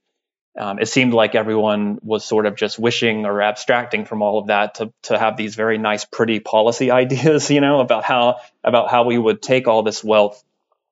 um, 0.59 0.79
it 0.81 0.87
seemed 0.87 1.15
like 1.15 1.35
everyone 1.35 1.99
was 2.03 2.25
sort 2.25 2.47
of 2.47 2.57
just 2.57 2.79
wishing 2.79 3.25
or 3.25 3.41
abstracting 3.41 4.05
from 4.05 4.21
all 4.21 4.39
of 4.39 4.49
that 4.49 4.75
to 4.77 4.93
to 5.03 5.19
have 5.19 5.37
these 5.37 5.55
very 5.55 5.79
nice, 5.79 6.05
pretty 6.05 6.41
policy 6.41 6.91
ideas, 7.03 7.51
you 7.51 7.61
know, 7.61 7.81
about 7.81 8.05
how 8.05 8.41
about 8.65 8.91
how 8.91 9.05
we 9.05 9.17
would 9.17 9.41
take 9.41 9.69
all 9.69 9.83
this 9.83 10.03
wealth 10.03 10.43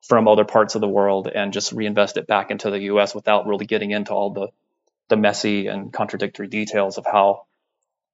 from 0.01 0.27
other 0.27 0.45
parts 0.45 0.75
of 0.75 0.81
the 0.81 0.87
world 0.87 1.27
and 1.27 1.51
just 1.51 1.73
reinvest 1.73 2.17
it 2.17 2.25
back 2.25 2.51
into 2.51 2.71
the 2.71 2.79
U.S. 2.83 3.13
without 3.13 3.47
really 3.47 3.65
getting 3.65 3.91
into 3.91 4.11
all 4.13 4.31
the 4.31 4.47
the 5.09 5.17
messy 5.17 5.67
and 5.67 5.91
contradictory 5.91 6.47
details 6.47 6.97
of 6.97 7.05
how 7.05 7.45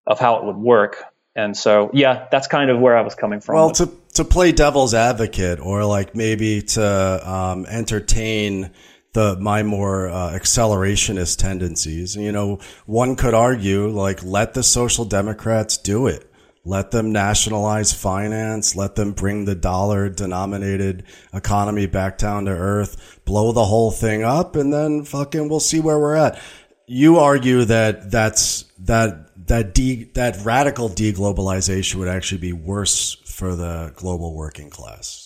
of 0.08 0.20
how 0.20 0.38
it 0.38 0.46
would 0.46 0.58
work. 0.58 1.04
And 1.38 1.56
so, 1.56 1.92
yeah, 1.94 2.28
that's 2.32 2.48
kind 2.48 2.70
of 2.70 2.80
where 2.80 2.98
I 2.98 3.02
was 3.02 3.14
coming 3.14 3.42
from. 3.42 3.56
Well, 3.56 3.72
to 3.72 3.92
to 4.14 4.24
play 4.24 4.52
devil's 4.52 4.94
advocate, 4.94 5.60
or 5.60 5.86
like 5.86 6.16
maybe 6.16 6.62
to 6.62 7.30
um, 7.30 7.66
entertain 7.66 8.72
the 9.16 9.36
my 9.40 9.64
more 9.64 10.08
uh, 10.08 10.32
accelerationist 10.32 11.40
tendencies. 11.40 12.16
You 12.16 12.32
know, 12.32 12.60
one 12.86 13.16
could 13.16 13.34
argue 13.34 13.88
like 13.88 14.24
let 14.24 14.54
the 14.54 14.62
social 14.62 15.06
democrats 15.06 15.78
do 15.78 16.06
it. 16.06 16.32
Let 16.64 16.92
them 16.92 17.12
nationalize 17.12 17.94
finance. 17.94 18.76
Let 18.76 18.96
them 18.96 19.14
bring 19.14 19.46
the 19.46 19.56
dollar 19.56 20.10
denominated 20.10 21.04
economy 21.34 21.86
back 21.86 22.18
down 22.18 22.46
to 22.46 22.52
earth. 22.52 23.20
Blow 23.26 23.52
the 23.52 23.66
whole 23.66 23.92
thing 23.92 24.24
up, 24.24 24.56
and 24.56 24.72
then 24.72 25.04
fucking 25.04 25.50
we'll 25.50 25.60
see 25.60 25.80
where 25.80 26.00
we're 26.00 26.16
at. 26.16 26.40
You 26.88 27.18
argue 27.18 27.66
that 27.66 28.12
that's 28.12 28.64
that 28.80 29.48
that 29.48 29.74
de, 29.74 30.06
that 30.16 30.44
radical 30.44 30.90
deglobalization 30.90 31.96
would 31.96 32.08
actually 32.08 32.40
be 32.40 32.54
worse 32.54 33.16
for 33.26 33.56
the 33.56 33.94
global 33.96 34.36
working 34.36 34.70
class. 34.70 35.25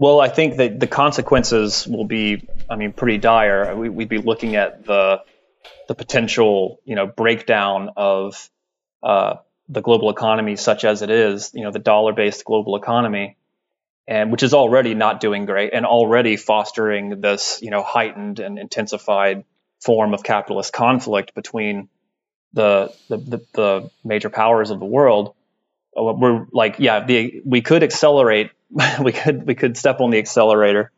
Well, 0.00 0.18
I 0.18 0.28
think 0.28 0.56
that 0.56 0.80
the 0.80 0.86
consequences 0.86 1.86
will 1.86 2.06
be, 2.06 2.48
I 2.70 2.76
mean, 2.76 2.94
pretty 2.94 3.18
dire. 3.18 3.76
We, 3.76 3.90
would 3.90 4.08
be 4.08 4.16
looking 4.16 4.56
at 4.56 4.86
the 4.86 5.20
the 5.88 5.94
potential, 5.94 6.80
you 6.86 6.94
know, 6.96 7.06
breakdown 7.06 7.90
of 7.98 8.48
uh, 9.02 9.34
the 9.68 9.82
global 9.82 10.08
economy, 10.08 10.56
such 10.56 10.84
as 10.86 11.02
it 11.02 11.10
is, 11.10 11.50
you 11.52 11.64
know, 11.64 11.70
the 11.70 11.80
dollar-based 11.80 12.46
global 12.46 12.76
economy, 12.76 13.36
and 14.08 14.32
which 14.32 14.42
is 14.42 14.54
already 14.54 14.94
not 14.94 15.20
doing 15.20 15.44
great, 15.44 15.74
and 15.74 15.84
already 15.84 16.36
fostering 16.36 17.20
this, 17.20 17.58
you 17.60 17.70
know, 17.70 17.82
heightened 17.82 18.40
and 18.40 18.58
intensified 18.58 19.44
form 19.80 20.14
of 20.14 20.22
capitalist 20.22 20.72
conflict 20.72 21.34
between 21.34 21.90
the 22.54 22.90
the, 23.10 23.18
the, 23.18 23.38
the 23.52 23.90
major 24.02 24.30
powers 24.30 24.70
of 24.70 24.80
the 24.80 24.86
world. 24.86 25.34
We're 25.96 26.46
like, 26.52 26.76
yeah, 26.78 27.04
the, 27.04 27.42
we 27.44 27.62
could 27.62 27.82
accelerate 27.82 28.50
we 29.02 29.12
could 29.12 29.46
we 29.46 29.54
could 29.54 29.76
step 29.76 30.00
on 30.00 30.10
the 30.10 30.18
accelerator 30.18 30.90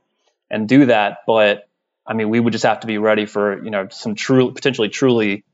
and 0.51 0.68
do 0.68 0.86
that, 0.86 1.18
but 1.26 1.68
I 2.07 2.14
mean, 2.14 2.28
we 2.28 2.40
would 2.40 2.53
just 2.53 2.64
have 2.64 2.80
to 2.80 2.86
be 2.86 2.99
ready 2.99 3.26
for 3.26 3.62
you 3.64 3.70
know 3.70 3.88
some 3.90 4.14
true, 4.14 4.53
potentially 4.53 4.88
truly 4.88 5.45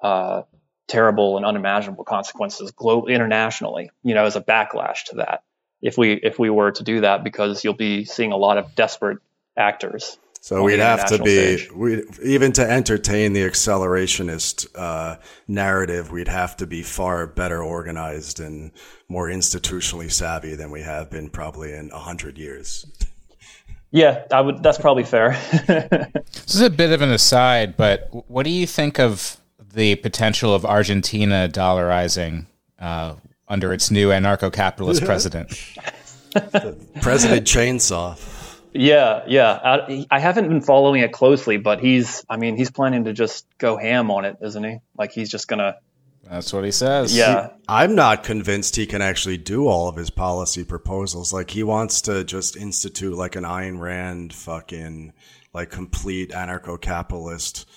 uh, 0.00 0.42
terrible 0.86 1.36
and 1.36 1.46
unimaginable 1.46 2.04
consequences 2.04 2.70
globally, 2.72 3.14
internationally. 3.14 3.90
You 4.02 4.14
know, 4.14 4.24
as 4.24 4.36
a 4.36 4.40
backlash 4.40 5.04
to 5.06 5.16
that, 5.16 5.42
if 5.82 5.98
we 5.98 6.12
if 6.12 6.38
we 6.38 6.50
were 6.50 6.70
to 6.72 6.84
do 6.84 7.00
that, 7.00 7.24
because 7.24 7.64
you'll 7.64 7.74
be 7.74 8.04
seeing 8.04 8.32
a 8.32 8.36
lot 8.36 8.58
of 8.58 8.74
desperate 8.74 9.18
actors. 9.56 10.18
So 10.44 10.62
we'd 10.62 10.78
have 10.78 11.06
to 11.06 11.22
be 11.22 11.66
we 11.74 12.02
even 12.22 12.52
to 12.52 12.70
entertain 12.70 13.32
the 13.32 13.40
accelerationist 13.40 14.66
uh, 14.74 15.16
narrative. 15.48 16.12
We'd 16.12 16.28
have 16.28 16.54
to 16.58 16.66
be 16.66 16.82
far 16.82 17.26
better 17.26 17.62
organized 17.62 18.40
and 18.40 18.70
more 19.08 19.28
institutionally 19.28 20.12
savvy 20.12 20.54
than 20.54 20.70
we 20.70 20.82
have 20.82 21.08
been 21.08 21.30
probably 21.30 21.72
in 21.72 21.90
a 21.92 21.98
hundred 21.98 22.36
years. 22.36 22.84
Yeah, 23.90 24.24
I 24.30 24.42
would. 24.42 24.62
That's 24.62 24.76
probably 24.76 25.04
fair. 25.04 25.30
this 25.66 26.54
is 26.54 26.60
a 26.60 26.68
bit 26.68 26.92
of 26.92 27.00
an 27.00 27.10
aside, 27.10 27.78
but 27.78 28.10
what 28.28 28.42
do 28.42 28.50
you 28.50 28.66
think 28.66 29.00
of 29.00 29.38
the 29.72 29.94
potential 29.94 30.54
of 30.54 30.66
Argentina 30.66 31.48
dollarizing 31.50 32.44
uh, 32.78 33.14
under 33.48 33.72
its 33.72 33.90
new 33.90 34.10
anarcho-capitalist 34.10 35.04
president? 35.06 35.58
President 37.00 37.46
Chainsaw. 37.46 38.18
Yeah, 38.74 39.22
yeah. 39.26 39.52
I, 39.52 40.06
I, 40.10 40.18
haven't 40.18 40.48
been 40.48 40.60
following 40.60 41.02
it 41.02 41.12
closely, 41.12 41.58
but 41.58 41.80
he's. 41.80 42.24
I 42.28 42.36
mean, 42.36 42.56
he's 42.56 42.70
planning 42.70 43.04
to 43.04 43.12
just 43.12 43.46
go 43.58 43.76
ham 43.76 44.10
on 44.10 44.24
it, 44.24 44.36
isn't 44.42 44.64
he? 44.64 44.78
Like 44.98 45.12
he's 45.12 45.30
just 45.30 45.46
gonna 45.46 45.76
that's 46.30 46.52
what 46.52 46.64
he 46.64 46.70
says. 46.70 47.16
Yeah. 47.16 47.48
He, 47.48 47.54
I'm 47.68 47.94
not 47.94 48.24
convinced 48.24 48.76
he 48.76 48.86
can 48.86 49.02
actually 49.02 49.36
do 49.36 49.68
all 49.68 49.88
of 49.88 49.96
his 49.96 50.10
policy 50.10 50.64
proposals. 50.64 51.32
Like 51.32 51.50
he 51.50 51.62
wants 51.62 52.02
to 52.02 52.24
just 52.24 52.56
institute 52.56 53.16
like 53.16 53.36
an 53.36 53.44
Ayn 53.44 53.78
Rand 53.78 54.32
fucking 54.32 55.12
like 55.52 55.70
complete 55.70 56.30
anarcho 56.30 56.80
capitalist 56.80 57.68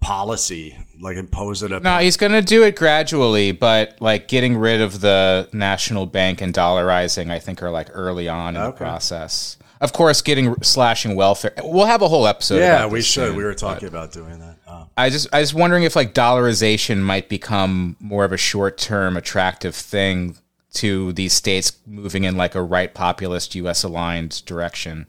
policy, 0.00 0.76
like 1.00 1.16
impose 1.16 1.62
it. 1.62 1.82
No, 1.82 1.98
he's 1.98 2.16
going 2.16 2.32
to 2.32 2.42
do 2.42 2.64
it 2.64 2.76
gradually, 2.76 3.52
but 3.52 3.96
like 4.00 4.28
getting 4.28 4.56
rid 4.56 4.80
of 4.80 5.00
the 5.00 5.48
national 5.52 6.06
bank 6.06 6.42
and 6.42 6.52
dollarizing, 6.52 7.30
I 7.30 7.38
think, 7.38 7.62
are 7.62 7.70
like 7.70 7.88
early 7.92 8.28
on 8.28 8.56
in 8.56 8.62
okay. 8.62 8.70
the 8.70 8.76
process. 8.76 9.56
Of 9.80 9.92
course, 9.92 10.22
getting 10.22 10.54
slashing 10.62 11.16
welfare. 11.16 11.52
We'll 11.62 11.86
have 11.86 12.02
a 12.02 12.08
whole 12.08 12.26
episode. 12.26 12.58
Yeah, 12.58 12.86
we 12.86 13.02
should. 13.02 13.28
Soon, 13.28 13.36
we 13.36 13.44
were 13.44 13.54
talking 13.54 13.88
about 13.88 14.12
doing 14.12 14.38
that. 14.38 14.56
Oh. 14.68 14.88
I 14.96 15.10
just 15.10 15.28
I 15.32 15.40
was 15.40 15.52
wondering 15.52 15.82
if 15.82 15.96
like 15.96 16.14
dollarization 16.14 17.00
might 17.00 17.28
become 17.28 17.96
more 18.00 18.24
of 18.24 18.32
a 18.32 18.36
short 18.36 18.78
term 18.78 19.16
attractive 19.16 19.74
thing 19.74 20.36
to 20.74 21.12
these 21.12 21.32
states 21.32 21.78
moving 21.86 22.24
in 22.24 22.36
like 22.36 22.54
a 22.54 22.62
right 22.62 22.92
populist 22.92 23.54
U.S. 23.56 23.82
aligned 23.82 24.44
direction. 24.44 25.06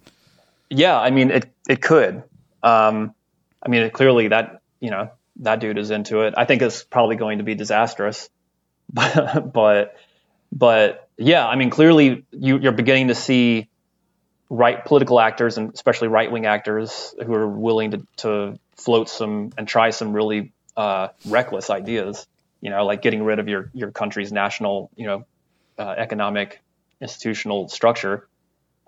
Yeah, 0.69 0.99
I 0.99 1.11
mean 1.11 1.31
it. 1.31 1.49
It 1.69 1.81
could. 1.81 2.23
Um, 2.63 3.13
I 3.63 3.69
mean, 3.69 3.83
it, 3.83 3.93
clearly 3.93 4.29
that 4.29 4.61
you 4.79 4.89
know 4.89 5.11
that 5.37 5.59
dude 5.59 5.77
is 5.77 5.91
into 5.91 6.21
it. 6.21 6.33
I 6.37 6.45
think 6.45 6.61
it's 6.61 6.83
probably 6.83 7.15
going 7.15 7.37
to 7.37 7.43
be 7.43 7.55
disastrous, 7.55 8.29
but 8.93 9.53
but 9.53 9.95
but 10.51 11.09
yeah, 11.17 11.47
I 11.47 11.55
mean, 11.55 11.69
clearly 11.69 12.25
you, 12.31 12.57
you're 12.57 12.71
beginning 12.71 13.09
to 13.09 13.15
see 13.15 13.69
right 14.49 14.83
political 14.85 15.19
actors 15.19 15.57
and 15.57 15.73
especially 15.73 16.07
right 16.07 16.31
wing 16.31 16.45
actors 16.45 17.15
who 17.25 17.33
are 17.33 17.47
willing 17.47 17.91
to, 17.91 18.07
to 18.17 18.59
float 18.75 19.09
some 19.09 19.51
and 19.57 19.67
try 19.67 19.89
some 19.89 20.13
really 20.13 20.53
uh, 20.77 21.09
reckless 21.27 21.69
ideas. 21.69 22.27
You 22.61 22.69
know, 22.69 22.85
like 22.85 23.01
getting 23.01 23.23
rid 23.23 23.39
of 23.39 23.47
your 23.47 23.69
your 23.73 23.91
country's 23.91 24.31
national, 24.31 24.89
you 24.95 25.05
know, 25.05 25.25
uh, 25.77 25.89
economic 25.97 26.61
institutional 26.99 27.67
structure, 27.69 28.27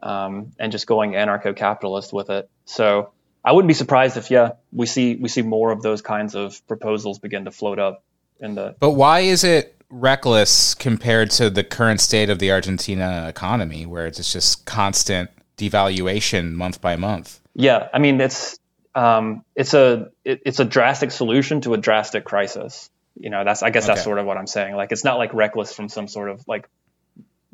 um, 0.01 0.51
and 0.57 0.71
just 0.71 0.87
going 0.87 1.11
anarcho-capitalist 1.11 2.11
with 2.11 2.29
it. 2.29 2.49
So 2.65 3.11
I 3.43 3.51
wouldn't 3.51 3.67
be 3.67 3.75
surprised 3.75 4.17
if 4.17 4.31
yeah 4.31 4.53
we 4.71 4.87
see 4.87 5.15
we 5.15 5.29
see 5.29 5.43
more 5.43 5.71
of 5.71 5.81
those 5.81 6.01
kinds 6.01 6.33
of 6.33 6.65
proposals 6.67 7.19
begin 7.19 7.45
to 7.45 7.51
float 7.51 7.77
up 7.77 8.03
in 8.39 8.55
the. 8.55 8.75
But 8.79 8.91
why 8.91 9.19
is 9.19 9.43
it 9.43 9.75
reckless 9.89 10.73
compared 10.73 11.31
to 11.31 11.49
the 11.49 11.63
current 11.63 12.01
state 12.01 12.29
of 12.29 12.39
the 12.39 12.51
Argentina 12.51 13.25
economy, 13.27 13.85
where 13.85 14.07
it's 14.07 14.31
just 14.33 14.65
constant 14.65 15.29
devaluation 15.57 16.53
month 16.53 16.81
by 16.81 16.95
month? 16.95 17.39
Yeah, 17.53 17.89
I 17.93 17.99
mean 17.99 18.21
it's 18.21 18.59
um, 18.95 19.43
it's 19.55 19.73
a 19.73 20.11
it, 20.23 20.41
it's 20.45 20.59
a 20.59 20.65
drastic 20.65 21.11
solution 21.11 21.61
to 21.61 21.73
a 21.73 21.77
drastic 21.77 22.25
crisis. 22.25 22.89
You 23.19 23.29
know, 23.29 23.43
that's 23.43 23.63
I 23.63 23.69
guess 23.69 23.83
okay. 23.83 23.93
that's 23.93 24.03
sort 24.03 24.19
of 24.19 24.25
what 24.25 24.37
I'm 24.37 24.47
saying. 24.47 24.75
Like 24.75 24.91
it's 24.91 25.03
not 25.03 25.17
like 25.17 25.33
reckless 25.33 25.73
from 25.73 25.89
some 25.89 26.07
sort 26.07 26.29
of 26.29 26.43
like 26.47 26.67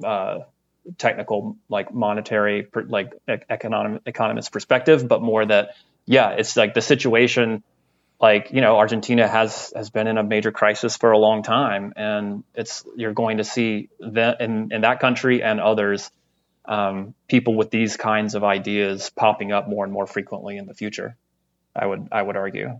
uh, 0.03 0.39
technical 0.97 1.57
like 1.69 1.93
monetary 1.93 2.67
like 2.87 3.13
economic 3.27 4.01
economist 4.05 4.51
perspective, 4.51 5.07
but 5.07 5.21
more 5.21 5.45
that 5.45 5.75
yeah, 6.05 6.31
it's 6.31 6.55
like 6.55 6.73
the 6.73 6.81
situation. 6.81 7.63
Like 8.19 8.51
you 8.51 8.61
know, 8.61 8.77
Argentina 8.77 9.27
has 9.27 9.73
has 9.75 9.89
been 9.89 10.07
in 10.07 10.17
a 10.17 10.23
major 10.23 10.51
crisis 10.51 10.95
for 10.95 11.11
a 11.11 11.17
long 11.17 11.43
time, 11.43 11.93
and 11.97 12.43
it's 12.55 12.85
you're 12.95 13.13
going 13.13 13.37
to 13.37 13.43
see 13.43 13.89
that 13.99 14.39
in 14.39 14.71
in 14.71 14.81
that 14.81 15.01
country 15.01 15.43
and 15.43 15.59
others, 15.59 16.09
um, 16.65 17.13
people 17.27 17.55
with 17.55 17.71
these 17.71 17.97
kinds 17.97 18.35
of 18.35 18.43
ideas 18.43 19.09
popping 19.09 19.51
up 19.51 19.67
more 19.67 19.83
and 19.83 19.93
more 19.93 20.07
frequently 20.07 20.57
in 20.57 20.65
the 20.65 20.73
future. 20.73 21.17
I 21.75 21.85
would 21.85 22.09
I 22.11 22.21
would 22.21 22.35
argue. 22.35 22.79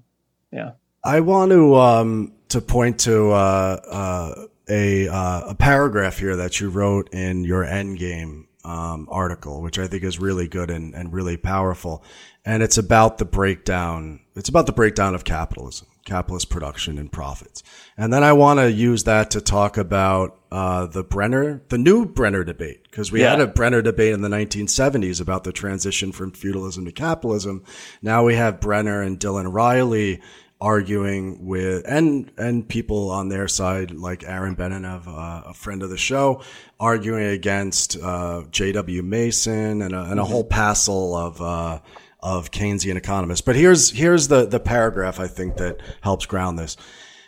Yeah. 0.52 0.72
I 1.04 1.20
want 1.20 1.52
to 1.52 1.76
um, 1.76 2.34
to 2.50 2.62
point 2.62 3.00
to 3.02 3.32
uh, 3.32 3.80
uh, 3.90 4.46
a 4.70 5.08
uh, 5.08 5.42
a 5.50 5.56
paragraph 5.56 6.18
here 6.18 6.38
that 6.38 6.60
you 6.60 6.70
wrote 6.70 7.14
in 7.14 7.44
your 7.44 7.66
Endgame 7.66 8.46
um, 8.64 9.08
article, 9.12 9.62
which 9.62 9.78
I 9.78 9.88
think 9.88 10.04
is 10.04 10.20
really 10.20 10.48
good 10.48 10.70
and, 10.70 10.94
and 10.94 11.12
really 11.12 11.36
powerful, 11.36 12.04
and 12.46 12.64
it's 12.64 12.78
about 12.78 13.18
the 13.18 13.26
breakdown. 13.26 14.22
It's 14.36 14.48
about 14.48 14.66
the 14.66 14.72
breakdown 14.72 15.16
of 15.16 15.26
capitalism 15.26 15.88
capitalist 16.06 16.50
production 16.50 16.98
and 16.98 17.12
profits. 17.12 17.64
And 17.98 18.12
then 18.12 18.24
I 18.24 18.34
want 18.34 18.60
to 18.60 18.72
use 18.72 19.06
that 19.06 19.32
to 19.32 19.42
talk 19.42 19.78
about 19.78 20.40
uh, 20.52 20.86
the 20.86 21.04
Brenner, 21.04 21.64
the 21.70 21.78
new 21.78 22.06
Brenner 22.06 22.44
debate, 22.44 22.84
because 22.84 23.12
we 23.12 23.22
yeah. 23.22 23.32
had 23.32 23.42
a 23.42 23.48
Brenner 23.48 23.82
debate 23.82 24.14
in 24.14 24.22
the 24.22 24.30
1970s 24.30 25.22
about 25.22 25.44
the 25.44 25.52
transition 25.52 26.12
from 26.12 26.32
feudalism 26.32 26.86
to 26.86 26.92
capitalism. 26.92 27.64
Now 28.02 28.24
we 28.26 28.36
have 28.36 28.60
Brenner 28.60 29.02
and 29.02 29.20
Dylan 29.20 29.52
Riley 29.52 30.22
arguing 30.64 31.46
with 31.46 31.84
and 31.86 32.32
and 32.38 32.68
people 32.70 33.12
on 33.12 33.28
their 33.28 33.50
side 33.50 33.92
like 33.92 34.24
Aaron 34.24 34.56
Benanav, 34.56 35.08
uh, 35.08 35.50
a 35.50 35.54
friend 35.54 35.84
of 35.84 35.90
the 35.90 35.98
show, 35.98 36.42
arguing 36.80 37.26
against 37.26 37.98
uh, 38.02 38.44
J.W. 38.50 39.04
Mason 39.04 39.82
and 39.82 39.94
a, 39.94 40.04
and 40.04 40.14
a 40.20 40.24
mm-hmm. 40.24 40.32
whole 40.32 40.44
passel 40.46 41.16
of 41.18 41.42
uh, 41.42 41.80
of 42.24 42.50
Keynesian 42.50 42.96
economists. 42.96 43.42
But 43.42 43.56
here's 43.56 43.92
here's 43.92 44.30
the 44.30 44.46
the 44.46 44.60
paragraph 44.60 45.20
I 45.20 45.28
think 45.28 45.58
that 45.58 45.82
helps 46.02 46.26
ground 46.26 46.58
this. 46.58 46.78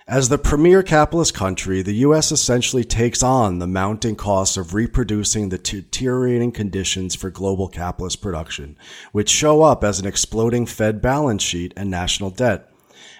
As 0.08 0.30
the 0.30 0.38
premier 0.38 0.84
capitalist 0.84 1.34
country, 1.34 1.82
the 1.82 1.96
U.S. 1.96 2.32
essentially 2.32 2.84
takes 2.84 3.24
on 3.24 3.58
the 3.58 3.66
mounting 3.66 4.16
costs 4.16 4.56
of 4.56 4.76
reproducing 4.76 5.50
the 5.50 5.58
deteriorating 5.58 6.52
conditions 6.52 7.16
for 7.16 7.32
global 7.32 7.68
capitalist 7.68 8.22
production, 8.22 8.78
which 9.14 9.32
show 9.32 9.64
up 9.64 9.84
as 9.84 10.00
an 10.00 10.06
exploding 10.06 10.68
Fed 10.68 11.02
balance 11.02 11.42
sheet 11.42 11.74
and 11.76 11.90
national 11.90 12.30
debt. 12.30 12.70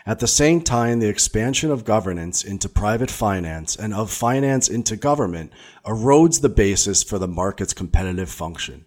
At 0.06 0.20
the 0.20 0.28
same 0.28 0.62
time, 0.62 1.00
the 1.00 1.10
expansion 1.10 1.72
of 1.72 1.86
governance 1.86 2.44
into 2.44 2.70
private 2.70 3.10
finance 3.10 3.76
and 3.76 3.92
of 3.92 4.12
finance 4.12 4.70
into 4.70 4.96
government 4.96 5.52
erodes 5.84 6.42
the 6.42 6.50
basis 6.50 7.02
for 7.02 7.18
the 7.18 7.28
market's 7.28 7.74
competitive 7.74 8.30
function. 8.30 8.86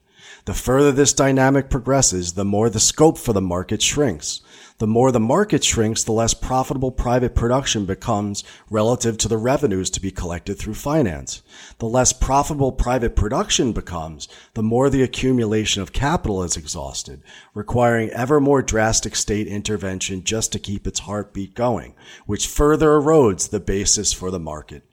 The 0.48 0.54
further 0.54 0.92
this 0.92 1.12
dynamic 1.12 1.68
progresses, 1.68 2.32
the 2.32 2.42
more 2.42 2.70
the 2.70 2.80
scope 2.80 3.18
for 3.18 3.34
the 3.34 3.40
market 3.42 3.82
shrinks. 3.82 4.40
The 4.78 4.86
more 4.86 5.12
the 5.12 5.20
market 5.20 5.62
shrinks, 5.62 6.02
the 6.02 6.12
less 6.12 6.32
profitable 6.32 6.90
private 6.90 7.34
production 7.34 7.84
becomes 7.84 8.44
relative 8.70 9.18
to 9.18 9.28
the 9.28 9.36
revenues 9.36 9.90
to 9.90 10.00
be 10.00 10.10
collected 10.10 10.58
through 10.58 10.72
finance. 10.72 11.42
The 11.80 11.86
less 11.86 12.14
profitable 12.14 12.72
private 12.72 13.14
production 13.14 13.74
becomes, 13.74 14.26
the 14.54 14.62
more 14.62 14.88
the 14.88 15.02
accumulation 15.02 15.82
of 15.82 15.92
capital 15.92 16.42
is 16.42 16.56
exhausted, 16.56 17.20
requiring 17.52 18.08
ever 18.08 18.40
more 18.40 18.62
drastic 18.62 19.16
state 19.16 19.48
intervention 19.48 20.24
just 20.24 20.50
to 20.52 20.58
keep 20.58 20.86
its 20.86 21.00
heartbeat 21.00 21.54
going, 21.54 21.94
which 22.24 22.46
further 22.46 22.98
erodes 22.98 23.50
the 23.50 23.60
basis 23.60 24.14
for 24.14 24.30
the 24.30 24.40
market. 24.40 24.87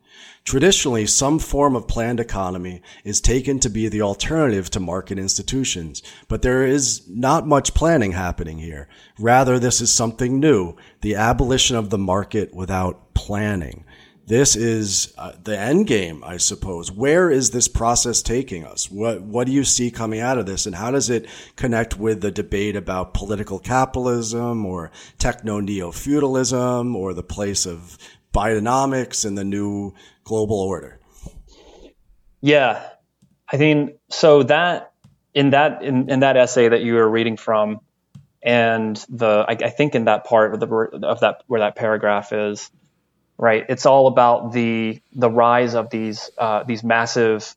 Traditionally, 0.46 1.08
some 1.08 1.40
form 1.40 1.76
of 1.76 1.88
planned 1.88 2.20
economy 2.20 2.84
is 3.04 3.20
taken 3.20 3.60
to 3.60 3.70
be 3.70 3.88
the 3.88 4.04
alternative 4.04 4.70
to 4.70 4.80
market 4.80 5.18
institutions, 5.18 6.04
but 6.28 6.44
there 6.44 6.64
is 6.64 7.02
not 7.10 7.48
much 7.48 7.74
planning 7.74 8.12
happening 8.12 8.60
here. 8.60 8.88
Rather, 9.18 9.58
this 9.58 9.82
is 9.82 9.92
something 9.92 10.40
new, 10.40 10.76
the 11.02 11.16
abolition 11.16 11.76
of 11.76 11.90
the 11.90 11.98
market 11.98 12.54
without 12.54 13.16
planning. 13.16 13.86
This 14.28 14.56
is 14.56 15.16
uh, 15.18 15.34
the 15.44 15.58
end 15.58 15.88
game, 15.88 16.24
I 16.24 16.38
suppose. 16.38 16.92
Where 16.92 17.32
is 17.32 17.50
this 17.50 17.68
process 17.68 18.22
taking 18.22 18.66
us? 18.66 18.90
What 18.90 19.22
what 19.22 19.46
do 19.48 19.54
you 19.54 19.64
see 19.64 19.90
coming 19.90 20.20
out 20.20 20.38
of 20.38 20.46
this, 20.46 20.68
and 20.68 20.76
how 20.76 20.92
does 20.92 21.10
it 21.10 21.28
connect 21.56 21.98
with 21.98 22.22
the 22.22 22.32
debate 22.32 22.76
about 22.76 23.14
political 23.14 23.60
capitalism 23.60 24.66
or 24.66 24.92
techno 25.18 25.60
neo 25.60 25.92
feudalism 25.92 26.96
or 26.96 27.14
the 27.14 27.24
place 27.24 27.66
of 27.66 27.98
Bidenomics 28.34 29.26
and 29.26 29.38
the 29.38 29.46
new 29.46 29.94
global 30.26 30.60
order? 30.60 31.00
Yeah, 32.42 32.88
I 33.52 33.58
mean, 33.58 33.98
so 34.10 34.44
that 34.44 34.92
in 35.34 35.52
that 35.52 35.84
in, 35.84 36.10
in 36.10 36.20
that 36.22 36.38
essay 36.38 36.68
that 36.70 36.82
you 36.82 36.96
were 36.96 37.10
reading 37.10 37.38
from, 37.38 37.80
And 38.46 38.96
the 39.10 39.44
I, 39.48 39.54
I 39.54 39.70
think 39.72 39.96
in 39.96 40.06
that 40.06 40.26
part 40.26 40.54
of 40.54 40.60
the 40.60 40.68
of 41.04 41.22
that 41.22 41.42
where 41.48 41.62
that 41.62 41.76
paragraph 41.76 42.32
is, 42.32 42.70
right? 43.40 43.66
It's 43.68 43.88
all 43.88 44.06
about 44.06 44.54
the 44.54 45.02
the 45.14 45.32
rise 45.32 45.74
of 45.74 45.90
these 45.90 46.30
uh, 46.38 46.64
these 46.64 46.84
massive 46.84 47.56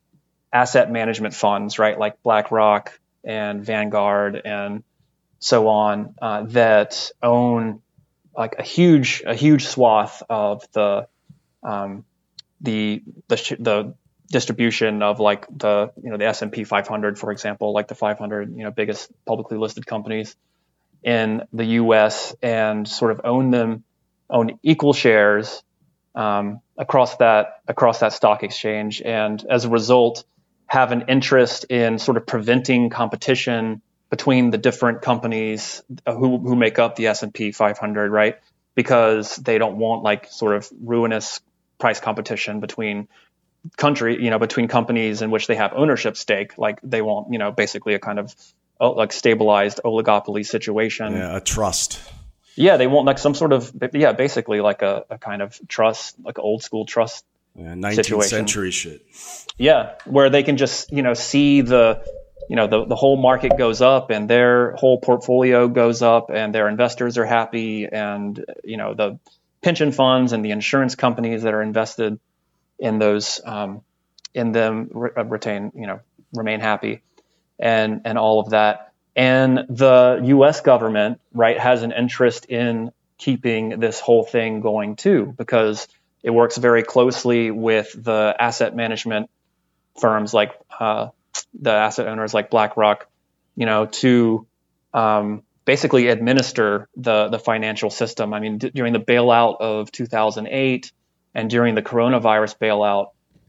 asset 0.51 0.91
management 0.91 1.35
funds, 1.35 1.79
right? 1.79 1.99
Like 1.99 2.23
BlackRock 2.23 2.99
and 3.23 3.63
Vanguard 3.63 4.41
and 4.43 4.83
so 5.41 5.69
on 5.69 6.15
uh, 6.23 6.45
that 6.45 7.11
own 7.23 7.83
like 8.35 8.55
a 8.59 8.63
huge 8.63 9.23
a 9.27 9.35
huge 9.35 9.67
swath 9.67 10.23
of 10.31 10.65
the 10.73 11.07
um, 11.63 12.07
the 12.61 13.03
the 13.29 13.57
the 13.59 13.95
distribution 14.31 15.03
of 15.03 15.21
like 15.21 15.47
the 15.49 15.91
you 16.03 16.11
know 16.11 16.19
the 16.19 16.27
S&P 16.27 16.65
500 16.65 17.19
for 17.19 17.33
example 17.33 17.73
like 17.73 17.89
the 17.89 17.95
500 17.95 18.55
you 18.57 18.65
know 18.65 18.71
biggest 18.71 19.11
publicly 19.25 19.57
listed 19.57 19.87
companies 19.87 20.37
in 21.03 21.43
the 21.53 21.65
US 21.65 22.35
and 22.43 22.87
sort 22.87 23.11
of 23.11 23.23
own 23.25 23.51
them 23.51 23.85
own 24.31 24.59
equal 24.63 24.93
shares 24.93 25.63
um, 26.15 26.61
across 26.77 27.17
that 27.17 27.61
across 27.69 28.01
that 28.01 28.13
stock 28.13 28.43
exchange. 28.43 29.01
And 29.03 29.45
as 29.49 29.65
a 29.65 29.69
result 29.69 30.25
have 30.67 30.93
an 30.93 31.05
interest 31.09 31.65
in 31.65 31.99
sort 31.99 32.17
of 32.17 32.27
preventing 32.27 32.91
competition 32.91 33.81
between 34.11 34.51
the 34.51 34.59
different 34.59 35.01
companies 35.01 35.83
who, 36.07 36.39
who 36.39 36.57
make 36.57 36.79
up 36.79 36.97
the 36.97 37.07
S&P 37.07 37.53
500 37.53 38.11
right? 38.11 38.37
Because 38.75 39.37
they 39.37 39.59
don't 39.59 39.77
want 39.77 40.03
like 40.03 40.27
sort 40.31 40.57
of 40.57 40.69
ruinous 40.83 41.41
price 41.79 42.01
competition 42.01 42.61
between 42.61 43.09
country, 43.77 44.23
you 44.23 44.31
know, 44.31 44.39
between 44.39 44.69
companies 44.69 45.23
in 45.23 45.31
which 45.31 45.47
they 45.47 45.57
have 45.57 45.73
ownership 45.75 46.17
stake. 46.17 46.59
Like 46.59 46.81
they 46.83 47.03
want, 47.03 47.33
you 47.33 47.39
know, 47.39 47.51
basically 47.53 47.95
a 47.95 47.99
kind 47.99 48.19
of 48.19 48.35
oh, 48.81 48.93
like 48.93 49.13
stabilized 49.13 49.81
oligopoly 49.85 50.47
situation. 50.47 51.13
Yeah, 51.13 51.37
a 51.37 51.41
trust. 51.41 52.01
Yeah, 52.57 52.77
they 52.77 52.87
want 52.87 53.07
like 53.07 53.19
some 53.19 53.35
sort 53.35 53.53
of 53.53 53.73
yeah, 53.93 54.13
basically 54.13 54.61
like 54.61 54.83
a, 54.83 55.05
a 55.11 55.19
kind 55.19 55.43
of 55.43 55.59
trust, 55.69 56.17
like 56.23 56.39
old 56.39 56.63
school 56.63 56.87
trust. 56.87 57.25
Yeah, 57.55 57.75
19th 57.75 57.95
situation. 57.95 58.29
century 58.29 58.71
shit. 58.71 59.07
Yeah, 59.57 59.95
where 60.05 60.31
they 60.31 60.43
can 60.43 60.57
just 60.57 60.93
you 60.93 61.03
know 61.03 61.15
see 61.15 61.61
the 61.61 62.05
you 62.49 62.57
know 62.57 62.67
the, 62.67 62.85
the 62.85 62.97
whole 62.97 63.17
market 63.17 63.57
goes 63.59 63.81
up 63.81 64.11
and 64.11 64.29
their 64.29 64.73
whole 64.73 64.99
portfolio 64.99 65.69
goes 65.69 66.03
up 66.03 66.31
and 66.31 66.55
their 66.55 66.69
investors 66.69 67.19
are 67.19 67.27
happy 67.27 67.87
and 67.87 68.45
you 68.65 68.77
know 68.77 68.95
the 68.95 69.19
pension 69.63 69.93
funds 69.93 70.33
and 70.33 70.45
the 70.45 70.51
insurance 70.51 70.95
companies 70.95 71.43
that 71.43 71.55
are 71.55 71.63
invested 71.63 72.19
in 72.79 72.99
those 72.99 73.41
um, 73.45 73.83
in 74.35 74.53
them 74.53 74.91
re- 74.93 75.11
uh, 75.17 75.25
retain 75.25 75.73
you 75.75 75.87
know 75.87 76.01
remain 76.35 76.61
happy 76.61 77.03
and 77.59 78.03
and 78.05 78.19
all 78.19 78.41
of 78.41 78.51
that. 78.51 78.93
And 79.17 79.59
the 79.69 80.21
US 80.23 80.61
government 80.61 81.21
right 81.33 81.59
has 81.59 81.83
an 81.83 81.93
interest 81.93 82.47
in 82.47 82.93
keeping 83.19 83.81
this 83.81 83.99
whole 83.99 84.25
thing 84.25 84.61
going 84.61 84.95
too 84.95 85.35
because 85.37 85.89
it 86.23 86.31
works 86.31 86.57
very 86.57 86.85
closely 86.85 87.51
with 87.51 87.93
the 87.93 88.35
asset 88.39 88.77
management 88.77 89.29
firms 90.01 90.33
like 90.33 90.53
uh, 90.79 91.09
the 91.61 91.73
asset 91.73 92.07
owners 92.07 92.33
like 92.33 92.51
BlackRock 92.51 93.09
you 93.57 93.67
know 93.67 93.87
to 93.87 94.47
um, 94.95 95.43
basically 95.69 96.09
administer 96.09 96.89
the 96.97 97.29
the 97.29 97.39
financial 97.39 97.91
system. 97.91 98.33
I 98.33 98.41
mean, 98.41 98.57
d- 98.57 98.71
during 98.75 98.95
the 98.95 99.01
bailout 99.01 99.61
of 99.61 99.93
2008 99.93 100.93
and 101.35 101.51
during 101.51 101.75
the 101.75 101.83
coronavirus 101.83 102.57
bailout, 102.57 103.09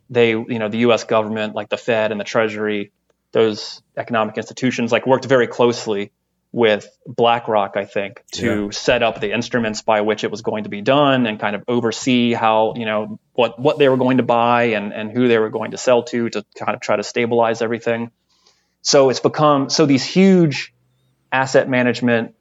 they, 0.10 0.32
you 0.32 0.60
know, 0.60 0.68
the 0.68 0.80
U.S. 0.80 1.06
government, 1.06 1.56
like 1.56 1.70
the 1.70 1.78
Fed 1.78 2.12
and 2.12 2.20
the 2.20 2.26
Treasury, 2.26 2.92
those 3.32 3.82
economic 3.96 4.36
institutions, 4.36 4.92
like 4.92 5.08
worked 5.08 5.24
very 5.24 5.48
closely 5.48 6.12
with 6.52 6.90
BlackRock, 7.08 7.78
I 7.78 7.86
think, 7.86 8.22
to 8.34 8.66
yeah. 8.66 8.72
set 8.72 9.02
up 9.02 9.22
the 9.22 9.32
instruments 9.32 9.82
by 9.82 10.02
which 10.02 10.26
it 10.26 10.30
was 10.30 10.42
going 10.42 10.66
to 10.66 10.70
be 10.70 10.82
done 10.82 11.26
and 11.26 11.40
kind 11.40 11.56
of 11.56 11.64
oversee 11.70 12.34
how, 12.34 12.74
you 12.76 12.86
know, 12.86 13.18
what 13.32 13.58
what 13.58 13.80
they 13.80 13.88
were 13.88 14.02
going 14.06 14.18
to 14.18 14.24
buy 14.24 14.64
and 14.78 14.92
and 14.94 15.10
who 15.10 15.30
they 15.30 15.38
were 15.38 15.52
going 15.52 15.72
to 15.72 15.78
sell 15.78 16.04
to 16.12 16.30
to 16.32 16.44
kind 16.58 16.76
of 16.76 16.82
try 16.82 16.98
to 16.98 17.04
stabilize 17.04 17.62
everything. 17.62 18.12
So 18.82 19.10
it's 19.10 19.22
become 19.22 19.70
so 19.70 19.86
these 19.86 20.04
huge 20.04 20.74
asset 21.32 21.70
management 21.70 22.36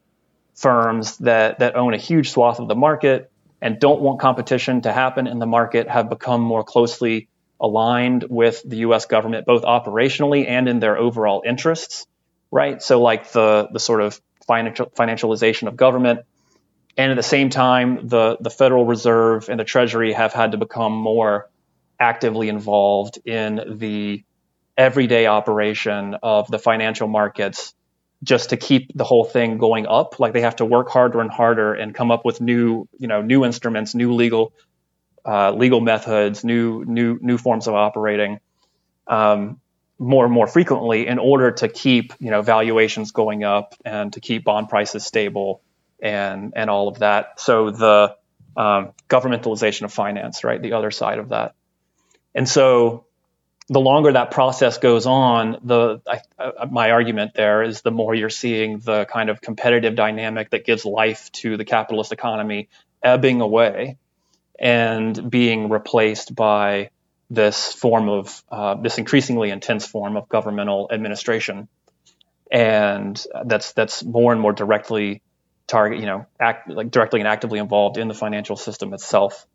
firms 0.55 1.19
that, 1.19 1.61
that 1.61 1.77
own 1.77 1.95
a 1.95 1.99
huge 1.99 2.31
swath 2.31 2.59
of 2.59 2.69
the 2.69 2.75
market 2.75 3.31
and 3.61 3.79
don't 3.81 4.01
want 4.01 4.21
competition 4.21 4.83
to 4.83 4.93
happen 4.93 5.27
in 5.27 5.39
the 5.39 5.47
market 5.47 5.89
have 5.89 6.09
become 6.09 6.41
more 6.41 6.65
closely 6.65 7.29
aligned 7.61 8.25
with 8.29 8.63
the 8.65 8.79
US 8.79 9.07
government, 9.07 9.47
both 9.47 9.63
operationally 9.63 10.49
and 10.49 10.69
in 10.69 10.81
their 10.81 10.97
overall 10.97 11.43
interests, 11.45 12.07
right? 12.51 12.81
So, 12.83 13.01
like 13.01 13.33
the, 13.33 13.69
the 13.73 13.81
sort 13.81 14.01
of 14.01 14.21
financial, 14.47 14.87
financialization 14.87 15.69
of 15.69 15.77
government. 15.77 16.21
And 16.97 17.13
at 17.13 17.17
the 17.17 17.23
same 17.23 17.51
time, 17.51 18.09
the, 18.09 18.37
the 18.41 18.51
Federal 18.51 18.85
Reserve 18.85 19.49
and 19.49 19.61
the 19.61 19.65
Treasury 19.65 20.13
have 20.13 20.33
had 20.33 20.53
to 20.53 20.59
become 20.59 20.93
more 20.93 21.49
actively 22.01 22.49
involved 22.49 23.19
in 23.25 23.77
the 23.79 24.25
everyday 24.77 25.27
operation 25.27 26.17
of 26.23 26.49
the 26.49 26.59
financial 26.59 27.09
markets 27.09 27.75
just 28.23 28.51
to 28.51 28.57
keep 28.57 28.91
the 28.95 29.05
whole 29.05 29.25
thing 29.25 29.59
going 29.59 29.87
up. 29.87 30.19
Like 30.19 30.33
they 30.33 30.41
have 30.41 30.57
to 30.57 30.65
work 30.65 30.89
harder 30.89 31.21
and 31.21 31.31
harder 31.31 31.75
and 31.75 31.95
come 31.95 32.11
up 32.11 32.25
with 32.25 32.41
new, 32.41 32.89
you 32.99 33.09
know, 33.09 33.23
new 33.23 33.45
instruments, 33.45 33.95
new 33.95 34.13
legal, 34.13 34.53
uh, 35.25 35.53
legal 35.53 35.81
methods, 35.81 36.45
new, 36.45 36.85
new, 36.85 37.19
new 37.21 37.39
forms 37.39 37.69
of 37.69 37.75
operating, 37.75 38.41
um, 39.07 39.61
more 39.99 40.25
and 40.25 40.33
more 40.33 40.47
frequently 40.47 41.07
in 41.07 41.19
order 41.19 41.51
to 41.51 41.69
keep, 41.69 42.13
you 42.19 42.31
know, 42.31 42.43
valuations 42.43 43.11
going 43.13 43.45
up 43.45 43.75
and 43.85 44.13
to 44.13 44.21
keep 44.21 44.45
bond 44.45 44.69
prices 44.69 45.05
stable 45.05 45.61
and 46.01 46.53
and 46.55 46.71
all 46.71 46.87
of 46.87 47.01
that. 47.01 47.41
So 47.41 47.71
the 47.71 48.17
um, 48.57 48.93
governmentalization 49.09 49.83
of 49.83 49.93
finance, 49.93 50.45
right, 50.45 50.63
the 50.63 50.75
other 50.75 50.93
side 50.93 51.19
of 51.19 51.31
that, 51.31 51.55
and 52.35 52.49
so 52.49 53.07
the 53.69 53.81
longer 53.81 54.13
that 54.13 54.31
process 54.31 54.79
goes 54.79 55.07
on, 55.07 55.59
the 55.63 56.01
I, 56.07 56.65
my 56.71 56.91
argument 56.91 57.33
there 57.35 57.63
is 57.63 57.83
the 57.83 57.91
more 57.91 58.15
you're 58.15 58.31
seeing 58.31 58.79
the 58.79 59.05
kind 59.05 59.29
of 59.29 59.41
competitive 59.41 59.95
dynamic 59.95 60.51
that 60.51 60.65
gives 60.65 60.85
life 60.85 61.31
to 61.33 61.57
the 61.57 61.65
capitalist 61.65 62.13
economy 62.13 62.69
ebbing 63.03 63.41
away 63.41 63.99
and 64.59 65.31
being 65.31 65.69
replaced 65.69 66.35
by 66.35 66.91
this 67.31 67.73
form 67.75 68.09
of 68.09 68.43
uh, 68.51 68.75
this 68.75 68.97
increasingly 68.97 69.51
intense 69.51 69.87
form 69.87 70.17
of 70.17 70.31
governmental 70.31 70.89
administration, 70.91 71.69
and 72.51 73.23
that's 73.45 73.73
that's 73.73 74.03
more 74.03 74.33
and 74.33 74.41
more 74.41 74.55
directly 74.55 75.21
target 75.67 76.01
you 76.01 76.07
know 76.07 76.25
act 76.41 76.71
like 76.71 76.91
directly 76.91 77.21
and 77.21 77.29
actively 77.29 77.59
involved 77.59 77.99
in 77.99 78.09
the 78.09 78.15
financial 78.15 78.57
system 78.57 78.95
itself 78.95 79.47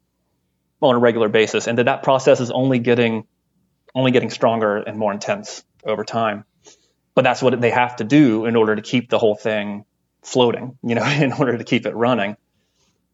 on 0.81 0.93
a 0.93 0.99
regular 0.99 1.29
basis, 1.29 1.65
and 1.65 1.79
that 1.79 1.85
that 1.85 2.03
process 2.03 2.39
is 2.39 2.51
only 2.51 2.77
getting 2.77 3.25
only 3.95 4.11
getting 4.11 4.29
stronger 4.29 4.77
and 4.77 4.97
more 4.97 5.11
intense 5.11 5.63
over 5.85 6.03
time. 6.03 6.45
But 7.15 7.23
that's 7.23 7.41
what 7.41 7.59
they 7.59 7.69
have 7.69 7.97
to 7.97 8.03
do 8.03 8.45
in 8.45 8.55
order 8.55 8.75
to 8.75 8.81
keep 8.81 9.09
the 9.09 9.19
whole 9.19 9.35
thing 9.35 9.85
floating, 10.23 10.77
you 10.83 10.95
know, 10.95 11.05
in 11.05 11.33
order 11.33 11.57
to 11.57 11.63
keep 11.63 11.85
it 11.85 11.95
running. 11.95 12.37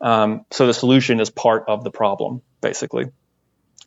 Um, 0.02 0.46
so 0.52 0.68
the 0.68 0.74
solution 0.74 1.20
is 1.20 1.30
part 1.30 1.66
of 1.68 1.84
the 1.84 1.92
problem, 1.92 2.42
basically. 2.62 3.08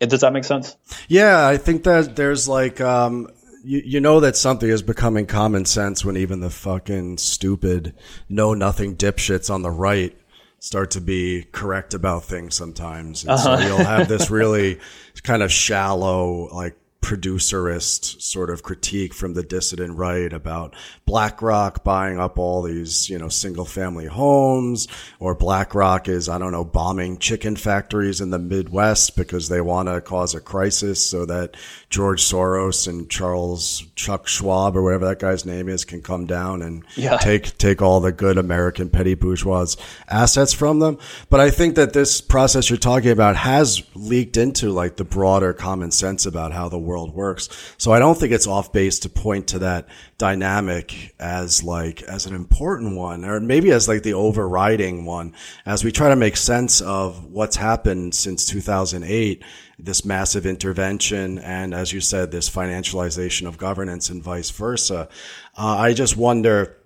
Does 0.00 0.20
that 0.20 0.32
make 0.32 0.44
sense? 0.44 0.76
Yeah, 1.08 1.46
I 1.46 1.56
think 1.56 1.84
that 1.84 2.16
there's 2.16 2.48
like, 2.48 2.80
um, 2.80 3.28
you, 3.64 3.82
you 3.84 4.00
know 4.00 4.20
that 4.20 4.36
something 4.36 4.68
is 4.68 4.82
becoming 4.82 5.26
common 5.26 5.64
sense 5.64 6.04
when 6.04 6.16
even 6.16 6.40
the 6.40 6.50
fucking 6.50 7.18
stupid 7.18 7.94
know 8.28 8.52
nothing 8.52 8.96
dipshits 8.96 9.48
on 9.48 9.62
the 9.62 9.70
right 9.70 10.16
start 10.58 10.92
to 10.92 11.00
be 11.00 11.44
correct 11.52 11.94
about 11.94 12.24
things 12.24 12.54
sometimes. 12.54 13.22
And 13.22 13.32
uh-huh. 13.32 13.58
so 13.58 13.66
you'll 13.66 13.84
have 13.84 14.08
this 14.08 14.30
really 14.30 14.80
kind 15.22 15.42
of 15.42 15.50
shallow, 15.52 16.48
like 16.52 16.76
producerist 17.02 18.22
sort 18.22 18.48
of 18.48 18.62
critique 18.62 19.12
from 19.12 19.34
the 19.34 19.42
dissident 19.42 19.98
right 19.98 20.32
about 20.32 20.74
BlackRock 21.04 21.82
buying 21.82 22.18
up 22.18 22.38
all 22.38 22.62
these, 22.62 23.10
you 23.10 23.18
know, 23.18 23.28
single 23.28 23.64
family 23.64 24.06
homes 24.06 24.86
or 25.18 25.34
BlackRock 25.34 26.08
is, 26.08 26.28
I 26.28 26.38
don't 26.38 26.52
know, 26.52 26.64
bombing 26.64 27.18
chicken 27.18 27.56
factories 27.56 28.20
in 28.20 28.30
the 28.30 28.38
Midwest 28.38 29.16
because 29.16 29.48
they 29.48 29.60
want 29.60 29.88
to 29.88 30.00
cause 30.00 30.34
a 30.34 30.40
crisis 30.40 31.04
so 31.04 31.26
that 31.26 31.56
George 31.90 32.22
Soros 32.22 32.86
and 32.86 33.10
Charles 33.10 33.84
Chuck 33.96 34.28
Schwab 34.28 34.76
or 34.76 34.82
whatever 34.82 35.06
that 35.06 35.18
guy's 35.18 35.44
name 35.44 35.68
is 35.68 35.84
can 35.84 36.02
come 36.02 36.26
down 36.26 36.62
and 36.62 36.84
yeah. 36.94 37.16
take, 37.18 37.58
take 37.58 37.82
all 37.82 38.00
the 38.00 38.12
good 38.12 38.38
American 38.38 38.88
petty 38.88 39.14
bourgeois 39.14 39.66
assets 40.08 40.52
from 40.52 40.78
them. 40.78 40.98
But 41.28 41.40
I 41.40 41.50
think 41.50 41.74
that 41.74 41.92
this 41.92 42.20
process 42.20 42.70
you're 42.70 42.78
talking 42.78 43.10
about 43.10 43.34
has 43.36 43.82
leaked 43.94 44.36
into 44.36 44.70
like 44.70 44.96
the 44.96 45.04
broader 45.04 45.52
common 45.52 45.90
sense 45.90 46.26
about 46.26 46.52
how 46.52 46.68
the 46.68 46.78
world 46.78 46.91
world 46.92 47.14
works. 47.14 47.48
So 47.78 47.92
I 47.92 47.98
don't 47.98 48.18
think 48.18 48.32
it's 48.32 48.46
off 48.46 48.70
base 48.70 48.98
to 49.00 49.08
point 49.08 49.46
to 49.48 49.58
that 49.60 49.88
dynamic 50.18 51.14
as 51.18 51.64
like, 51.64 52.02
as 52.02 52.26
an 52.26 52.34
important 52.34 52.96
one, 52.96 53.24
or 53.24 53.40
maybe 53.40 53.70
as 53.72 53.88
like 53.88 54.02
the 54.02 54.12
overriding 54.12 55.06
one 55.06 55.32
as 55.64 55.82
we 55.82 55.90
try 55.90 56.10
to 56.10 56.16
make 56.16 56.36
sense 56.36 56.82
of 56.82 57.24
what's 57.24 57.56
happened 57.56 58.14
since 58.14 58.44
2008, 58.44 59.42
this 59.78 60.04
massive 60.04 60.44
intervention. 60.44 61.38
And 61.38 61.72
as 61.72 61.94
you 61.94 62.02
said, 62.02 62.30
this 62.30 62.50
financialization 62.50 63.48
of 63.48 63.56
governance 63.56 64.10
and 64.10 64.22
vice 64.22 64.50
versa. 64.50 65.08
Uh, 65.56 65.76
I 65.78 65.94
just 65.94 66.16
wonder, 66.16 66.76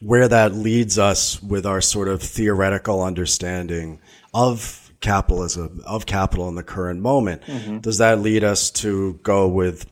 where 0.00 0.28
that 0.28 0.54
leads 0.54 0.98
us 0.98 1.42
with 1.42 1.66
our 1.66 1.80
sort 1.80 2.08
of 2.08 2.22
theoretical 2.22 3.02
understanding 3.02 4.00
of 4.32 4.79
capitalism, 5.00 5.80
of 5.86 6.06
capital 6.06 6.48
in 6.48 6.54
the 6.54 6.62
current 6.62 7.00
moment. 7.00 7.42
Mm-hmm. 7.42 7.78
Does 7.78 7.98
that 7.98 8.20
lead 8.20 8.44
us 8.44 8.70
to 8.72 9.18
go 9.22 9.48
with 9.48 9.86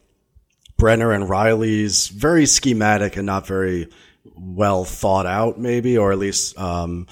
Brenner 0.76 1.12
and 1.12 1.28
Riley's 1.28 2.08
very 2.08 2.46
schematic 2.46 3.16
and 3.16 3.26
not 3.26 3.46
very 3.46 3.88
well 4.36 4.84
thought 4.84 5.26
out, 5.26 5.58
maybe, 5.58 5.98
or 5.98 6.12
at 6.12 6.18
least 6.18 6.58
um, 6.58 7.06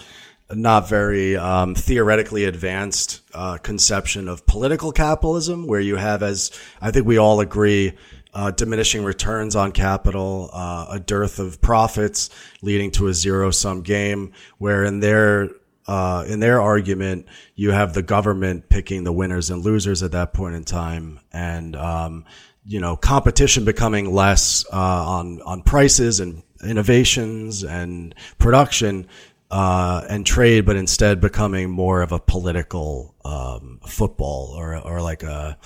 not 0.52 0.88
very 0.88 1.36
um, 1.36 1.74
theoretically 1.74 2.44
advanced 2.44 3.22
uh, 3.34 3.56
conception 3.58 4.28
of 4.28 4.46
political 4.46 4.92
capitalism, 4.92 5.66
where 5.66 5.80
you 5.80 5.96
have, 5.96 6.22
as 6.22 6.52
I 6.80 6.92
think 6.92 7.06
we 7.06 7.18
all 7.18 7.40
agree, 7.40 7.94
uh, 8.32 8.50
diminishing 8.50 9.02
returns 9.02 9.56
on 9.56 9.72
capital, 9.72 10.50
uh, 10.52 10.86
a 10.90 11.00
dearth 11.00 11.38
of 11.38 11.60
profits 11.60 12.30
leading 12.62 12.90
to 12.92 13.08
a 13.08 13.14
zero 13.14 13.50
sum 13.50 13.82
game, 13.82 14.32
where 14.58 14.84
in 14.84 15.00
their 15.00 15.48
uh, 15.86 16.24
in 16.26 16.40
their 16.40 16.60
argument, 16.60 17.26
you 17.54 17.70
have 17.70 17.94
the 17.94 18.02
government 18.02 18.68
picking 18.68 19.04
the 19.04 19.12
winners 19.12 19.50
and 19.50 19.64
losers 19.64 20.02
at 20.02 20.12
that 20.12 20.32
point 20.32 20.54
in 20.54 20.64
time, 20.64 21.20
and 21.32 21.76
um, 21.76 22.24
you 22.64 22.80
know 22.80 22.96
competition 22.96 23.64
becoming 23.64 24.12
less 24.12 24.64
uh, 24.72 24.76
on 24.76 25.40
on 25.42 25.62
prices 25.62 26.20
and 26.20 26.42
innovations 26.64 27.62
and 27.62 28.14
production 28.38 29.06
uh, 29.50 30.04
and 30.08 30.26
trade, 30.26 30.66
but 30.66 30.76
instead 30.76 31.20
becoming 31.20 31.70
more 31.70 32.02
of 32.02 32.12
a 32.12 32.18
political 32.18 33.14
um, 33.24 33.80
football 33.86 34.54
or 34.56 34.76
or 34.76 35.00
like 35.00 35.22
a 35.22 35.56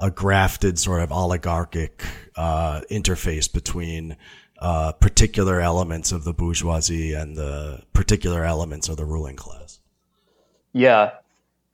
a 0.00 0.10
grafted 0.10 0.78
sort 0.78 1.02
of 1.02 1.10
oligarchic 1.10 2.04
uh, 2.36 2.80
interface 2.90 3.52
between 3.52 4.16
uh, 4.58 4.92
particular 4.92 5.60
elements 5.60 6.12
of 6.12 6.24
the 6.24 6.32
bourgeoisie 6.32 7.12
and 7.12 7.36
the 7.36 7.82
particular 7.92 8.44
elements 8.44 8.88
of 8.88 8.96
the 8.96 9.04
ruling 9.04 9.36
class. 9.36 9.80
Yeah, 10.72 11.12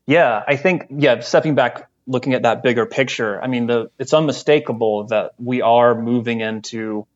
yeah, 0.06 0.42
I 0.46 0.56
think 0.56 0.86
yeah. 0.90 1.20
Stepping 1.20 1.54
back, 1.54 1.88
looking 2.06 2.34
at 2.34 2.42
that 2.42 2.62
bigger 2.62 2.86
picture, 2.86 3.42
I 3.42 3.46
mean, 3.46 3.66
the 3.66 3.90
it's 3.98 4.12
unmistakable 4.12 5.04
that 5.08 5.32
we 5.38 5.62
are 5.62 5.94
moving 5.94 6.40
into 6.40 7.06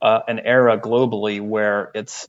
uh, 0.00 0.20
an 0.26 0.40
era 0.40 0.78
globally 0.78 1.40
where 1.40 1.90
it's 1.94 2.28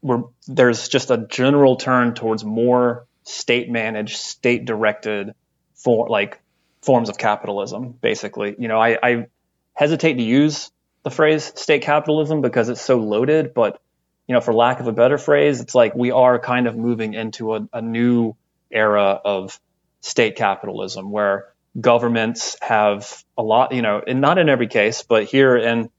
where 0.00 0.24
there's 0.48 0.88
just 0.88 1.10
a 1.10 1.16
general 1.16 1.76
turn 1.76 2.14
towards 2.14 2.44
more 2.44 3.06
state 3.22 3.70
managed, 3.70 4.16
state 4.16 4.64
directed 4.64 5.34
for 5.74 6.08
like 6.08 6.40
forms 6.82 7.08
of 7.08 7.16
capitalism. 7.16 7.92
Basically, 7.92 8.56
you 8.58 8.68
know, 8.68 8.80
I, 8.80 8.98
I 9.02 9.26
hesitate 9.74 10.14
to 10.14 10.22
use 10.22 10.70
the 11.02 11.10
phrase 11.10 11.52
state 11.58 11.82
capitalism 11.82 12.40
because 12.40 12.68
it's 12.68 12.80
so 12.80 12.98
loaded, 12.98 13.54
but 13.54 13.80
you 14.26 14.34
know, 14.34 14.40
for 14.40 14.54
lack 14.54 14.80
of 14.80 14.86
a 14.86 14.92
better 14.92 15.18
phrase, 15.18 15.60
it's 15.60 15.74
like 15.74 15.94
we 15.94 16.12
are 16.12 16.38
kind 16.38 16.66
of 16.66 16.76
moving 16.76 17.14
into 17.14 17.54
a, 17.54 17.68
a 17.72 17.82
new 17.82 18.36
era 18.70 19.20
of 19.24 19.58
state 20.02 20.36
capitalism 20.36 21.10
where 21.10 21.48
governments 21.78 22.56
have 22.60 23.24
a 23.36 23.42
lot, 23.42 23.72
you 23.72 23.82
know, 23.82 24.02
and 24.06 24.20
not 24.20 24.38
in 24.38 24.48
every 24.48 24.68
case, 24.68 25.02
but 25.02 25.24
here 25.24 25.56
and 25.56 25.90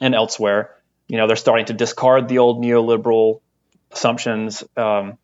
and 0.00 0.14
elsewhere, 0.14 0.74
you 1.08 1.16
know, 1.16 1.26
they're 1.26 1.36
starting 1.36 1.66
to 1.66 1.72
discard 1.72 2.28
the 2.28 2.38
old 2.38 2.62
neoliberal 2.62 3.40
assumptions 3.92 4.64
um, 4.76 5.18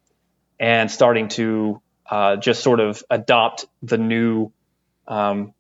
and 0.59 0.91
starting 0.91 1.29
to 1.29 1.83
uh, 2.09 2.37
just 2.37 2.63
sort 2.63 2.81
of 2.81 3.03
adopt 3.11 3.67
the 3.83 3.99
new 3.99 4.53
um, 5.09 5.53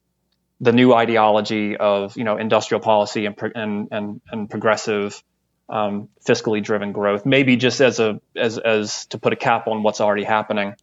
the 0.60 0.72
new 0.72 0.92
ideology 0.92 1.76
of 1.76 2.16
you 2.16 2.24
know 2.24 2.36
industrial 2.36 2.80
policy 2.80 3.26
and 3.26 3.36
and 3.54 3.88
and, 3.90 4.20
and 4.30 4.50
progressive 4.50 5.22
um, 5.68 6.08
fiscally 6.26 6.62
driven 6.62 6.92
growth, 6.92 7.24
maybe 7.24 7.56
just 7.56 7.80
as 7.80 8.00
a 8.00 8.20
as 8.36 8.58
as 8.58 9.06
to 9.06 9.18
put 9.18 9.32
a 9.32 9.36
cap 9.36 9.68
on 9.68 9.82
what's 9.82 10.00
already 10.00 10.24
happening, 10.24 10.74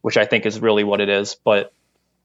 which 0.00 0.16
I 0.16 0.24
think 0.24 0.46
is 0.46 0.60
really 0.60 0.84
what 0.84 1.00
it 1.00 1.08
is. 1.08 1.36
But 1.44 1.72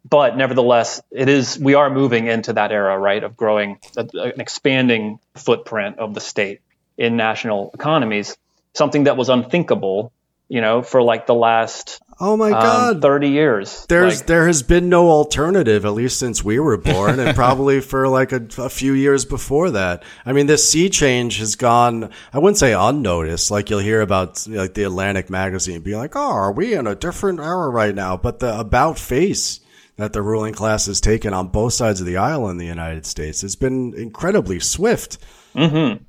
but 0.08 0.38
nevertheless, 0.38 1.02
it 1.12 1.30
is 1.30 1.58
we 1.58 1.74
are 1.74 1.90
moving 1.90 2.28
into 2.28 2.54
that 2.54 2.72
era, 2.72 2.98
right, 2.98 3.24
of 3.24 3.36
growing 3.36 3.80
an 3.98 4.40
expanding 4.40 5.20
footprint 5.36 5.98
of 6.00 6.14
the 6.14 6.22
state 6.22 6.62
in 6.98 7.18
national 7.18 7.72
economies, 7.74 8.38
something 8.74 9.06
that 9.06 9.18
was 9.18 9.30
unthinkable, 9.30 10.12
you 10.54 10.62
know, 10.62 10.84
for 10.84 11.02
like 11.02 11.26
the 11.26 11.34
last 11.34 12.00
Oh 12.20 12.38
my 12.38 12.52
um, 12.52 12.52
God! 12.52 12.96
Um, 12.98 13.02
Thirty 13.02 13.30
years. 13.30 13.88
There's 13.90 14.20
like, 14.20 14.28
there 14.28 14.46
has 14.46 14.62
been 14.62 14.88
no 14.88 15.10
alternative, 15.10 15.84
at 15.84 15.94
least 15.94 16.20
since 16.20 16.44
we 16.44 16.60
were 16.60 16.78
born, 16.78 17.20
and 17.20 17.36
probably 17.36 17.82
for 17.92 18.08
like 18.08 18.32
a, 18.32 18.46
a, 18.60 18.70
few 18.70 18.94
years 18.94 19.26
before 19.26 19.72
that. 19.72 20.04
I 20.28 20.32
mean, 20.32 20.46
this 20.46 20.70
sea 20.70 20.92
change 20.92 21.40
has 21.40 21.56
gone. 21.56 22.12
I 22.32 22.38
wouldn't 22.38 22.60
say 22.60 22.74
unnoticed. 22.74 23.50
Like 23.50 23.72
you'll 23.72 23.80
hear 23.80 24.02
about 24.02 24.46
like 24.48 24.76
the 24.76 24.84
Atlantic 24.84 25.32
magazine 25.32 25.82
being 25.82 25.98
like, 25.98 26.16
"Oh, 26.16 26.32
are 26.32 26.52
we 26.52 26.76
in 26.76 26.86
a 26.86 26.94
different 26.94 27.40
era 27.40 27.70
right 27.70 27.96
now?" 27.96 28.16
But 28.16 28.38
the 28.38 28.60
about 28.60 29.00
face 29.00 29.60
that 29.96 30.14
the 30.14 30.22
ruling 30.22 30.54
class 30.54 30.86
has 30.86 31.02
taken 31.02 31.34
on 31.34 31.48
both 31.48 31.74
sides 31.74 32.00
of 32.00 32.06
the 32.06 32.18
aisle 32.18 32.48
in 32.50 32.58
the 32.58 32.68
United 32.68 33.08
States 33.08 33.42
has 33.42 33.56
been 33.56 33.96
incredibly 33.96 34.60
swift. 34.60 35.18
Mm-hmm. 35.56 36.04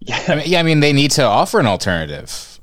Yeah. 0.00 0.24
I 0.26 0.34
mean, 0.34 0.44
yeah, 0.46 0.58
I 0.58 0.62
mean, 0.64 0.80
they 0.80 0.92
need 0.92 1.12
to 1.12 1.22
offer 1.22 1.60
an 1.60 1.66
alternative. 1.66 2.57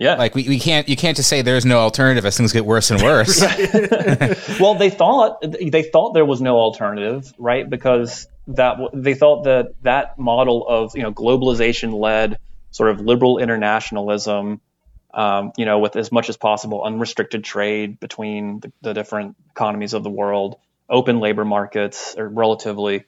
Yeah. 0.00 0.14
Like 0.14 0.34
we, 0.34 0.48
we 0.48 0.58
can't 0.58 0.88
you 0.88 0.96
can't 0.96 1.14
just 1.14 1.28
say 1.28 1.42
there's 1.42 1.66
no 1.66 1.78
alternative 1.78 2.24
as 2.24 2.34
things 2.34 2.54
get 2.54 2.64
worse 2.64 2.90
and 2.90 3.02
worse. 3.02 3.38
well, 4.60 4.74
they 4.74 4.88
thought 4.88 5.42
they 5.42 5.82
thought 5.82 6.14
there 6.14 6.24
was 6.24 6.40
no 6.40 6.56
alternative, 6.56 7.30
right? 7.36 7.68
Because 7.68 8.26
that 8.48 8.78
they 8.94 9.12
thought 9.12 9.44
that 9.44 9.74
that 9.82 10.18
model 10.18 10.66
of 10.66 10.96
you 10.96 11.02
know 11.02 11.12
globalization 11.12 11.92
led 11.92 12.38
sort 12.70 12.88
of 12.88 13.02
liberal 13.02 13.36
internationalism, 13.36 14.62
um, 15.12 15.52
you 15.58 15.66
know, 15.66 15.80
with 15.80 15.96
as 15.96 16.10
much 16.10 16.30
as 16.30 16.38
possible 16.38 16.82
unrestricted 16.82 17.44
trade 17.44 18.00
between 18.00 18.60
the, 18.60 18.72
the 18.80 18.94
different 18.94 19.36
economies 19.50 19.92
of 19.92 20.02
the 20.02 20.10
world, 20.10 20.56
open 20.88 21.20
labor 21.20 21.44
markets, 21.44 22.14
or 22.16 22.26
relatively. 22.26 23.04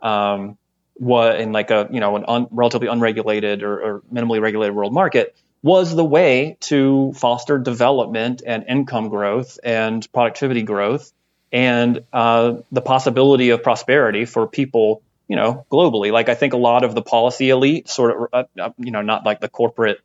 Um, 0.00 0.58
what 0.98 1.40
in 1.40 1.50
like 1.50 1.72
a 1.72 1.88
you 1.90 1.98
know 1.98 2.14
an 2.14 2.24
un, 2.28 2.46
relatively 2.52 2.86
unregulated 2.86 3.64
or, 3.64 3.82
or 3.82 4.02
minimally 4.12 4.40
regulated 4.40 4.74
world 4.74 4.94
market 4.94 5.36
was 5.66 5.92
the 5.92 6.04
way 6.04 6.56
to 6.60 7.12
foster 7.16 7.58
development 7.58 8.40
and 8.46 8.64
income 8.68 9.08
growth 9.08 9.58
and 9.64 10.06
productivity 10.12 10.62
growth 10.62 11.12
and 11.50 12.04
uh, 12.12 12.58
the 12.70 12.80
possibility 12.80 13.50
of 13.50 13.64
prosperity 13.64 14.26
for 14.26 14.46
people, 14.46 15.02
you 15.26 15.34
know, 15.34 15.66
globally. 15.68 16.12
Like 16.12 16.28
I 16.28 16.36
think 16.36 16.52
a 16.52 16.56
lot 16.56 16.84
of 16.84 16.94
the 16.94 17.02
policy 17.02 17.50
elite, 17.50 17.88
sort 17.88 18.12
of, 18.12 18.28
uh, 18.32 18.62
uh 18.62 18.70
you 18.78 18.92
know, 18.92 19.02
not 19.02 19.26
like 19.26 19.40
the 19.40 19.48
corporate 19.48 19.98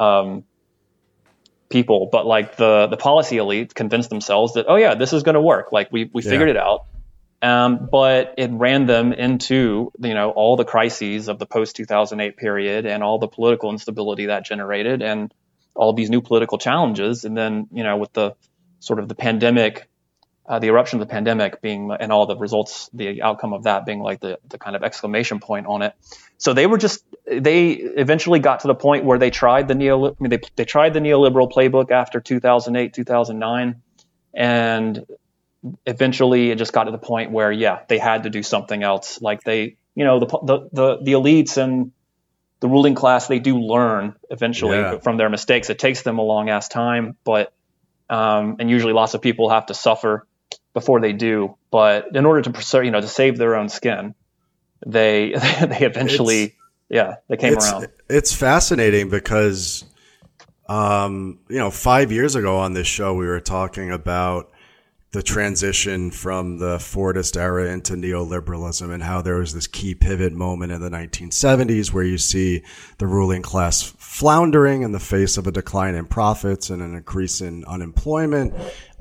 um, 0.00 0.42
people, 1.68 2.08
but 2.10 2.26
like 2.26 2.56
the 2.56 2.88
the 2.88 2.96
policy 2.96 3.36
elite, 3.36 3.72
convinced 3.76 4.10
themselves 4.10 4.54
that 4.54 4.66
oh 4.66 4.74
yeah, 4.74 4.96
this 4.96 5.12
is 5.12 5.22
going 5.22 5.36
to 5.36 5.40
work. 5.40 5.70
Like 5.70 5.92
we 5.92 6.10
we 6.12 6.22
figured 6.22 6.48
yeah. 6.48 6.54
it 6.54 6.56
out. 6.56 6.86
Um, 7.40 7.88
but 7.90 8.34
it 8.36 8.50
ran 8.52 8.86
them 8.86 9.12
into 9.12 9.92
you 10.00 10.14
know 10.14 10.30
all 10.30 10.56
the 10.56 10.64
crises 10.64 11.28
of 11.28 11.38
the 11.38 11.46
post 11.46 11.76
2008 11.76 12.36
period 12.36 12.84
and 12.84 13.02
all 13.02 13.18
the 13.18 13.28
political 13.28 13.70
instability 13.70 14.26
that 14.26 14.44
generated 14.44 15.02
and 15.02 15.32
all 15.74 15.92
these 15.92 16.10
new 16.10 16.20
political 16.20 16.58
challenges. 16.58 17.24
And 17.24 17.36
then 17.36 17.68
you 17.72 17.84
know 17.84 17.96
with 17.96 18.12
the 18.12 18.34
sort 18.80 18.98
of 18.98 19.08
the 19.08 19.14
pandemic 19.14 19.88
uh, 20.48 20.58
the 20.58 20.68
eruption 20.68 21.00
of 21.00 21.06
the 21.06 21.12
pandemic 21.12 21.60
being 21.60 21.90
and 22.00 22.10
all 22.10 22.26
the 22.26 22.36
results 22.36 22.88
the 22.94 23.22
outcome 23.22 23.52
of 23.52 23.64
that 23.64 23.84
being 23.84 24.00
like 24.00 24.18
the, 24.20 24.38
the 24.48 24.58
kind 24.58 24.74
of 24.74 24.82
exclamation 24.82 25.40
point 25.40 25.66
on 25.66 25.82
it. 25.82 25.94
So 26.38 26.54
they 26.54 26.66
were 26.66 26.78
just 26.78 27.04
they 27.26 27.72
eventually 27.72 28.38
got 28.38 28.60
to 28.60 28.68
the 28.68 28.74
point 28.74 29.04
where 29.04 29.18
they 29.18 29.30
tried 29.30 29.68
the 29.68 29.74
neo 29.74 30.08
I 30.08 30.14
mean, 30.18 30.30
they, 30.30 30.40
they 30.56 30.64
tried 30.64 30.94
the 30.94 31.00
neoliberal 31.00 31.52
playbook 31.52 31.90
after 31.90 32.20
2008 32.20 32.94
2009 32.94 33.82
and 34.34 35.06
eventually 35.86 36.50
it 36.50 36.58
just 36.58 36.72
got 36.72 36.84
to 36.84 36.90
the 36.90 36.98
point 36.98 37.30
where 37.30 37.50
yeah 37.50 37.80
they 37.88 37.98
had 37.98 38.24
to 38.24 38.30
do 38.30 38.42
something 38.42 38.82
else. 38.82 39.20
Like 39.20 39.42
they 39.42 39.76
you 39.94 40.04
know 40.04 40.20
the 40.20 40.26
the 40.26 40.68
the, 40.72 40.98
the 41.02 41.12
elites 41.12 41.56
and 41.56 41.92
the 42.60 42.68
ruling 42.68 42.94
class 42.94 43.28
they 43.28 43.38
do 43.38 43.58
learn 43.58 44.14
eventually 44.30 44.78
yeah. 44.78 44.98
from 44.98 45.16
their 45.16 45.28
mistakes. 45.28 45.70
It 45.70 45.78
takes 45.78 46.02
them 46.02 46.18
a 46.18 46.22
long 46.22 46.48
ass 46.48 46.68
time 46.68 47.16
but 47.24 47.52
um, 48.10 48.56
and 48.58 48.70
usually 48.70 48.94
lots 48.94 49.14
of 49.14 49.20
people 49.20 49.50
have 49.50 49.66
to 49.66 49.74
suffer 49.74 50.26
before 50.72 51.00
they 51.00 51.12
do. 51.12 51.56
But 51.70 52.16
in 52.16 52.24
order 52.24 52.42
to 52.42 52.50
preserve 52.50 52.84
you 52.84 52.90
know 52.90 53.00
to 53.00 53.08
save 53.08 53.36
their 53.38 53.56
own 53.56 53.68
skin 53.68 54.14
they 54.86 55.30
they 55.60 55.80
eventually 55.80 56.42
it's, 56.42 56.54
yeah 56.88 57.16
they 57.28 57.36
came 57.36 57.54
it's, 57.54 57.70
around. 57.70 57.88
it's 58.08 58.32
fascinating 58.34 59.10
because 59.10 59.84
um, 60.68 61.38
you 61.48 61.58
know 61.58 61.70
5 61.70 62.12
years 62.12 62.34
ago 62.34 62.58
on 62.58 62.74
this 62.74 62.86
show 62.86 63.14
we 63.14 63.26
were 63.26 63.40
talking 63.40 63.90
about 63.90 64.50
the 65.18 65.22
transition 65.24 66.12
from 66.12 66.58
the 66.58 66.76
Fordist 66.76 67.36
era 67.36 67.72
into 67.72 67.94
neoliberalism 67.94 68.88
and 68.94 69.02
how 69.02 69.20
there 69.20 69.34
was 69.38 69.52
this 69.52 69.66
key 69.66 69.92
pivot 69.92 70.32
moment 70.32 70.70
in 70.70 70.80
the 70.80 70.88
1970s 70.88 71.92
where 71.92 72.04
you 72.04 72.16
see 72.16 72.62
the 72.98 73.06
ruling 73.08 73.42
class 73.42 73.82
floundering 73.82 74.82
in 74.82 74.92
the 74.92 75.00
face 75.00 75.36
of 75.36 75.48
a 75.48 75.50
decline 75.50 75.96
in 75.96 76.06
profits 76.06 76.70
and 76.70 76.80
an 76.80 76.94
increase 76.94 77.40
in 77.40 77.64
unemployment. 77.64 78.54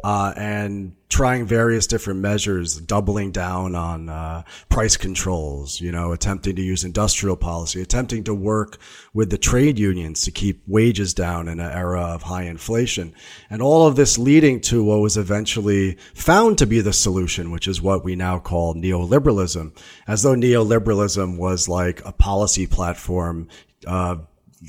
Uh, 0.04 0.34
and 0.38 0.94
trying 1.10 1.46
various 1.46 1.88
different 1.88 2.20
measures, 2.20 2.80
doubling 2.82 3.32
down 3.32 3.76
on 3.76 4.10
uh, 4.10 4.44
price 4.70 4.98
controls, 4.98 5.80
you 5.80 5.92
know, 5.92 6.12
attempting 6.12 6.56
to 6.56 6.62
use 6.62 6.84
industrial 6.84 7.36
policy, 7.36 7.82
attempting 7.82 8.24
to 8.24 8.34
work 8.34 8.78
with 9.14 9.30
the 9.30 9.38
trade 9.38 9.80
unions 9.80 10.22
to 10.22 10.32
keep 10.32 10.62
wages 10.68 11.14
down 11.14 11.48
in 11.48 11.60
an 11.60 11.72
era 11.72 12.02
of 12.02 12.24
high 12.24 12.44
inflation. 12.44 13.14
And 13.50 13.62
all 13.62 13.88
of 13.88 13.96
this 13.96 14.18
leading 14.18 14.60
to 14.62 14.84
what 14.84 15.00
was 15.00 15.18
eventually 15.18 15.98
found 16.14 16.58
to 16.58 16.68
be 16.68 16.82
the 16.82 16.94
solution, 16.94 17.52
which 17.52 17.68
is 17.68 17.82
what 17.82 18.04
we 18.04 18.16
now 18.16 18.38
call 18.38 18.76
neoliberalism, 18.76 19.76
as 20.08 20.24
though 20.24 20.36
neoliberalism 20.36 21.38
was 21.38 21.70
like 21.70 22.04
a 22.06 22.12
policy 22.12 22.68
platform 22.68 23.48
uh, 23.86 24.18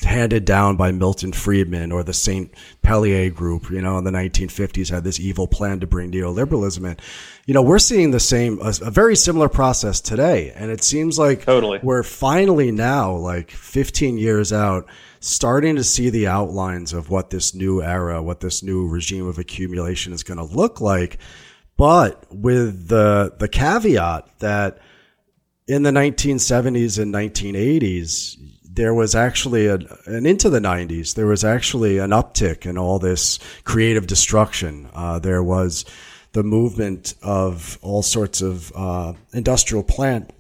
handed 0.03 0.45
down 0.45 0.77
by 0.77 0.93
Milton 0.93 1.33
Friedman 1.33 1.93
or 1.93 2.03
the 2.03 2.13
St. 2.13 2.53
Pelagius 2.83 3.35
group, 3.35 3.71
you 3.71 3.81
know, 3.81 3.97
in 3.97 4.05
the 4.05 4.11
1950s 4.11 4.91
had 4.91 5.05
this 5.05 5.19
evil 5.19 5.47
plan 5.47 5.81
to 5.81 5.87
bring 5.87 6.13
neoliberalism 6.13 6.91
in. 6.91 6.97
You 7.47 7.55
know, 7.55 7.63
we're 7.63 7.79
seeing 7.79 8.11
the 8.11 8.21
same, 8.21 8.61
a, 8.61 8.75
a 8.83 8.91
very 8.91 9.17
similar 9.17 9.49
process 9.49 10.01
today. 10.01 10.53
And 10.55 10.71
it 10.71 10.85
seems 10.85 11.19
like 11.19 11.47
totally. 11.47 11.81
we're 11.83 12.03
finally 12.03 12.71
now, 12.71 13.15
like 13.15 13.51
15 13.51 14.19
years 14.19 14.53
out, 14.53 14.87
starting 15.21 15.77
to 15.77 15.85
see 15.85 16.11
the 16.11 16.27
outlines 16.27 16.93
of 16.93 17.09
what 17.09 17.31
this 17.31 17.55
new 17.55 17.83
era, 17.83 18.23
what 18.23 18.41
this 18.41 18.63
new 18.63 18.87
regime 18.87 19.27
of 19.27 19.39
accumulation 19.39 20.13
is 20.13 20.23
going 20.23 20.39
to 20.39 20.45
look 20.45 20.83
like. 20.83 21.19
But 21.79 22.27
with 22.31 22.89
the, 22.89 23.35
the 23.39 23.49
caveat 23.49 24.41
that 24.41 24.81
in 25.67 25.83
the 25.83 25.91
1970s 25.91 27.01
and 27.01 27.15
1980s, 27.15 28.37
there 28.79 28.95
was 28.95 29.17
actually 29.17 29.67
a, 29.67 29.77
and 30.07 30.25
into 30.25 30.49
the 30.49 30.61
90s, 30.61 31.17
there 31.17 31.27
was 31.27 31.43
actually 31.43 31.99
an 31.99 32.11
uptick 32.11 32.65
in 32.65 32.79
all 32.79 33.01
this 33.01 33.41
creative 33.65 34.07
destruction. 34.07 34.89
Uh, 34.95 35.19
there 35.19 35.43
was 35.43 35.85
the 36.31 36.45
movement 36.45 37.15
of 37.21 37.77
all 37.83 38.03
sorts 38.03 38.41
of 38.41 38.71
uh, 38.77 39.15
industrial 39.33 39.83
plant 39.83 40.33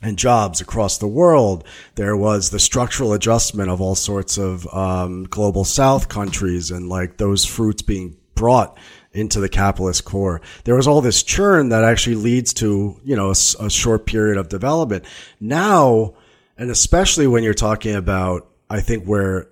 and 0.00 0.16
jobs 0.16 0.60
across 0.60 0.98
the 0.98 1.08
world. 1.08 1.64
There 1.96 2.16
was 2.16 2.50
the 2.50 2.60
structural 2.60 3.12
adjustment 3.12 3.68
of 3.68 3.80
all 3.80 3.96
sorts 3.96 4.38
of 4.38 4.72
um, 4.72 5.24
global 5.24 5.64
south 5.64 6.08
countries 6.08 6.70
and 6.70 6.88
like 6.88 7.16
those 7.16 7.44
fruits 7.44 7.82
being 7.82 8.16
brought 8.36 8.78
into 9.10 9.40
the 9.40 9.48
capitalist 9.48 10.04
core. 10.04 10.40
There 10.62 10.76
was 10.76 10.86
all 10.86 11.00
this 11.00 11.24
churn 11.24 11.70
that 11.70 11.82
actually 11.82 12.16
leads 12.16 12.54
to, 12.54 13.00
you 13.02 13.16
know, 13.16 13.30
a, 13.30 13.64
a 13.64 13.68
short 13.68 14.06
period 14.06 14.38
of 14.38 14.48
development. 14.48 15.04
Now, 15.40 16.14
and 16.56 16.70
especially 16.70 17.26
when 17.26 17.42
you're 17.42 17.54
talking 17.54 17.94
about, 17.94 18.48
I 18.70 18.80
think 18.80 19.04
where 19.04 19.48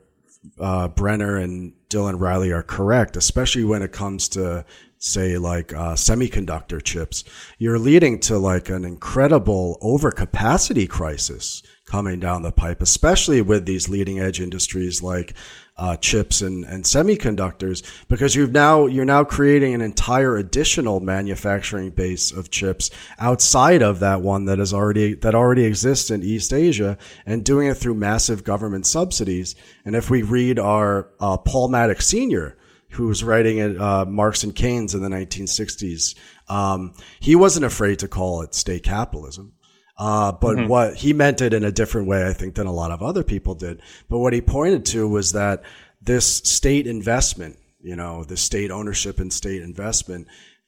uh, 0.59 0.88
Brenner 0.88 1.36
and 1.36 1.72
Dylan 1.88 2.18
Riley 2.18 2.53
are 2.53 2.62
correct, 2.62 3.16
especially 3.16 3.64
when 3.64 3.82
it 3.82 3.92
comes 3.92 4.28
to 4.30 4.64
say 4.98 5.36
like 5.36 5.72
uh, 5.72 5.94
semiconductor 5.94 6.82
chips, 6.82 7.24
you're 7.59 7.78
leading 7.78 8.20
to 8.20 8.38
like 8.38 8.68
an 8.68 8.84
incredible 8.84 9.78
overcapacity 9.82 10.88
crisis 10.88 11.62
coming 11.86 12.20
down 12.20 12.42
the 12.42 12.53
pipe, 12.53 12.80
especially 12.80 13.42
with 13.42 13.66
these 13.66 13.88
leading 13.88 14.18
edge 14.18 14.40
industries 14.40 15.03
like 15.03 15.34
uh, 15.83 15.97
chips 15.97 16.43
and, 16.43 16.64
and 16.64 16.85
semiconductors, 16.85 17.83
because 18.07 18.37
you've 18.37 18.53
now 18.53 18.87
you're 18.87 19.05
now 19.05 19.24
creating 19.24 19.74
an 19.74 19.80
entire 19.80 20.37
additional 20.37 21.01
manufacturing 21.01 21.91
base 21.91 22.30
of 22.30 22.51
chips 22.51 22.89
outside 23.18 23.83
of 23.83 23.99
that 23.99 24.20
one 24.20 24.45
that 24.45 24.61
is 24.61 24.72
already 24.72 25.14
that 25.14 25.35
already 25.35 25.64
exists 25.64 26.09
in 26.09 26.22
East 26.22 26.53
Asia, 26.53 26.97
and 27.26 27.45
doing 27.45 27.66
it 27.66 27.74
through 27.74 27.95
massive 27.95 28.45
government 28.45 28.87
subsidies. 28.87 29.57
And 29.85 29.97
if 29.97 30.09
we 30.09 30.22
read 30.22 30.61
our 30.61 31.09
uh, 31.18 31.39
Paul 31.39 31.68
Mattick 31.68 32.01
Sr., 32.01 32.57
who 32.91 33.09
was 33.09 33.24
writing 33.24 33.59
at 33.59 33.76
uh, 33.76 34.05
Marx 34.05 34.45
and 34.45 34.55
Keynes 34.55 34.95
in 34.95 35.03
the 35.03 35.09
1960s, 35.09 36.14
um, 36.49 36.95
he 37.18 37.35
wasn't 37.35 37.64
afraid 37.64 37.99
to 37.99 38.09
call 38.09 38.43
it 38.43 38.55
state 38.55 38.85
capitalism. 38.85 39.55
Uh, 40.05 40.32
but 40.32 40.57
mm-hmm. 40.57 40.66
what 40.66 40.96
he 40.96 41.12
meant 41.12 41.40
it 41.40 41.55
in 41.55 41.62
a 41.62 41.70
different 41.70 42.09
way, 42.09 42.26
I 42.26 42.32
think, 42.32 42.57
than 42.57 42.66
a 42.66 42.72
lot 42.72 42.90
of 42.90 43.05
other 43.05 43.22
people 43.22 43.55
did. 43.55 43.80
But 44.09 44.18
what 44.18 44.32
he 44.32 44.40
pointed 44.40 44.84
to 44.86 45.07
was 45.07 45.30
that 45.30 45.62
this 46.00 46.26
state 46.26 46.88
investment, 46.88 47.57
you 47.80 47.94
know, 47.94 48.24
the 48.24 48.36
state 48.36 48.72
ownership 48.72 49.20
and 49.20 49.32
state 49.32 49.62
investment, 49.62 50.26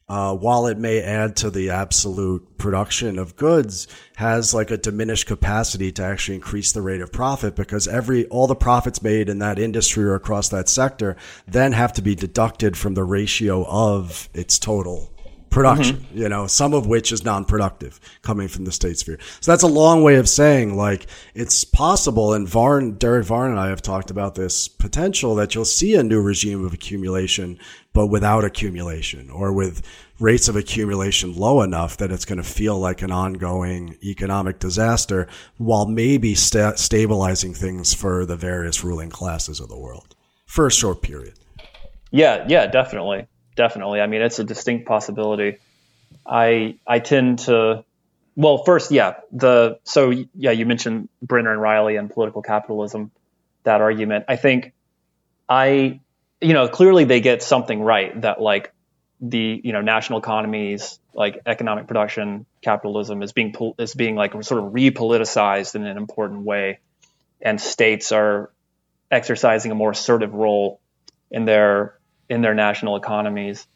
uh, 0.09 0.37
while 0.37 0.69
it 0.69 0.79
may 0.79 1.03
add 1.03 1.35
to 1.39 1.51
the 1.51 1.71
absolute 1.71 2.59
production 2.59 3.19
of 3.19 3.35
goods, 3.35 3.89
has 4.15 4.55
like 4.55 4.71
a 4.71 4.77
diminished 4.77 5.27
capacity 5.27 5.91
to 5.91 6.05
actually 6.05 6.37
increase 6.37 6.71
the 6.71 6.83
rate 6.83 7.01
of 7.01 7.11
profit 7.11 7.57
because 7.57 7.89
every 7.89 8.27
all 8.27 8.47
the 8.47 8.55
profits 8.55 9.03
made 9.03 9.29
in 9.29 9.41
that 9.41 9.59
industry 9.59 10.05
or 10.05 10.15
across 10.15 10.49
that 10.51 10.69
sector 10.69 11.17
then 11.49 11.73
have 11.73 11.93
to 11.93 12.03
be 12.03 12.15
deducted 12.15 12.77
from 12.77 12.95
the 12.95 13.03
ratio 13.03 13.67
of 13.67 14.29
its 14.33 14.61
total 14.61 15.11
production, 15.55 15.97
mm-hmm. 15.99 16.19
you 16.19 16.29
know, 16.29 16.49
some 16.49 16.75
of 16.75 16.87
which 16.87 17.13
is 17.13 17.25
non-productive 17.25 18.01
coming 18.23 18.49
from 18.49 18.65
the 18.65 18.73
state 18.73 18.99
sphere. 18.99 19.19
So 19.41 19.53
that's 19.53 19.63
a 19.63 19.69
long 19.69 20.03
way 20.03 20.17
of 20.17 20.29
saying 20.29 20.77
like 20.77 21.07
it's 21.35 21.63
possible. 21.63 22.35
And 22.35 22.49
Varn, 22.49 22.99
Derick 22.99 23.25
Varn 23.25 23.53
and 23.53 23.61
I 23.61 23.69
have 23.69 23.81
talked 23.81 24.11
about 24.11 24.35
this 24.35 24.67
potential 24.67 25.37
that 25.37 25.55
you'll 25.55 25.65
see 25.65 25.95
a 25.95 26.03
new 26.03 26.21
regime 26.21 26.65
of 26.65 26.75
accumulation, 26.75 27.59
but 27.93 28.09
without 28.09 28.45
accumulation 28.45 29.31
or 29.31 29.53
with 29.53 29.81
rates 30.19 30.49
of 30.49 30.57
accumulation 30.57 31.35
low 31.35 31.63
enough 31.63 31.97
that 31.99 32.11
it's 32.11 32.25
going 32.25 32.43
to 32.43 32.49
feel 32.49 32.79
like 32.79 33.03
an 33.03 33.13
ongoing 33.13 33.97
economic 34.03 34.59
disaster 34.59 35.29
while 35.59 35.87
maybe 35.87 36.35
sta- 36.35 36.75
stabilizing 36.75 37.55
things 37.55 37.95
for 37.95 38.27
the 38.27 38.37
various 38.37 38.83
ruling 38.83 39.11
classes 39.11 39.61
of 39.61 39.69
the 39.69 39.79
world 39.79 40.17
for 40.47 40.67
a 40.67 40.73
short 40.73 41.01
period. 41.01 41.35
Yeah, 42.11 42.45
yeah, 42.49 42.67
definitely 42.67 43.29
definitely. 43.57 44.01
I 44.01 44.07
mean, 44.07 44.23
it's 44.23 44.39
a 44.39 44.45
distinct 44.45 44.87
possibility. 44.87 45.59
I 46.27 46.77
I 46.87 46.99
tend 47.01 47.41
to 47.41 47.85
well, 48.37 48.65
first, 48.65 48.91
yeah, 48.91 49.15
the 49.33 49.79
so 49.85 50.11
yeah, 50.35 50.51
you 50.51 50.67
mentioned 50.67 51.09
Brenner 51.23 51.53
and 51.53 51.61
Riley 51.61 51.97
and 51.97 52.11
political 52.11 52.43
capitalism, 52.43 53.13
that 53.63 53.81
argument. 53.81 54.25
I 54.29 54.37
think 54.37 54.73
I 55.49 56.01
you 56.45 56.53
know, 56.53 56.69
clearly 56.69 57.05
they 57.05 57.21
get 57.21 57.43
something 57.43 57.81
right 57.81 58.21
that 58.21 58.41
like 58.41 58.73
the, 59.21 59.61
you 59.65 59.73
know, 59.73 59.81
national 59.81 60.19
economies, 60.19 60.99
like 61.15 61.41
economic 61.47 61.87
production 61.87 62.45
capitalism 62.61 63.23
is 63.23 63.33
being 63.33 63.55
is 63.79 63.95
being 63.95 64.15
like 64.15 64.33
sort 64.43 64.63
of 64.63 64.73
repoliticized 64.73 65.75
in 65.75 65.87
an 65.87 65.97
important 65.97 66.43
way 66.43 66.81
and 67.41 67.61
states 67.61 68.13
are 68.13 68.51
exercising 69.11 69.71
a 69.71 69.75
more 69.75 69.93
assertive 69.93 70.35
role 70.35 70.81
in 71.31 71.45
their 71.45 71.97
in 72.29 72.41
their 72.43 72.55
national 72.55 72.97
economies, 72.97 73.67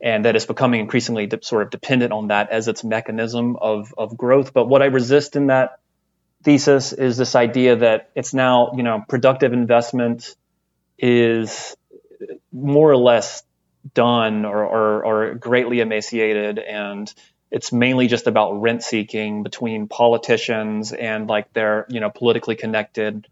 and 0.00 0.24
that 0.24 0.36
it's 0.36 0.46
becoming 0.46 0.80
increasingly 0.80 1.26
de- 1.26 1.42
sort 1.42 1.62
of 1.62 1.70
dependent 1.70 2.12
on 2.12 2.28
that 2.28 2.50
as 2.50 2.68
its 2.68 2.84
mechanism 2.84 3.56
of 3.56 3.94
of 3.96 4.16
growth. 4.16 4.52
But 4.52 4.66
what 4.68 4.82
I 4.82 4.86
resist 4.86 5.36
in 5.36 5.48
that 5.48 5.80
thesis 6.44 6.92
is 6.92 7.16
this 7.16 7.34
idea 7.34 7.76
that 7.76 8.10
it's 8.14 8.32
now 8.32 8.72
you 8.76 8.82
know 8.82 9.04
productive 9.08 9.52
investment 9.52 10.36
is 10.98 11.76
more 12.52 12.90
or 12.90 12.96
less 12.96 13.42
done 13.94 14.44
or, 14.44 14.64
or, 14.64 15.04
or 15.04 15.34
greatly 15.34 15.80
emaciated 15.80 16.58
and 16.58 17.12
it's 17.50 17.72
mainly 17.72 18.08
just 18.08 18.26
about 18.26 18.60
rent 18.60 18.82
seeking 18.82 19.42
between 19.42 19.88
politicians 19.88 20.92
and 20.92 21.28
like 21.28 21.52
their 21.52 21.86
you 21.88 22.00
know 22.00 22.10
politically 22.10 22.56
connected 22.56 23.26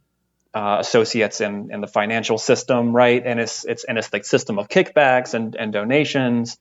uh, 0.56 0.78
associates 0.80 1.42
in, 1.42 1.70
in 1.70 1.82
the 1.82 1.86
financial 1.86 2.38
system, 2.38 2.96
right? 2.96 3.22
And 3.22 3.38
it's 3.38 3.66
it's 3.66 3.84
and 3.84 3.98
it's 3.98 4.10
like 4.10 4.24
system 4.24 4.58
of 4.58 4.68
kickbacks 4.68 5.34
and, 5.34 5.54
and 5.54 5.70
donations, 5.70 6.58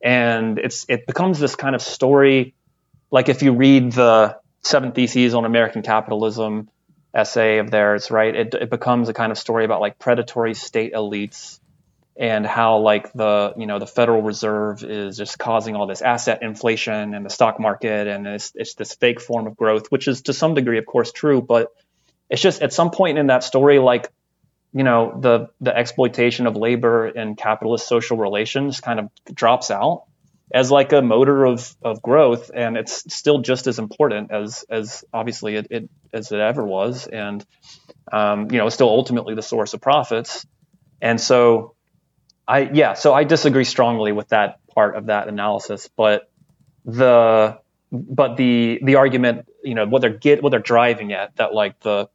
and 0.00 0.60
it's 0.60 0.86
it 0.88 1.08
becomes 1.08 1.40
this 1.40 1.56
kind 1.56 1.74
of 1.74 1.82
story. 1.82 2.54
Like 3.10 3.28
if 3.28 3.42
you 3.42 3.52
read 3.52 3.90
the 3.92 4.38
Seven 4.62 4.92
Theses 4.92 5.34
on 5.34 5.44
American 5.44 5.82
Capitalism 5.82 6.68
essay 7.12 7.58
of 7.58 7.68
theirs, 7.72 8.12
right? 8.12 8.32
It 8.32 8.54
it 8.54 8.70
becomes 8.70 9.08
a 9.08 9.12
kind 9.12 9.32
of 9.32 9.38
story 9.38 9.64
about 9.64 9.80
like 9.80 9.98
predatory 9.98 10.54
state 10.54 10.94
elites 10.94 11.58
and 12.16 12.46
how 12.46 12.78
like 12.78 13.12
the 13.12 13.54
you 13.56 13.66
know 13.66 13.80
the 13.80 13.88
Federal 13.88 14.22
Reserve 14.22 14.84
is 14.84 15.16
just 15.16 15.36
causing 15.36 15.74
all 15.74 15.88
this 15.88 16.00
asset 16.00 16.44
inflation 16.44 17.12
and 17.12 17.26
the 17.26 17.30
stock 17.30 17.58
market, 17.58 18.06
and 18.06 18.24
it's 18.24 18.52
it's 18.54 18.74
this 18.74 18.94
fake 18.94 19.20
form 19.20 19.48
of 19.48 19.56
growth, 19.56 19.88
which 19.88 20.06
is 20.06 20.22
to 20.22 20.32
some 20.32 20.54
degree, 20.54 20.78
of 20.78 20.86
course, 20.86 21.10
true, 21.10 21.42
but 21.42 21.72
it's 22.32 22.40
just 22.40 22.62
at 22.62 22.72
some 22.72 22.90
point 22.90 23.18
in 23.18 23.26
that 23.26 23.44
story, 23.44 23.78
like 23.78 24.10
you 24.72 24.84
know 24.84 25.20
the 25.20 25.50
the 25.60 25.76
exploitation 25.76 26.46
of 26.46 26.56
labor 26.56 27.06
and 27.06 27.36
capitalist 27.36 27.86
social 27.86 28.16
relations 28.16 28.80
kind 28.80 28.98
of 28.98 29.10
drops 29.34 29.70
out 29.70 30.04
as 30.50 30.70
like 30.70 30.92
a 30.94 31.02
motor 31.02 31.44
of 31.44 31.76
of 31.82 32.00
growth, 32.00 32.50
and 32.54 32.78
it's 32.78 33.14
still 33.14 33.42
just 33.42 33.66
as 33.66 33.78
important 33.78 34.32
as 34.32 34.64
as 34.70 35.04
obviously 35.12 35.56
it, 35.56 35.66
it 35.70 35.90
as 36.14 36.32
it 36.32 36.40
ever 36.40 36.64
was, 36.64 37.06
and 37.06 37.44
um, 38.10 38.50
you 38.50 38.56
know 38.56 38.70
still 38.70 38.88
ultimately 38.88 39.34
the 39.34 39.42
source 39.42 39.74
of 39.74 39.82
profits. 39.82 40.46
And 41.02 41.20
so, 41.20 41.74
I 42.48 42.60
yeah, 42.60 42.94
so 42.94 43.12
I 43.12 43.24
disagree 43.24 43.64
strongly 43.64 44.12
with 44.12 44.28
that 44.28 44.58
part 44.68 44.96
of 44.96 45.06
that 45.06 45.28
analysis, 45.28 45.90
but 45.94 46.30
the 46.86 47.58
but 47.92 48.38
the 48.38 48.80
the 48.82 48.94
argument, 48.94 49.46
you 49.62 49.74
know, 49.74 49.86
what 49.86 50.00
they're 50.00 50.16
get 50.16 50.42
what 50.42 50.48
they're 50.48 50.60
driving 50.60 51.12
at 51.12 51.36
that 51.36 51.52
like 51.52 51.78
the 51.80 52.08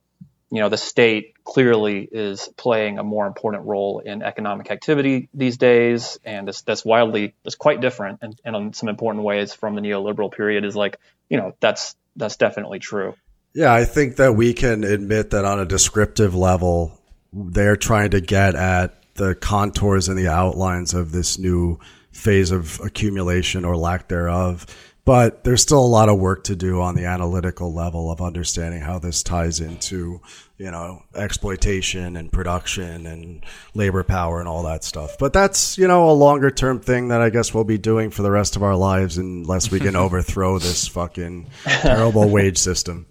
you 0.50 0.62
know, 0.62 0.70
the 0.70 0.78
state 0.78 1.44
clearly 1.44 2.08
is 2.10 2.50
playing 2.56 3.00
a 3.00 3.04
more 3.04 3.28
important 3.28 3.66
role 3.66 4.00
in 4.00 4.22
economic 4.22 4.72
activity 4.72 5.30
these 5.34 5.58
days, 5.58 6.18
and 6.24 6.48
that's, 6.48 6.62
that's 6.62 6.86
wildly 6.86 7.36
that's 7.44 7.56
quite 7.56 7.82
different, 7.82 8.20
and, 8.22 8.40
and 8.46 8.56
in 8.56 8.74
some 8.74 8.88
important 8.88 9.26
ways 9.26 9.54
from 9.54 9.76
the 9.76 9.82
neoliberal 9.82 10.32
period 10.32 10.64
is 10.64 10.76
like, 10.76 10.98
you 11.30 11.38
know, 11.38 11.54
that's 11.60 11.96
that's 12.16 12.38
definitely 12.38 12.80
true. 12.80 13.14
Yeah, 13.54 13.74
I 13.74 13.86
think 13.86 14.18
that 14.18 14.34
we 14.34 14.54
can 14.54 14.84
admit 14.84 15.32
that 15.32 15.46
on 15.46 15.60
a 15.60 15.66
descriptive 15.66 16.36
level, 16.36 16.98
they're 17.34 17.76
trying 17.76 18.12
to 18.12 18.22
get 18.22 18.56
at 18.56 18.94
the 19.16 19.36
contours 19.36 20.10
and 20.10 20.18
the 20.18 20.28
outlines 20.28 20.94
of 20.94 21.12
this 21.12 21.38
new 21.38 21.80
phase 22.12 22.52
of 22.52 22.80
accumulation 22.80 23.66
or 23.66 23.76
lack 23.76 24.08
thereof 24.08 24.66
but 25.08 25.46
there's 25.46 25.62
still 25.62 25.80
a 25.80 25.88
lot 25.88 26.10
of 26.10 26.20
work 26.20 26.44
to 26.44 26.54
do 26.54 26.82
on 26.82 26.94
the 26.94 27.06
analytical 27.06 27.74
level 27.74 28.12
of 28.12 28.20
understanding 28.20 28.82
how 28.82 29.00
this 29.00 29.24
ties 29.24 29.62
into, 29.62 30.20
you 30.58 30.70
know, 30.70 31.02
exploitation 31.16 32.18
and 32.18 32.30
production 32.30 33.08
and 33.08 33.46
labor 33.74 34.04
power 34.04 34.42
and 34.42 34.50
all 34.50 34.64
that 34.64 34.84
stuff. 34.84 35.16
But 35.18 35.32
that's, 35.32 35.78
you 35.78 35.88
know, 35.88 36.10
a 36.10 36.12
longer 36.12 36.52
term 36.52 36.82
thing 36.82 37.08
that 37.08 37.22
I 37.22 37.30
guess 37.30 37.54
we'll 37.54 37.64
be 37.64 37.78
doing 37.78 38.10
for 38.10 38.22
the 38.22 38.30
rest 38.30 38.58
of 38.58 38.64
our 38.64 38.76
lives 38.76 39.18
unless 39.18 39.72
we 39.72 39.80
can 39.80 39.96
overthrow 40.06 40.60
this 40.60 40.90
fucking 40.90 41.52
terrible 41.64 42.30
wage 42.30 42.58
system. 42.58 43.06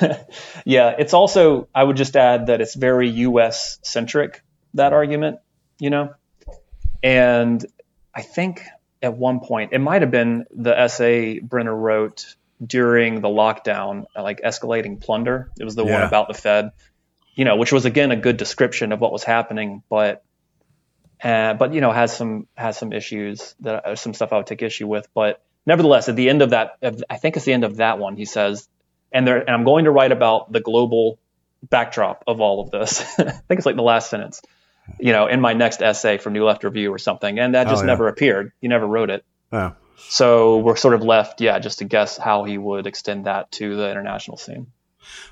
yeah, 0.64 0.94
it's 0.96 1.12
also, 1.12 1.66
I 1.74 1.82
would 1.82 1.96
just 1.96 2.14
add 2.14 2.46
that 2.46 2.60
it's 2.60 2.76
very 2.76 3.08
US 3.08 3.80
centric, 3.82 4.44
that 4.74 4.92
argument, 4.92 5.40
you 5.80 5.90
know? 5.90 6.14
And 7.02 7.66
I 8.14 8.22
think 8.22 8.62
at 9.02 9.16
one 9.16 9.40
point. 9.40 9.72
It 9.72 9.78
might 9.78 10.02
have 10.02 10.10
been 10.10 10.46
the 10.50 10.78
essay 10.78 11.40
Brenner 11.40 11.74
wrote 11.74 12.36
during 12.64 13.20
the 13.20 13.28
lockdown, 13.28 14.04
like 14.16 14.40
escalating 14.42 15.00
plunder. 15.00 15.50
It 15.58 15.64
was 15.64 15.74
the 15.74 15.84
yeah. 15.84 15.94
one 15.94 16.02
about 16.02 16.28
the 16.28 16.34
Fed, 16.34 16.70
you 17.34 17.44
know, 17.44 17.56
which 17.56 17.72
was 17.72 17.84
again 17.84 18.12
a 18.12 18.16
good 18.16 18.36
description 18.36 18.92
of 18.92 19.00
what 19.00 19.12
was 19.12 19.24
happening, 19.24 19.82
but 19.88 20.24
uh, 21.22 21.54
but 21.54 21.74
you 21.74 21.80
know 21.80 21.92
has 21.92 22.16
some 22.16 22.46
has 22.56 22.78
some 22.78 22.92
issues 22.92 23.54
that 23.60 23.86
uh, 23.86 23.96
some 23.96 24.14
stuff 24.14 24.32
I 24.32 24.36
would 24.36 24.46
take 24.46 24.62
issue 24.62 24.86
with. 24.86 25.08
But 25.12 25.42
nevertheless, 25.66 26.08
at 26.08 26.16
the 26.16 26.28
end 26.28 26.42
of 26.42 26.50
that, 26.50 26.78
I 27.10 27.16
think 27.16 27.36
it's 27.36 27.44
the 27.44 27.52
end 27.52 27.64
of 27.64 27.76
that 27.76 27.98
one. 27.98 28.16
He 28.16 28.24
says, 28.24 28.68
and 29.10 29.26
there, 29.26 29.38
and 29.38 29.50
I'm 29.50 29.64
going 29.64 29.84
to 29.84 29.90
write 29.90 30.12
about 30.12 30.52
the 30.52 30.60
global 30.60 31.18
backdrop 31.68 32.24
of 32.26 32.40
all 32.40 32.60
of 32.60 32.70
this. 32.70 33.02
I 33.18 33.24
think 33.24 33.58
it's 33.58 33.66
like 33.66 33.76
the 33.76 33.82
last 33.82 34.10
sentence 34.10 34.42
you 34.98 35.12
know, 35.12 35.26
in 35.26 35.40
my 35.40 35.52
next 35.52 35.82
essay 35.82 36.18
for 36.18 36.30
New 36.30 36.44
Left 36.44 36.64
Review 36.64 36.92
or 36.92 36.98
something, 36.98 37.38
and 37.38 37.54
that 37.54 37.68
just 37.68 37.82
oh, 37.82 37.86
yeah. 37.86 37.92
never 37.92 38.08
appeared. 38.08 38.52
He 38.60 38.68
never 38.68 38.86
wrote 38.86 39.10
it. 39.10 39.24
Yeah. 39.52 39.72
So 40.08 40.58
we're 40.58 40.76
sort 40.76 40.94
of 40.94 41.02
left, 41.02 41.40
yeah, 41.40 41.58
just 41.58 41.78
to 41.78 41.84
guess 41.84 42.16
how 42.16 42.44
he 42.44 42.58
would 42.58 42.86
extend 42.86 43.26
that 43.26 43.50
to 43.52 43.76
the 43.76 43.90
international 43.90 44.36
scene. 44.36 44.66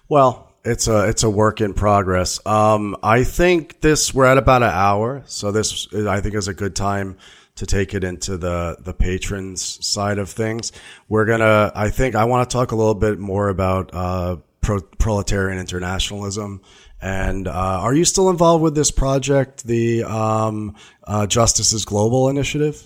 Well, 0.09 0.53
it's 0.65 0.89
a 0.89 1.09
it's 1.09 1.23
a 1.23 1.31
work 1.31 1.61
in 1.61 1.75
progress. 1.75 2.45
Um, 2.47 2.97
I 3.03 3.25
think 3.25 3.81
this 3.81 4.13
we're 4.15 4.27
at 4.27 4.39
about 4.39 4.63
an 4.63 4.71
hour, 4.71 5.23
so 5.27 5.53
this 5.53 5.93
I 5.95 6.21
think 6.21 6.35
is 6.35 6.49
a 6.49 6.55
good 6.55 6.77
time 6.77 7.17
to 7.57 7.67
take 7.67 7.95
it 7.95 8.05
into 8.05 8.37
the 8.37 8.77
the 8.81 8.95
patrons 8.95 9.87
side 9.87 10.19
of 10.19 10.31
things. 10.31 10.73
We're 11.09 11.27
gonna, 11.27 11.73
I 11.75 11.91
think, 11.91 12.15
I 12.15 12.25
want 12.25 12.49
to 12.49 12.53
talk 12.53 12.73
a 12.73 12.77
little 12.77 12.95
bit 12.95 13.19
more 13.19 13.49
about 13.49 13.91
uh, 13.93 14.37
pro- 14.61 14.81
proletarian 14.81 15.59
internationalism 15.59 16.63
and 17.01 17.49
uh, 17.49 17.53
are 17.53 17.95
you 17.95 18.05
still 18.05 18.31
involved 18.31 18.63
with 18.63 18.75
this 18.75 18.91
project, 18.91 19.65
the 19.65 20.05
um, 20.05 20.77
uh, 21.05 21.27
Justice 21.27 21.73
is 21.73 21.85
Global 21.85 22.29
initiative? 22.29 22.83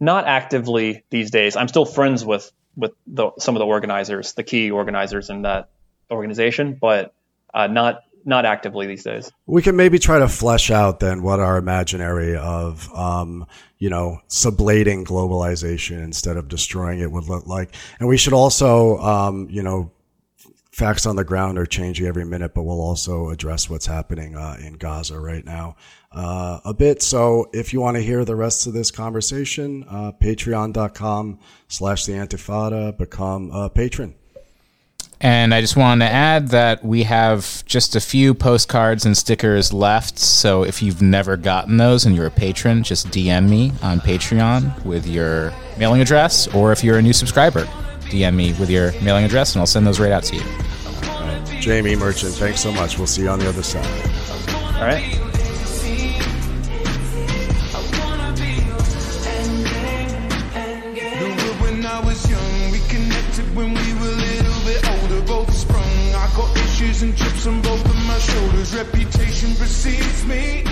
Not 0.00 0.26
actively 0.26 1.04
these 1.10 1.30
days. 1.30 1.56
I'm 1.56 1.68
still 1.68 1.84
friends 1.84 2.24
with 2.24 2.50
with 2.74 2.92
the, 3.06 3.30
some 3.38 3.54
of 3.54 3.60
the 3.60 3.66
organizers, 3.66 4.32
the 4.32 4.42
key 4.42 4.70
organizers 4.70 5.28
in 5.28 5.42
that 5.42 5.68
organization, 6.10 6.78
but 6.80 7.14
uh, 7.52 7.66
not 7.66 8.00
not 8.24 8.44
actively 8.44 8.86
these 8.86 9.02
days. 9.02 9.32
We 9.46 9.62
can 9.62 9.76
maybe 9.76 9.98
try 9.98 10.20
to 10.20 10.28
flesh 10.28 10.70
out 10.70 11.00
then 11.00 11.22
what 11.22 11.40
our 11.40 11.56
imaginary 11.56 12.36
of, 12.36 12.88
um, 12.94 13.46
you 13.78 13.90
know, 13.90 14.20
sublating 14.28 15.04
globalization 15.04 16.02
instead 16.04 16.36
of 16.36 16.48
destroying 16.48 17.00
it 17.00 17.10
would 17.10 17.24
look 17.24 17.46
like. 17.46 17.74
And 17.98 18.08
we 18.08 18.16
should 18.16 18.32
also, 18.32 18.98
um, 18.98 19.48
you 19.50 19.62
know, 19.62 19.90
facts 20.72 21.04
on 21.04 21.16
the 21.16 21.24
ground 21.24 21.58
are 21.58 21.66
changing 21.66 22.06
every 22.06 22.24
minute, 22.24 22.54
but 22.54 22.62
we'll 22.62 22.80
also 22.80 23.28
address 23.28 23.68
what's 23.68 23.86
happening 23.86 24.34
uh, 24.34 24.56
in 24.58 24.74
Gaza 24.74 25.20
right 25.20 25.44
now 25.44 25.76
uh, 26.10 26.60
a 26.64 26.74
bit. 26.74 27.02
So 27.02 27.50
if 27.52 27.72
you 27.72 27.80
want 27.80 27.96
to 27.98 28.02
hear 28.02 28.24
the 28.24 28.36
rest 28.36 28.66
of 28.66 28.72
this 28.72 28.90
conversation, 28.90 29.84
uh, 29.88 30.12
patreon.com 30.12 31.38
slash 31.68 32.06
the 32.06 32.12
Antifada, 32.12 32.96
become 32.96 33.50
a 33.52 33.68
patron. 33.68 34.14
And 35.20 35.54
I 35.54 35.60
just 35.60 35.76
want 35.76 36.00
to 36.00 36.06
add 36.06 36.48
that 36.48 36.84
we 36.84 37.04
have 37.04 37.64
just 37.64 37.94
a 37.94 38.00
few 38.00 38.34
postcards 38.34 39.06
and 39.06 39.16
stickers 39.16 39.72
left. 39.72 40.18
So 40.18 40.64
if 40.64 40.82
you've 40.82 41.00
never 41.00 41.36
gotten 41.36 41.76
those 41.76 42.06
and 42.06 42.16
you're 42.16 42.26
a 42.26 42.30
patron, 42.30 42.82
just 42.82 43.06
DM 43.08 43.48
me 43.48 43.72
on 43.82 44.00
Patreon 44.00 44.84
with 44.84 45.06
your 45.06 45.52
mailing 45.78 46.00
address, 46.00 46.52
or 46.52 46.72
if 46.72 46.82
you're 46.82 46.98
a 46.98 47.02
new 47.02 47.12
subscriber, 47.12 47.68
DM 48.10 48.34
me 48.34 48.52
with 48.54 48.70
your 48.70 48.92
mailing 49.02 49.24
address, 49.24 49.54
and 49.54 49.60
I'll 49.60 49.66
send 49.66 49.86
those 49.86 50.00
right 50.00 50.12
out 50.12 50.24
to 50.24 50.36
you. 50.36 50.42
Right. 50.42 51.58
Jamie 51.60 51.96
Merchant, 51.96 52.34
thanks 52.34 52.60
so 52.60 52.72
much. 52.72 52.98
We'll 52.98 53.06
see 53.06 53.22
you 53.22 53.28
on 53.28 53.38
the 53.38 53.48
other 53.48 53.62
side. 53.62 53.86
All 54.76 54.86
right. 54.86 55.22
and 67.02 67.16
chips 67.16 67.46
on 67.46 67.60
both 67.62 67.84
of 67.84 67.96
my 68.06 68.18
shoulders. 68.18 68.74
Reputation 68.74 69.54
precedes 69.56 70.24
me. 70.24 70.71